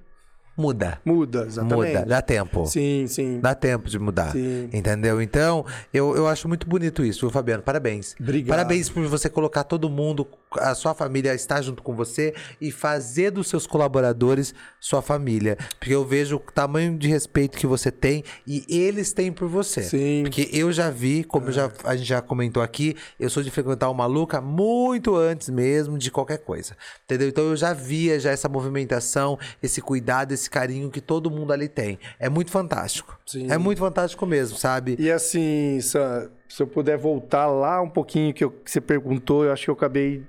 [0.59, 1.01] Muda.
[1.05, 1.95] muda, exatamente.
[1.95, 2.05] Muda.
[2.05, 2.67] Dá tempo.
[2.67, 3.39] Sim, sim.
[3.41, 4.33] Dá tempo de mudar.
[4.33, 4.69] Sim.
[4.73, 5.23] Entendeu?
[5.23, 7.63] Então, eu, eu acho muito bonito isso, viu, Fabiano?
[7.63, 8.17] Parabéns.
[8.21, 8.49] Obrigado.
[8.49, 13.31] Parabéns por você colocar todo mundo, a sua família estar junto com você e fazer
[13.31, 15.57] dos seus colaboradores sua família.
[15.79, 19.83] Porque eu vejo o tamanho de respeito que você tem e eles têm por você.
[19.83, 20.23] Sim.
[20.25, 23.89] Porque eu já vi, como já, a gente já comentou aqui, eu sou de frequentar
[23.89, 26.77] o Maluca muito antes mesmo de qualquer coisa.
[27.05, 27.29] Entendeu?
[27.29, 31.69] Então eu já via já essa movimentação, esse cuidado, esse carinho que todo mundo ali
[31.69, 31.99] tem.
[32.19, 33.19] É muito fantástico.
[33.27, 33.51] Sim.
[33.51, 34.97] É muito fantástico mesmo, sabe?
[34.99, 39.45] E assim, Sam, se eu puder voltar lá um pouquinho que, eu- que você perguntou,
[39.45, 40.25] eu acho que eu acabei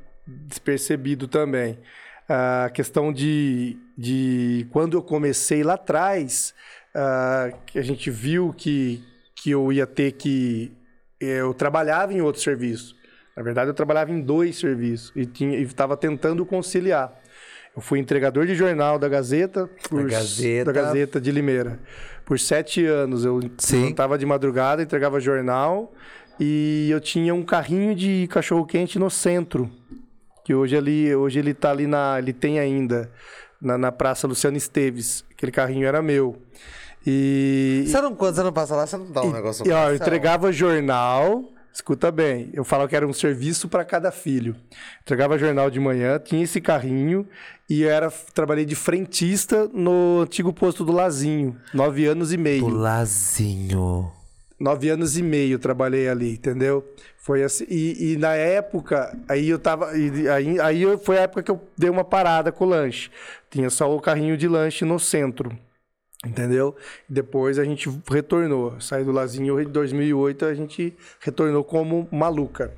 [0.47, 1.77] despercebido também.
[2.27, 6.53] A questão de, de quando eu comecei lá atrás,
[7.65, 9.03] que a gente viu que,
[9.35, 10.71] que eu ia ter que.
[11.19, 12.95] Eu trabalhava em outro serviço.
[13.35, 15.27] Na verdade, eu trabalhava em dois serviços e
[15.63, 17.17] estava tentando conciliar.
[17.79, 20.65] Eu fui entregador de jornal da Gazeta, por- Gazeta.
[20.73, 21.79] da Gazeta de Limeira.
[22.25, 23.39] Por sete anos eu
[23.71, 25.93] levantava de madrugada, entregava jornal
[26.37, 29.71] e eu tinha um carrinho de cachorro quente no centro,
[30.43, 33.09] que hoje ali, hoje ele tá ali na, ele tem ainda
[33.61, 35.23] na, na Praça Luciano Esteves.
[35.31, 36.35] Aquele carrinho era meu.
[37.07, 39.89] E Você não, quando você não passa lá, você não dá um negócio e, ó,
[39.89, 41.45] eu entregava jornal.
[41.73, 44.55] Escuta bem, eu falava que era um serviço para cada filho.
[45.01, 47.27] Entregava jornal de manhã, tinha esse carrinho
[47.69, 52.65] e eu era trabalhei de frentista no antigo posto do Lazinho, nove anos e meio.
[52.65, 54.11] Do Lazinho.
[54.59, 56.83] Nove anos e meio trabalhei ali, entendeu?
[57.15, 57.65] Foi assim.
[57.69, 59.97] E, e na época, aí eu tava.
[59.97, 63.09] e Aí, aí foi a época que eu dei uma parada com o lanche.
[63.49, 65.57] Tinha só o carrinho de lanche no centro.
[66.25, 66.75] Entendeu?
[67.07, 68.79] Depois a gente retornou.
[68.81, 72.73] Saí do Lazinho em 2008, a gente retornou como maluca.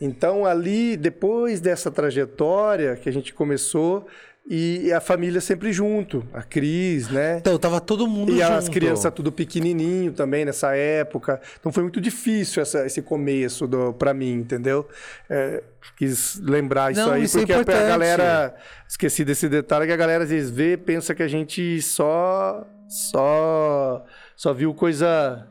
[0.00, 4.06] Então, ali, depois dessa trajetória que a gente começou,
[4.48, 6.24] e a família sempre junto.
[6.32, 7.38] A Cris, né?
[7.38, 8.52] Então, tava todo mundo E junto.
[8.52, 11.40] as crianças tudo pequenininho também nessa época.
[11.58, 14.88] Então foi muito difícil essa- esse começo do, pra mim, entendeu?
[15.28, 15.62] É,
[15.98, 17.88] quis lembrar isso Não, aí, isso é porque a- a, importante.
[17.88, 18.54] galera...
[18.88, 22.64] Esqueci desse detalhe, que a galera às vezes vê pensa que a gente só...
[22.88, 24.04] Só...
[24.36, 25.46] Só viu coisa...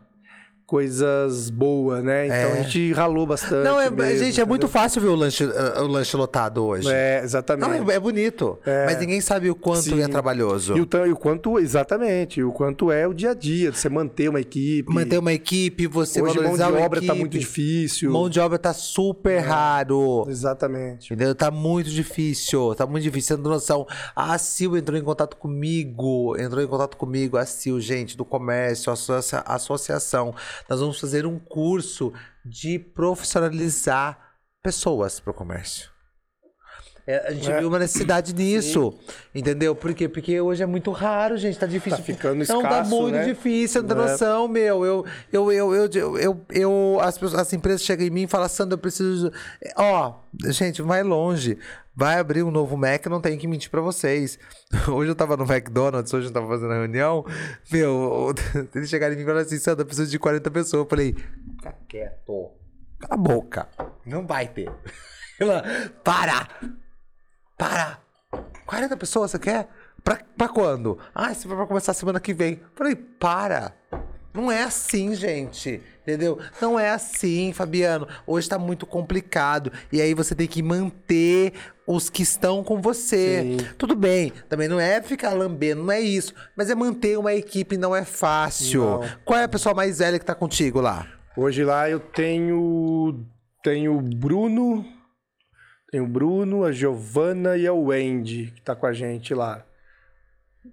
[0.65, 2.25] Coisas boas, né?
[2.25, 2.51] Então É.
[2.53, 3.63] a gente ralou bastante.
[3.63, 6.87] Não, é, mesmo, gente, é muito fácil ver o lanche, uh, o lanche lotado hoje.
[6.91, 7.91] É, Não, exatamente.
[7.91, 8.57] é, é bonito.
[8.87, 10.01] Mas ninguém sabe o quanto Sim.
[10.01, 10.75] é trabalhoso.
[10.75, 14.27] E o, e o quanto, exatamente, o quanto é o dia a dia, você manter
[14.27, 14.91] uma equipe.
[14.91, 17.19] Manter uma equipe, você Hoje mão de valorizar obra tá equipe.
[17.19, 18.09] muito difícil.
[18.09, 18.11] É.
[18.13, 20.25] Mão de obra tá super raro.
[20.27, 21.13] Exatamente.
[21.13, 21.35] Entendeu?
[21.35, 23.27] Tá muito difícil, tá muito difícil.
[23.27, 23.87] Você não tem noção.
[24.15, 28.91] A Sil entrou em contato comigo, entrou em contato comigo, a Sil, gente, do comércio,
[28.91, 30.33] associa- associação.
[30.69, 32.13] Nós vamos fazer um curso
[32.45, 34.17] de profissionalizar
[34.63, 35.89] pessoas para o comércio.
[37.07, 37.59] É, a gente É.
[37.59, 38.97] viu uma necessidade nisso,
[39.33, 39.75] entendeu?
[39.75, 40.09] Por quê?
[40.09, 41.99] Porque hoje é muito raro, gente, tá difícil.
[41.99, 43.25] Tá ficando Não, tá escasso, muito né?
[43.25, 44.01] difícil, não tem É.
[44.09, 44.83] noção, meu.
[44.83, 48.27] Eu, eu, eu, eu, eu, eu, eu- as, pessoas- as empresas chegam em mim e
[48.27, 49.31] falam, Sandra, eu preciso...
[49.77, 50.15] Ó,
[50.47, 51.59] gente, vai longe.
[51.95, 54.37] Vai abrir um novo Mac, não tem que mentir pra vocês.
[54.91, 57.25] Hoje eu tava no McDonald's, hoje eu tava fazendo a reunião.
[57.71, 58.33] Meu,
[58.75, 60.83] eles chegaram em mim e falaram assim, Sandra, eu preciso de 40 pessoas.
[60.83, 62.51] Eu falei, fica quieto.
[62.99, 63.69] Cala a boca.
[64.05, 64.69] Não vai ter.
[65.39, 65.63] Ela,
[66.03, 66.49] para!
[67.57, 67.99] Para!
[68.65, 69.69] 40 pessoas você quer?
[70.03, 70.99] Pra, pra quando?
[71.13, 72.59] Ah, isso vai começar semana que vem.
[72.75, 73.73] Falei, para!
[74.33, 75.81] Não é assim, gente.
[76.05, 76.37] Entendeu?
[76.61, 78.07] Não é assim, Fabiano.
[78.27, 79.71] Hoje tá muito complicado.
[79.91, 81.53] E aí você tem que manter
[81.87, 83.41] os que estão com você.
[83.41, 83.57] Sim.
[83.75, 84.31] Tudo bem.
[84.47, 86.31] Também não é ficar lambendo, não é isso.
[86.55, 88.83] Mas é manter uma equipe, não é fácil.
[88.83, 89.03] Não.
[89.25, 91.07] Qual é a pessoa mais velha que tá contigo lá?
[91.35, 93.25] Hoje lá eu tenho.
[93.63, 94.85] Tenho o Bruno.
[95.91, 99.64] Tem o Bruno, a Giovana e a Wendy, que tá com a gente lá.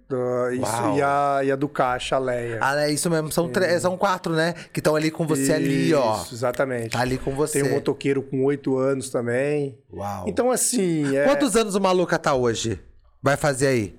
[0.09, 2.59] Do- isso, e, a, e a do Caixa, a Leia.
[2.61, 3.31] Ah, é isso mesmo.
[3.31, 4.53] São, tre- são quatro, né?
[4.71, 6.21] Que estão ali com você ali, ó.
[6.21, 6.89] Isso, exatamente.
[6.91, 7.61] Tá ali com você.
[7.61, 9.77] Tem um motoqueiro com oito anos também.
[9.91, 10.25] Uau.
[10.27, 11.15] Então, assim.
[11.15, 11.23] É...
[11.25, 12.79] Quantos anos o Maluca tá hoje?
[13.21, 13.95] Vai fazer aí?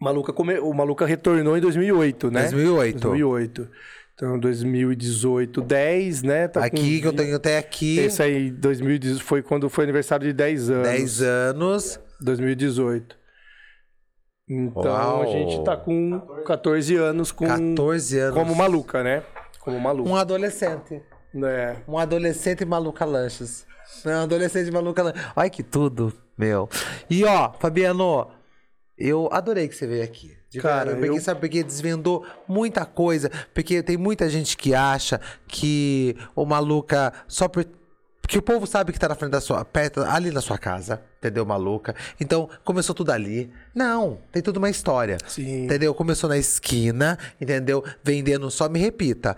[0.00, 2.40] Maluca come- O Maluca retornou em 2008, né?
[2.42, 3.00] 2008.
[3.00, 3.68] 2008.
[4.14, 6.46] Então, 2018, 10, né?
[6.48, 7.98] Tá aqui, que eu tenho até aqui.
[7.98, 10.88] Esse aí, 2018, foi quando foi aniversário de 10 anos.
[10.88, 12.00] 10 anos.
[12.20, 13.16] 2018.
[14.48, 15.22] Então Uau.
[15.22, 18.34] a gente tá com 14 anos com 14 anos.
[18.38, 19.22] como maluca, né?
[19.60, 20.08] Como maluca.
[20.10, 21.02] Um adolescente.
[21.44, 21.76] É.
[21.88, 23.66] Um adolescente maluca lanches.
[24.04, 25.22] Um adolescente maluca lanches.
[25.34, 26.68] Olha que tudo, meu.
[27.08, 28.28] E ó, Fabiano,
[28.98, 30.36] eu adorei que você veio aqui.
[30.50, 33.30] De Cara, eu peguei, eu- sabe, porque desvendou muita coisa.
[33.54, 37.64] Porque tem muita gente que acha que o maluca só por.
[38.20, 39.64] Porque o povo sabe que tá na frente da sua.
[39.64, 41.94] perto, ali na sua casa, entendeu, maluca?
[42.20, 43.50] Então, começou tudo ali.
[43.74, 45.16] Não, tem tudo uma história.
[45.26, 45.64] Sim.
[45.64, 45.94] Entendeu?
[45.94, 47.82] Começou na esquina, entendeu?
[48.02, 49.36] Vendendo, só me repita.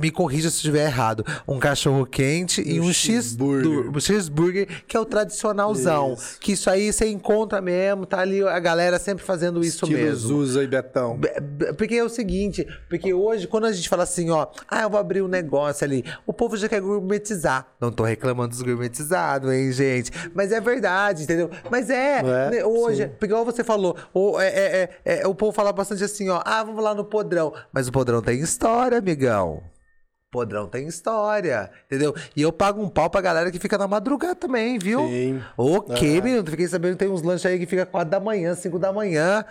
[0.00, 1.24] Me corrija se estiver errado.
[1.46, 3.90] Um cachorro quente e um X cheeseburger.
[3.90, 6.14] um cheeseburger, que é o tradicionalzão.
[6.14, 6.40] Isso.
[6.40, 10.28] Que isso aí você encontra mesmo, tá ali a galera sempre fazendo isso Estilo mesmo.
[10.28, 11.18] Zuza e Betão.
[11.76, 14.98] Porque é o seguinte, porque hoje, quando a gente fala assim, ó, ah, eu vou
[14.98, 17.68] abrir um negócio ali, o povo já quer gourmetizar.
[17.80, 20.10] Não tô reclamando dos gourmetizados, hein, gente?
[20.34, 20.87] Mas é verdade,
[21.24, 21.50] entendeu?
[21.70, 23.24] Mas é, É, né, hoje, sim.
[23.26, 26.62] igual você falou, o, é, é- é- é- o povo fala bastante assim, ó, ah,
[26.64, 27.52] vamos lá no podrão.
[27.72, 29.62] Mas o podrão tem história, amigão.
[30.30, 32.14] Podrão tem história, entendeu?
[32.36, 35.00] E eu pago um pau pra galera que fica na madrugada também, viu?
[35.08, 35.40] Sim.
[35.56, 36.44] Ok, menino.
[36.44, 39.42] Fiquei sabendo que tem uns lanches aí que fica 4 da manhã, 5 da manhã.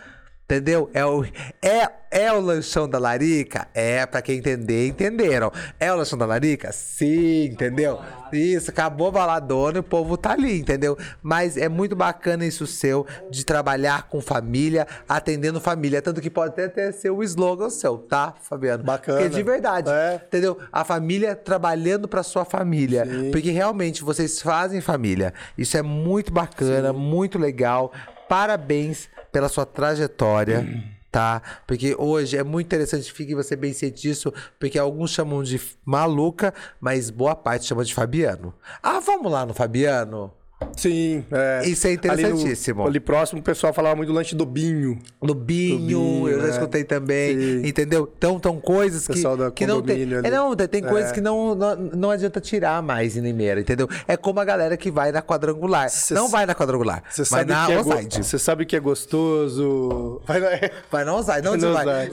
[0.50, 0.90] Entendeu?
[0.94, 1.26] É o,
[1.62, 3.68] é, é o lanchão da Larica?
[3.74, 5.52] É, pra quem entender, entenderam.
[5.78, 6.72] É o lanchão da Larica?
[6.72, 8.00] Sim, entendeu?
[8.32, 10.98] Isso, acabou a baladona e o povo tá ali, entendeu?
[11.22, 16.02] Mas é muito bacana isso seu, de trabalhar com família, atendendo família.
[16.02, 18.86] Tanto que pode até, ser o slogan seu, tá, Fabiano?
[18.86, 19.20] Bacana.
[19.20, 20.22] Porque de verdade, É.
[20.28, 20.58] entendeu?
[20.72, 23.06] A família trabalhando pra sua família.
[23.34, 25.34] Porque realmente vocês fazem família.
[25.58, 27.92] Isso é muito bacana, muito legal.
[28.30, 30.66] Parabéns pela sua trajetória.
[31.10, 31.42] Tá?
[31.66, 36.54] Porque hoje é muito interessante, fique você bem ciente disso, porque alguns chamam de maluca,
[36.80, 38.54] mas boa parte chama de Fabiano.
[38.84, 40.32] Ah, vamos lá no Fabiano?
[40.76, 41.68] Sim, é.
[41.68, 42.82] Isso é interessantíssimo.
[42.82, 44.98] Ali, no- ali próximo o pessoal falava muito do lanche do Binho.
[45.22, 46.50] No Binho, Binho, eu já é.
[46.50, 47.68] escutei também, Sim.
[47.68, 48.12] entendeu?
[48.18, 49.22] Então, são coisas que,
[49.56, 50.02] que não tem.
[50.14, 50.30] É, ali.
[50.32, 51.14] não, tem coisas É.
[51.14, 53.88] que não, não, não adianta tirar mais em Limeira, entendeu?
[54.08, 55.90] É como a galera que vai na quadrangular.
[55.90, 58.80] Cê não vai na quadrangular, Você vai sabe, na que é você sabe que é
[58.80, 60.22] gostoso.
[60.26, 60.48] Vai na...
[60.92, 61.86] Vai na outside, não, Não você vai.
[61.86, 62.10] vai.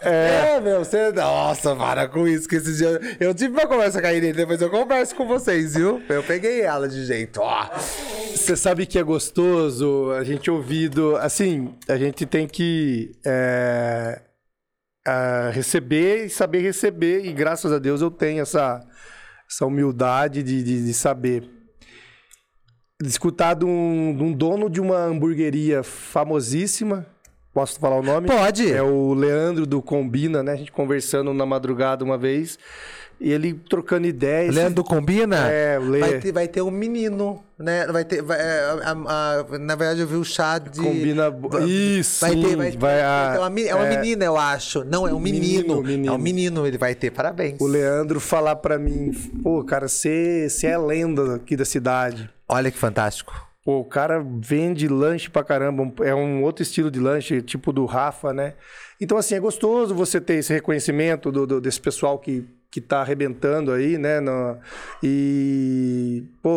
[0.00, 1.10] É, meu, você.
[1.10, 3.00] Nossa, para com isso, que esse dia.
[3.18, 6.00] Eu tive uma conversa com a Irene, depois eu converso com vocês, viu?
[6.08, 7.68] Eu peguei ela de jeito, ó.
[8.34, 11.16] Você sabe que é gostoso a gente ouvido.
[11.16, 14.20] Assim, a gente tem que é,
[15.52, 17.24] receber e saber receber.
[17.24, 18.80] E graças a Deus eu tenho essa,
[19.50, 21.50] essa humildade de, de, de saber.
[23.02, 27.04] Escutar de um, de um dono de uma hamburgueria famosíssima.
[27.58, 28.28] Posso falar o nome?
[28.28, 28.72] Pode.
[28.72, 30.52] É o Leandro do Combina, né?
[30.52, 32.56] A gente conversando na madrugada uma vez.
[33.20, 34.54] E ele trocando ideias.
[34.54, 35.50] Leandro combina?
[35.50, 35.98] É, o Lê.
[35.98, 37.84] Vai ter, vai ter um menino, né?
[37.88, 38.22] Vai ter.
[38.22, 38.92] vai- é, a-
[39.50, 40.80] a- na verdade, eu vi o chá de.
[40.80, 41.24] Combina.
[41.66, 42.20] Isso.
[42.20, 42.78] Vai ter, vai ter.
[42.78, 44.84] vai vai a- ter uma, meni- é uma é, menina, eu acho.
[44.84, 45.42] Não, é um menino.
[45.78, 46.12] Menino, menino.
[46.12, 47.10] É um menino, ele vai ter.
[47.10, 47.60] Parabéns.
[47.60, 49.10] O Leandro falar pra mim,
[49.42, 52.30] pô, cara, você você é lenda aqui da cidade.
[52.48, 53.47] Olha que fantástico.
[53.68, 57.84] Pô, o cara vende lanche pra caramba, é um outro estilo de lanche, tipo do
[57.84, 58.54] Rafa, né?
[58.98, 63.00] Então, assim, é gostoso você ter esse reconhecimento do, do- desse pessoal que, que tá
[63.00, 64.20] arrebentando aí, né?
[64.20, 64.58] No-
[65.02, 66.50] e, pô,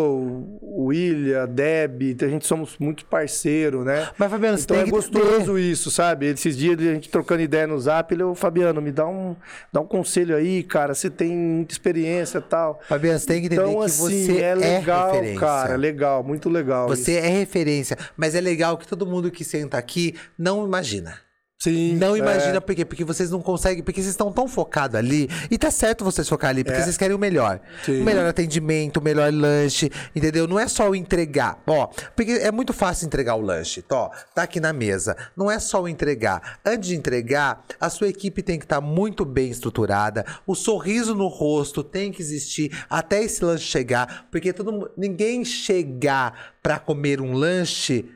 [0.61, 4.09] o William, Deb, a gente somos muito parceiro, né?
[4.17, 6.25] Mas, Fabiano, você Então é gostoso isso, sabe?
[6.27, 9.35] Esses dias a gente trocando ideia no zap, ele, ô Fabiano, me dá um,
[9.71, 10.93] dá um conselho aí, cara.
[10.93, 12.81] Você tem muita experiência e tal.
[12.89, 15.39] Fabiano, você tem que entender Então, que assim, você é legal, referência.
[15.39, 15.75] cara.
[15.77, 16.87] Legal, muito legal.
[16.89, 17.97] Você é referência.
[18.17, 21.15] Mas é legal que todo mundo que senta aqui não imagina.
[21.61, 21.95] Sim.
[21.97, 22.19] Não é.
[22.19, 22.83] imagina por quê?
[22.83, 25.29] Porque vocês não conseguem, porque vocês estão tão focados ali.
[25.49, 27.61] E tá certo vocês focar ali, porque vocês querem o melhor.
[27.63, 27.85] É.
[27.85, 28.01] Sim.
[28.01, 30.47] O melhor atendimento, o melhor lanche, entendeu?
[30.47, 31.61] Não é só o entregar.
[31.67, 31.85] Ó,
[32.15, 33.83] porque é muito fácil entregar o lanche.
[33.83, 35.15] Tó, tá aqui na mesa.
[35.37, 36.59] Não é só o entregar.
[36.65, 40.25] Antes de entregar, a sua equipe tem que estar muito bem estruturada.
[40.47, 44.27] O sorriso no rosto tem que existir até esse lanche chegar.
[44.31, 48.09] Porque todo mundo, ninguém chegar pra comer um lanche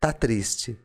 [0.00, 0.78] tá triste.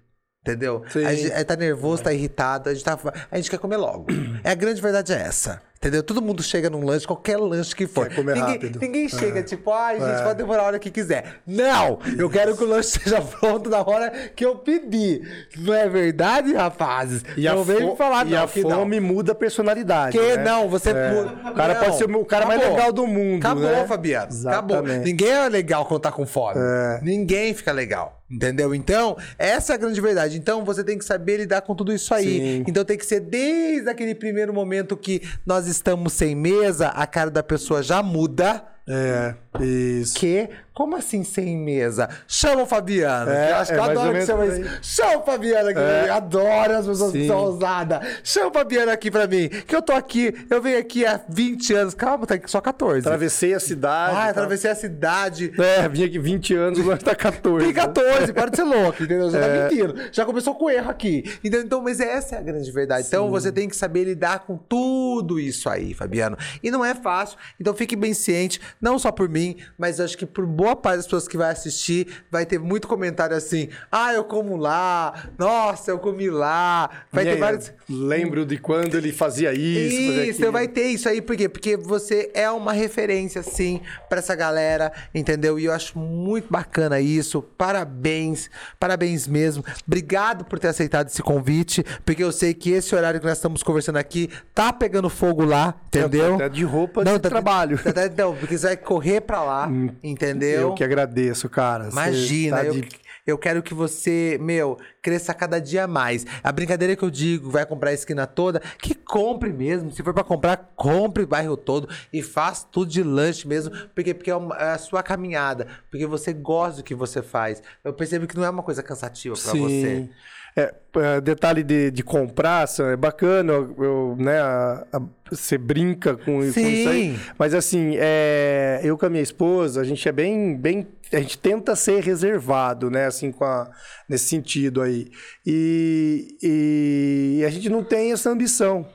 [0.45, 0.83] Entendeu?
[0.91, 1.03] Sim.
[1.03, 2.99] A gente tá nervoso, tá irritado, a gente, tá,
[3.31, 4.05] a gente quer comer logo.
[4.43, 5.59] É a grande verdade é essa.
[5.77, 6.01] Entendeu?
[6.01, 8.07] Todo mundo chega num lanche, qualquer lanche que for.
[8.07, 8.79] Quer comer ninguém, rápido.
[8.79, 11.41] ninguém chega tipo, ai, gente, pode demorar a hora que quiser.
[11.45, 11.99] Não!
[12.17, 15.21] Eu quero que o lanche seja pronto na hora que eu pedi.
[15.57, 17.23] Não é verdade, rapazes?
[17.37, 18.71] E não vem me falar e não, a que não.
[18.71, 20.17] fome muda a personalidade.
[20.17, 20.43] Que né?
[20.43, 20.91] não, você.
[20.91, 23.45] O cara pode ser o cara mais legal do mundo.
[23.45, 23.85] Acabou, né?
[23.85, 24.47] Fabiano.
[24.47, 24.77] Acabou.
[24.77, 25.05] Exatamente.
[25.05, 26.55] Ninguém é legal quando tá com fome.
[26.57, 26.99] É.
[27.03, 28.21] Ninguém fica legal.
[28.29, 28.73] Entendeu?
[28.73, 30.35] Então, essa é a grande verdade.
[30.35, 32.39] Então, você tem que saber lidar com tudo isso aí.
[32.39, 32.63] Sim.
[32.67, 37.29] Então, tem que ser desde aquele primeiro momento que nós estamos sem mesa, a cara
[37.29, 38.74] da pessoa já muda.
[38.87, 40.13] É, isso.
[40.15, 40.47] Que?
[40.71, 42.09] Como assim sem mesa?
[42.27, 43.31] Chama o Fabiano.
[43.31, 44.79] É, que eu acho que é eu adoro que chama isso.
[44.81, 45.79] Chama o Fabiano aqui.
[45.79, 46.09] É.
[46.09, 47.27] Adoro as pessoas que Sim.
[47.27, 48.05] são ousadas.
[48.25, 49.47] Chama o Fabiano aqui pra mim.
[49.47, 51.93] Que eu tô aqui, eu venho aqui há 20 anos.
[51.93, 52.99] Calma, tá aqui só 14.
[52.99, 54.11] Atravessei a cidade.
[54.17, 54.29] Ah, tá?
[54.31, 55.53] atravessei a cidade.
[55.57, 57.65] É, vim aqui 20 anos, agora tá 14.
[57.65, 59.31] Tem 14, para de ser louco, entendeu?
[59.31, 59.57] Já É.
[59.69, 59.95] tá mentindo.
[60.11, 61.23] Já começou com erro aqui.
[61.39, 61.61] Entendeu?
[61.61, 63.07] Então, mas essa é a grande verdade.
[63.07, 66.37] Então, você tem que saber lidar com tudo isso aí, Fabiano.
[66.61, 67.37] E não é fácil.
[67.57, 71.05] Então, fique bem ciente, não só por mim, mas acho que por boa parte das
[71.07, 75.97] pessoas que vai assistir, vai ter muito comentário assim: ah, eu como lá, nossa, eu
[75.97, 76.89] comi lá.
[77.11, 77.73] Vai E ter vários.
[77.89, 79.95] Lembro de quando ele fazia isso.
[79.95, 80.51] fazia Isso, aquilo.
[80.51, 81.49] vai ter isso aí, por quê?
[81.49, 85.57] Porque você é uma referência, sim, pra essa galera, entendeu?
[85.59, 87.41] E eu acho muito bacana isso.
[87.41, 88.49] Parabéns,
[88.79, 89.63] parabéns mesmo.
[89.87, 93.63] Obrigado por ter aceitado esse convite, porque eu sei que esse horário que nós estamos
[93.63, 96.35] conversando aqui tá pegando fogo lá, entendeu?
[96.35, 97.77] Até de roupa de tá- trabalho.
[97.81, 99.67] tá- tá- Não, porque você vai correr pra lá,
[100.03, 100.61] entendeu?
[100.69, 101.89] Eu que agradeço, cara.
[101.89, 106.25] Imagina, tá eu, de- eu quero que você, meu, cresça cada dia mais.
[106.43, 109.91] A brincadeira que eu digo, vai comprar a esquina toda, que compre mesmo.
[109.91, 114.13] Se for pra comprar, compre o bairro todo e faz tudo de lanche mesmo, porque,
[114.13, 117.63] porque é, uma- é a sua caminhada, porque você gosta do que você faz.
[117.83, 120.09] Eu percebo que não é uma coisa cansativa pra você.
[120.57, 126.41] É, é, detalhe de, de comprar, é bacana, eu, né, a- a- você brinca com,
[126.53, 127.19] com isso aí.
[127.37, 131.37] Mas assim, é, eu com a minha esposa, a gente é bem, bem, a gente
[131.37, 133.69] tenta ser reservado, né, assim, com a-
[134.07, 135.09] nesse sentido aí.
[135.45, 138.87] E, e a gente não tem essa ambição.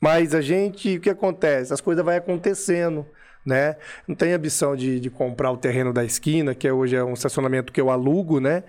[0.00, 1.72] Mas a gente, o que acontece?
[1.72, 3.06] As coisas vão acontecendo,
[3.44, 3.76] né?
[4.06, 7.12] Não tem ambição de, de comprar o terreno da esquina, que é- hoje é um
[7.12, 8.62] estacionamento que eu alugo, né?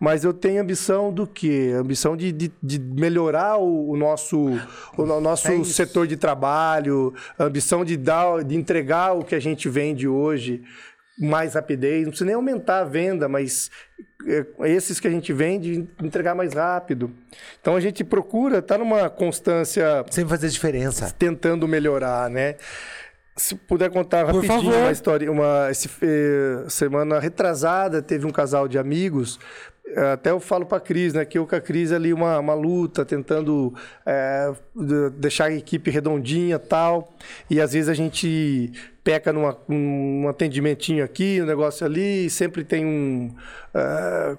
[0.00, 1.72] Mas eu tenho ambição do quê?
[1.78, 4.38] Ambição de, de, de melhorar o, o nosso,
[4.96, 9.40] o no- nosso É setor de trabalho, ambição de dar, de entregar o que a
[9.40, 10.62] gente vende hoje
[11.18, 13.70] mais rapidez, não precisa nem aumentar a venda, mas
[14.26, 17.10] é, esses que a gente vende, entregar mais rápido.
[17.58, 21.10] Então a gente procura estar numa constância Sempre fazer diferença.
[21.18, 22.56] tentando melhorar, né?
[23.36, 24.82] Se puder contar Por rapidinho favor.
[24.82, 29.38] uma história, uma esse, eh, semana retrasada teve um casal de amigos.
[29.86, 31.24] eh, Até eu falo para Cris, né?
[31.24, 33.74] Que eu com a Cris ali uma, uma luta, tentando
[34.74, 37.12] de- deixar a equipe redondinha tal.
[37.50, 38.72] E às vezes a gente
[39.04, 43.34] peca numa, um atendimentinho aqui, um negócio ali, e sempre tem um.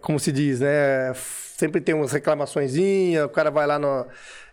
[0.02, 1.14] como se diz, né?
[1.56, 4.06] Sempre tem umas reclamaçõezinhas, o cara vai lá no.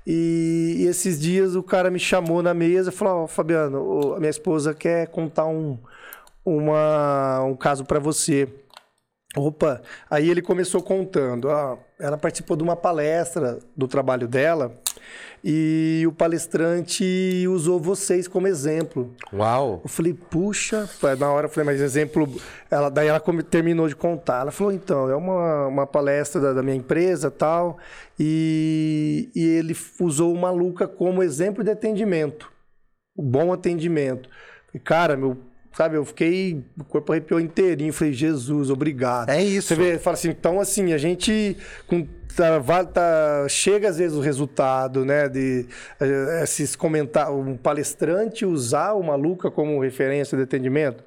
[0.06, 4.18] E, esses dias o cara me chamou na mesa e falou: Ó, Fabiano, o- a
[4.20, 5.78] minha esposa quer contar um,
[6.44, 8.48] uma, um caso para você.
[9.36, 11.48] Opa, aí ele começou contando.
[11.48, 14.80] ó, ela participou de uma palestra do trabalho dela
[15.46, 19.14] e o palestrante usou vocês como exemplo.
[19.30, 19.82] Uau.
[19.84, 20.88] Eu falei, puxa,
[21.18, 22.26] na hora eu falei, mas exemplo.
[22.70, 24.40] Ela, daí ela terminou de contar.
[24.40, 27.76] Ela falou, então, é uma, uma palestra da, da minha empresa tal,
[28.18, 32.50] e, e ele usou o Maluca como exemplo de atendimento.
[33.14, 34.30] O bom atendimento.
[34.68, 35.36] Falei, cara, meu,
[35.76, 39.28] sabe, eu fiquei, o corpo arrepiou inteirinho, falei, Jesus, obrigado.
[39.28, 39.68] É isso.
[39.68, 41.56] Você vê, fala assim, então assim, a gente
[41.86, 42.06] com,
[42.36, 45.66] tá, tá- chega às vezes o resultado, né, de
[46.00, 51.02] eh, esses comentários, um palestrante usar o Maluca como referência de atendimento,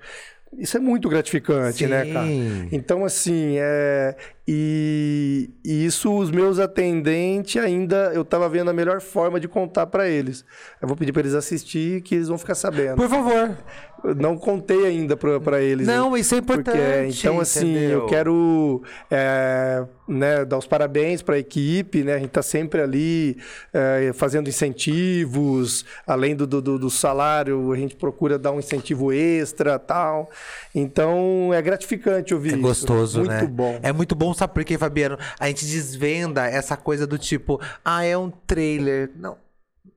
[0.58, 2.26] isso é muito gratificante, né, cara?
[2.26, 2.70] Sim.
[2.72, 4.16] Então, assim, é...
[4.48, 9.88] E, e isso os meus atendentes ainda eu tava vendo a melhor forma de contar
[9.88, 10.46] para eles.
[10.82, 12.96] Eu vou pedir para eles assistir que eles vão ficar sabendo.
[12.96, 13.58] Por favor.
[14.16, 15.88] Não contei ainda para eles.
[15.88, 16.20] Não, né?
[16.20, 16.78] isso é importante.
[16.78, 18.02] Porque, então, assim, entendeu?
[18.02, 22.14] eu quero é, né, dar os parabéns para a equipe, né?
[22.14, 23.38] A gente está sempre ali
[23.74, 29.78] é, fazendo incentivos, além do, do, do salário, a gente procura dar um incentivo extra
[29.80, 30.30] tal.
[30.74, 32.62] Então, é gratificante ouvir É isso.
[32.62, 33.46] gostoso, Muito né?
[33.46, 33.80] bom.
[33.82, 35.18] É muito bom, sabe por quê, Fabiano?
[35.40, 39.12] A gente desvenda essa coisa do tipo, ah, é um trailer.
[39.16, 39.47] Não.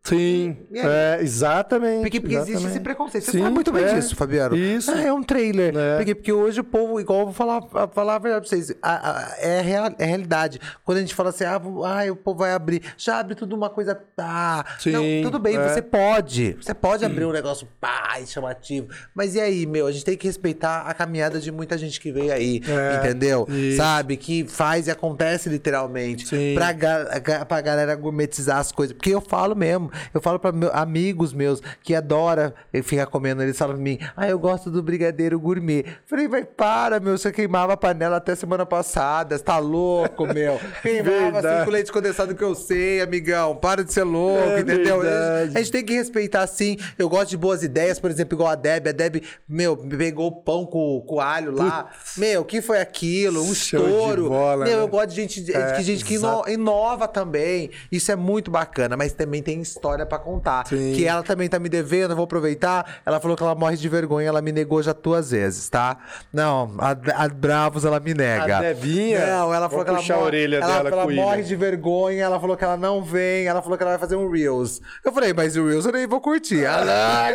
[0.03, 2.01] Sim, é, exatamente.
[2.01, 2.71] Porque, porque existe exatamente.
[2.77, 3.25] esse preconceito.
[3.25, 3.95] Você Sim, sabe muito bem é.
[3.95, 4.57] disso, Fabiano.
[4.57, 4.91] Isso.
[4.91, 5.77] Ah, é um trailer.
[5.77, 5.97] É.
[5.99, 7.61] Porque, porque hoje o povo, igual eu vou falar,
[7.93, 10.59] falar a verdade pra vocês, a- a- é, real, é realidade.
[10.85, 11.61] Quando a gente fala assim, ah,
[12.11, 14.01] o povo vai abrir, já abre tudo uma coisa.
[14.19, 15.69] Ah, Sim, não, tudo bem, é.
[15.69, 16.57] você pode.
[16.61, 18.89] Você pode abrir um negócio pá, e chamativo.
[19.15, 19.87] Mas e aí, meu?
[19.87, 23.47] A gente tem que respeitar a caminhada de muita gente que veio aí, É, entendeu?
[23.51, 23.77] isso.
[23.77, 24.17] Sabe?
[24.17, 26.27] Que faz e acontece literalmente.
[26.27, 26.55] Sim.
[26.55, 28.95] Pra, ga- pra galera gourmetizar as coisas.
[28.97, 33.57] Porque eu falo mesmo, eu falo pra meu- amigos meus que adora ficar comendo, eles
[33.59, 35.85] falam pra mim, ah, eu gosto do brigadeiro gourmet.
[36.07, 40.59] Falei, vai, para, meu, você queimava a panela até semana passada, você tá louco, meu.
[40.83, 43.57] Queimava assim com leite condensado que eu sei, amigão.
[43.57, 45.01] Para de ser louco, É entendeu?
[45.01, 45.53] verdade.
[45.57, 46.77] A gente tem que respeitar sim.
[46.99, 48.89] Eu gosto de boas ideias, por exemplo, igual a Deb.
[48.89, 51.91] A Deb, meu, pegou o pão com, com alho lá.
[52.17, 53.43] Meu, o que foi aquilo?
[53.43, 54.29] Um Show de estouro.
[54.29, 54.83] bola, meu, né?
[54.83, 57.71] eu gosto de gente, de É, que gente que ino- inova também.
[57.91, 60.67] Isso é muito bacana, mas também tem história pra contar.
[60.67, 60.93] Sim.
[60.95, 63.01] Que ela também tá me devendo, eu vou aproveitar.
[63.07, 65.97] Ela falou que ela morre de vergonha, ela me negou já duas vezes, tá?
[66.31, 66.91] Não, a,
[67.25, 68.59] a Bravos ela me nega.
[68.59, 69.27] A Debinha?
[69.27, 71.57] Não, ela Vou falou que ela, a morre- orelha ela, dela ela o morre de
[71.57, 74.81] vergonha, ela falou que ela não vem, ela falou que ela vai fazer um Reels.
[75.03, 76.63] Eu falei, mas o Reels eu nem vou curtir.
[76.65, 77.31] Ela,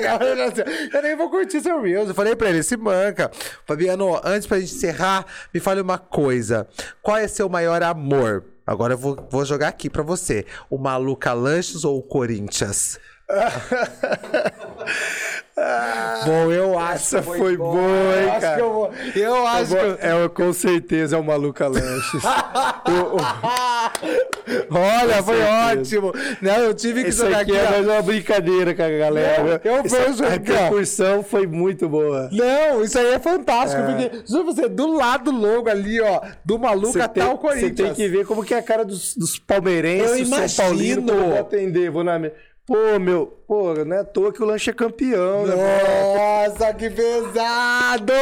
[0.94, 2.10] eu nem vou curtir seu Reels.
[2.10, 3.32] Eu falei pra ele, se manca.
[3.66, 6.68] Fabiano, antes pra gente encerrar, me fale uma coisa.
[7.02, 8.44] Qual é seu maior amor?
[8.66, 10.46] Agora eu vou, vou jogar aqui pra você.
[10.70, 13.00] O Maluca Lanches ou o Corinthians?
[16.26, 17.22] Bom, eu acho.
[17.24, 17.72] Foi bom.
[17.72, 17.82] boa,
[18.18, 18.56] hein, Eu acho cara?
[18.58, 18.92] que eu vou.
[19.16, 19.76] Eu acho que.
[19.78, 22.24] eu- É, com certeza é o Maluca Lanches.
[22.88, 23.20] O- o-
[24.70, 26.14] Olha, foi ótimo.
[26.42, 27.60] Não, eu tive que Isso jogar aqui aqui.
[27.60, 27.72] é ó.
[27.72, 29.62] mais uma brincadeira com a galera.
[29.64, 32.30] Não, eu Essa- vejo A aqui, repercussão foi muito boa.
[32.32, 37.00] Não, isso aí é fantástico, porque juro você, do lado logo ali, ó, do maluco
[37.02, 37.76] até tem, o Corinthians.
[37.78, 41.02] você tem que ver como que é a cara dos, dos palmeirenses, Eu São Paulino,
[41.02, 41.24] imagino.
[41.24, 42.20] eu vou atender, vou na...
[42.68, 45.56] Pô, meu, pô, não é à toa que o lanche é campeão, né?
[45.56, 48.14] Nossa, que pesado!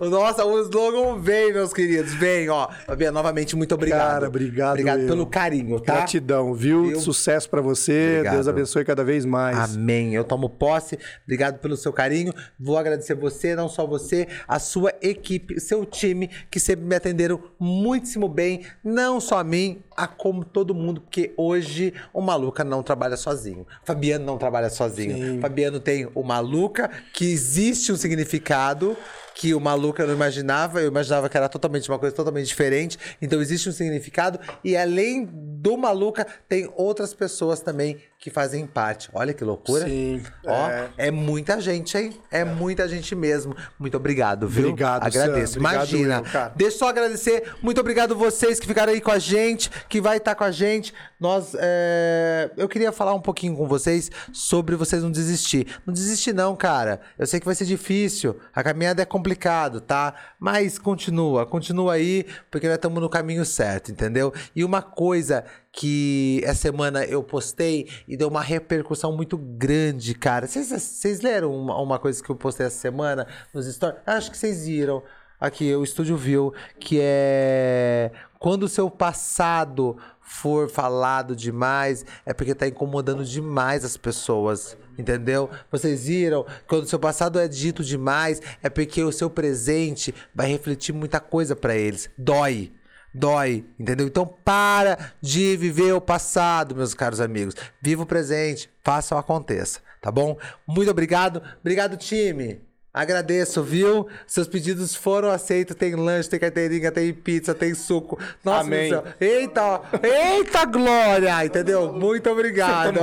[0.00, 2.68] O- nossa, o slogan vem, meus queridos, vem, ó.
[2.86, 3.98] Fabiano, novamente, muito obrigado.
[4.12, 5.06] Cara, obrigado Obrigado eu.
[5.08, 5.96] pelo carinho, tá?
[5.96, 6.98] Gratidão, viu?
[7.00, 8.12] Sucesso pra você.
[8.16, 8.34] Obrigado.
[8.34, 9.74] Deus abençoe cada vez mais.
[9.74, 10.14] Amém.
[10.14, 10.98] Eu tomo posse.
[11.24, 12.32] Obrigado pelo seu carinho.
[12.58, 17.40] Vou agradecer você, não só você, a sua equipe, seu time, que sempre me atenderam
[17.58, 18.64] muitíssimo bem.
[18.82, 23.66] Não só a mim, a como todo mundo, porque hoje o Maluca não trabalha sozinho.
[23.84, 25.40] Fabiano não trabalha sozinho.
[25.40, 28.96] Fabiano tem o Maluca, que existe um significado
[29.34, 32.98] que o Maluca eu não imaginava, eu imaginava que era totalmente uma coisa totalmente diferente.
[33.22, 39.08] Então existe um significado e além do Maluca tem outras pessoas também que fazem parte.
[39.12, 39.86] Olha que loucura.
[39.86, 40.90] Sim, Ó, é.
[40.98, 41.10] é.
[41.10, 42.20] muita gente, hein?
[42.32, 43.56] É, muita gente mesmo.
[43.78, 44.70] Muito obrigado, viu?
[44.70, 45.52] Obrigado, Agradeço.
[45.54, 45.60] Sam.
[45.60, 46.22] Imagina.
[46.56, 47.54] Deixa eu só agradecer.
[47.62, 50.92] Muito obrigado vocês que ficaram aí com a gente, que vai estar com a gente.
[51.20, 55.68] Nós, é, eu queria falar um pouquinho com vocês sobre vocês não desistir.
[55.86, 57.00] Não desistir não, cara.
[57.16, 58.36] Eu sei que vai ser difícil.
[58.52, 60.12] A caminhada é complicado, tá?
[60.40, 64.34] Mas continua, continua aí, porque nós estamos no caminho certo, entendeu?
[64.56, 65.44] E uma coisa
[65.78, 70.44] que essa semana eu postei e deu uma repercussão muito grande, cara.
[70.48, 74.00] Vocês- leram uma, uma coisa que eu postei essa semana nos stories?
[74.04, 75.04] Acho que vocês viram.
[75.40, 78.10] Aqui, o estúdio viu, que é
[78.40, 84.76] quando o seu passado for falado demais, é porque tá incomodando demais as pessoas.
[84.98, 85.48] Entendeu?
[85.70, 86.44] Vocês viram?
[86.66, 91.20] Quando o seu passado é dito demais, é porque o seu presente vai refletir muita
[91.20, 92.10] coisa pra eles.
[92.18, 92.72] Dói.
[93.14, 94.06] Dói, entendeu?
[94.06, 97.54] Então para de viver o passado, meus caros amigos.
[97.80, 100.36] Viva o presente, faça o aconteça, tá bom?
[100.66, 101.42] Muito obrigado.
[101.60, 102.60] Obrigado, time.
[102.92, 104.08] Agradeço, viu?
[104.26, 105.76] Seus pedidos foram aceitos.
[105.76, 108.18] Tem lanche, tem carteirinha, tem pizza, tem suco.
[108.42, 108.90] Nossa, Amém.
[108.90, 109.04] Deus.
[109.20, 111.92] Eita, eita glória, entendeu?
[111.92, 112.98] Muito obrigado.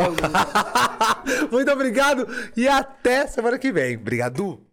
[1.51, 2.27] Muito obrigado
[2.57, 3.95] e até semana que vem.
[3.95, 4.64] Obrigado.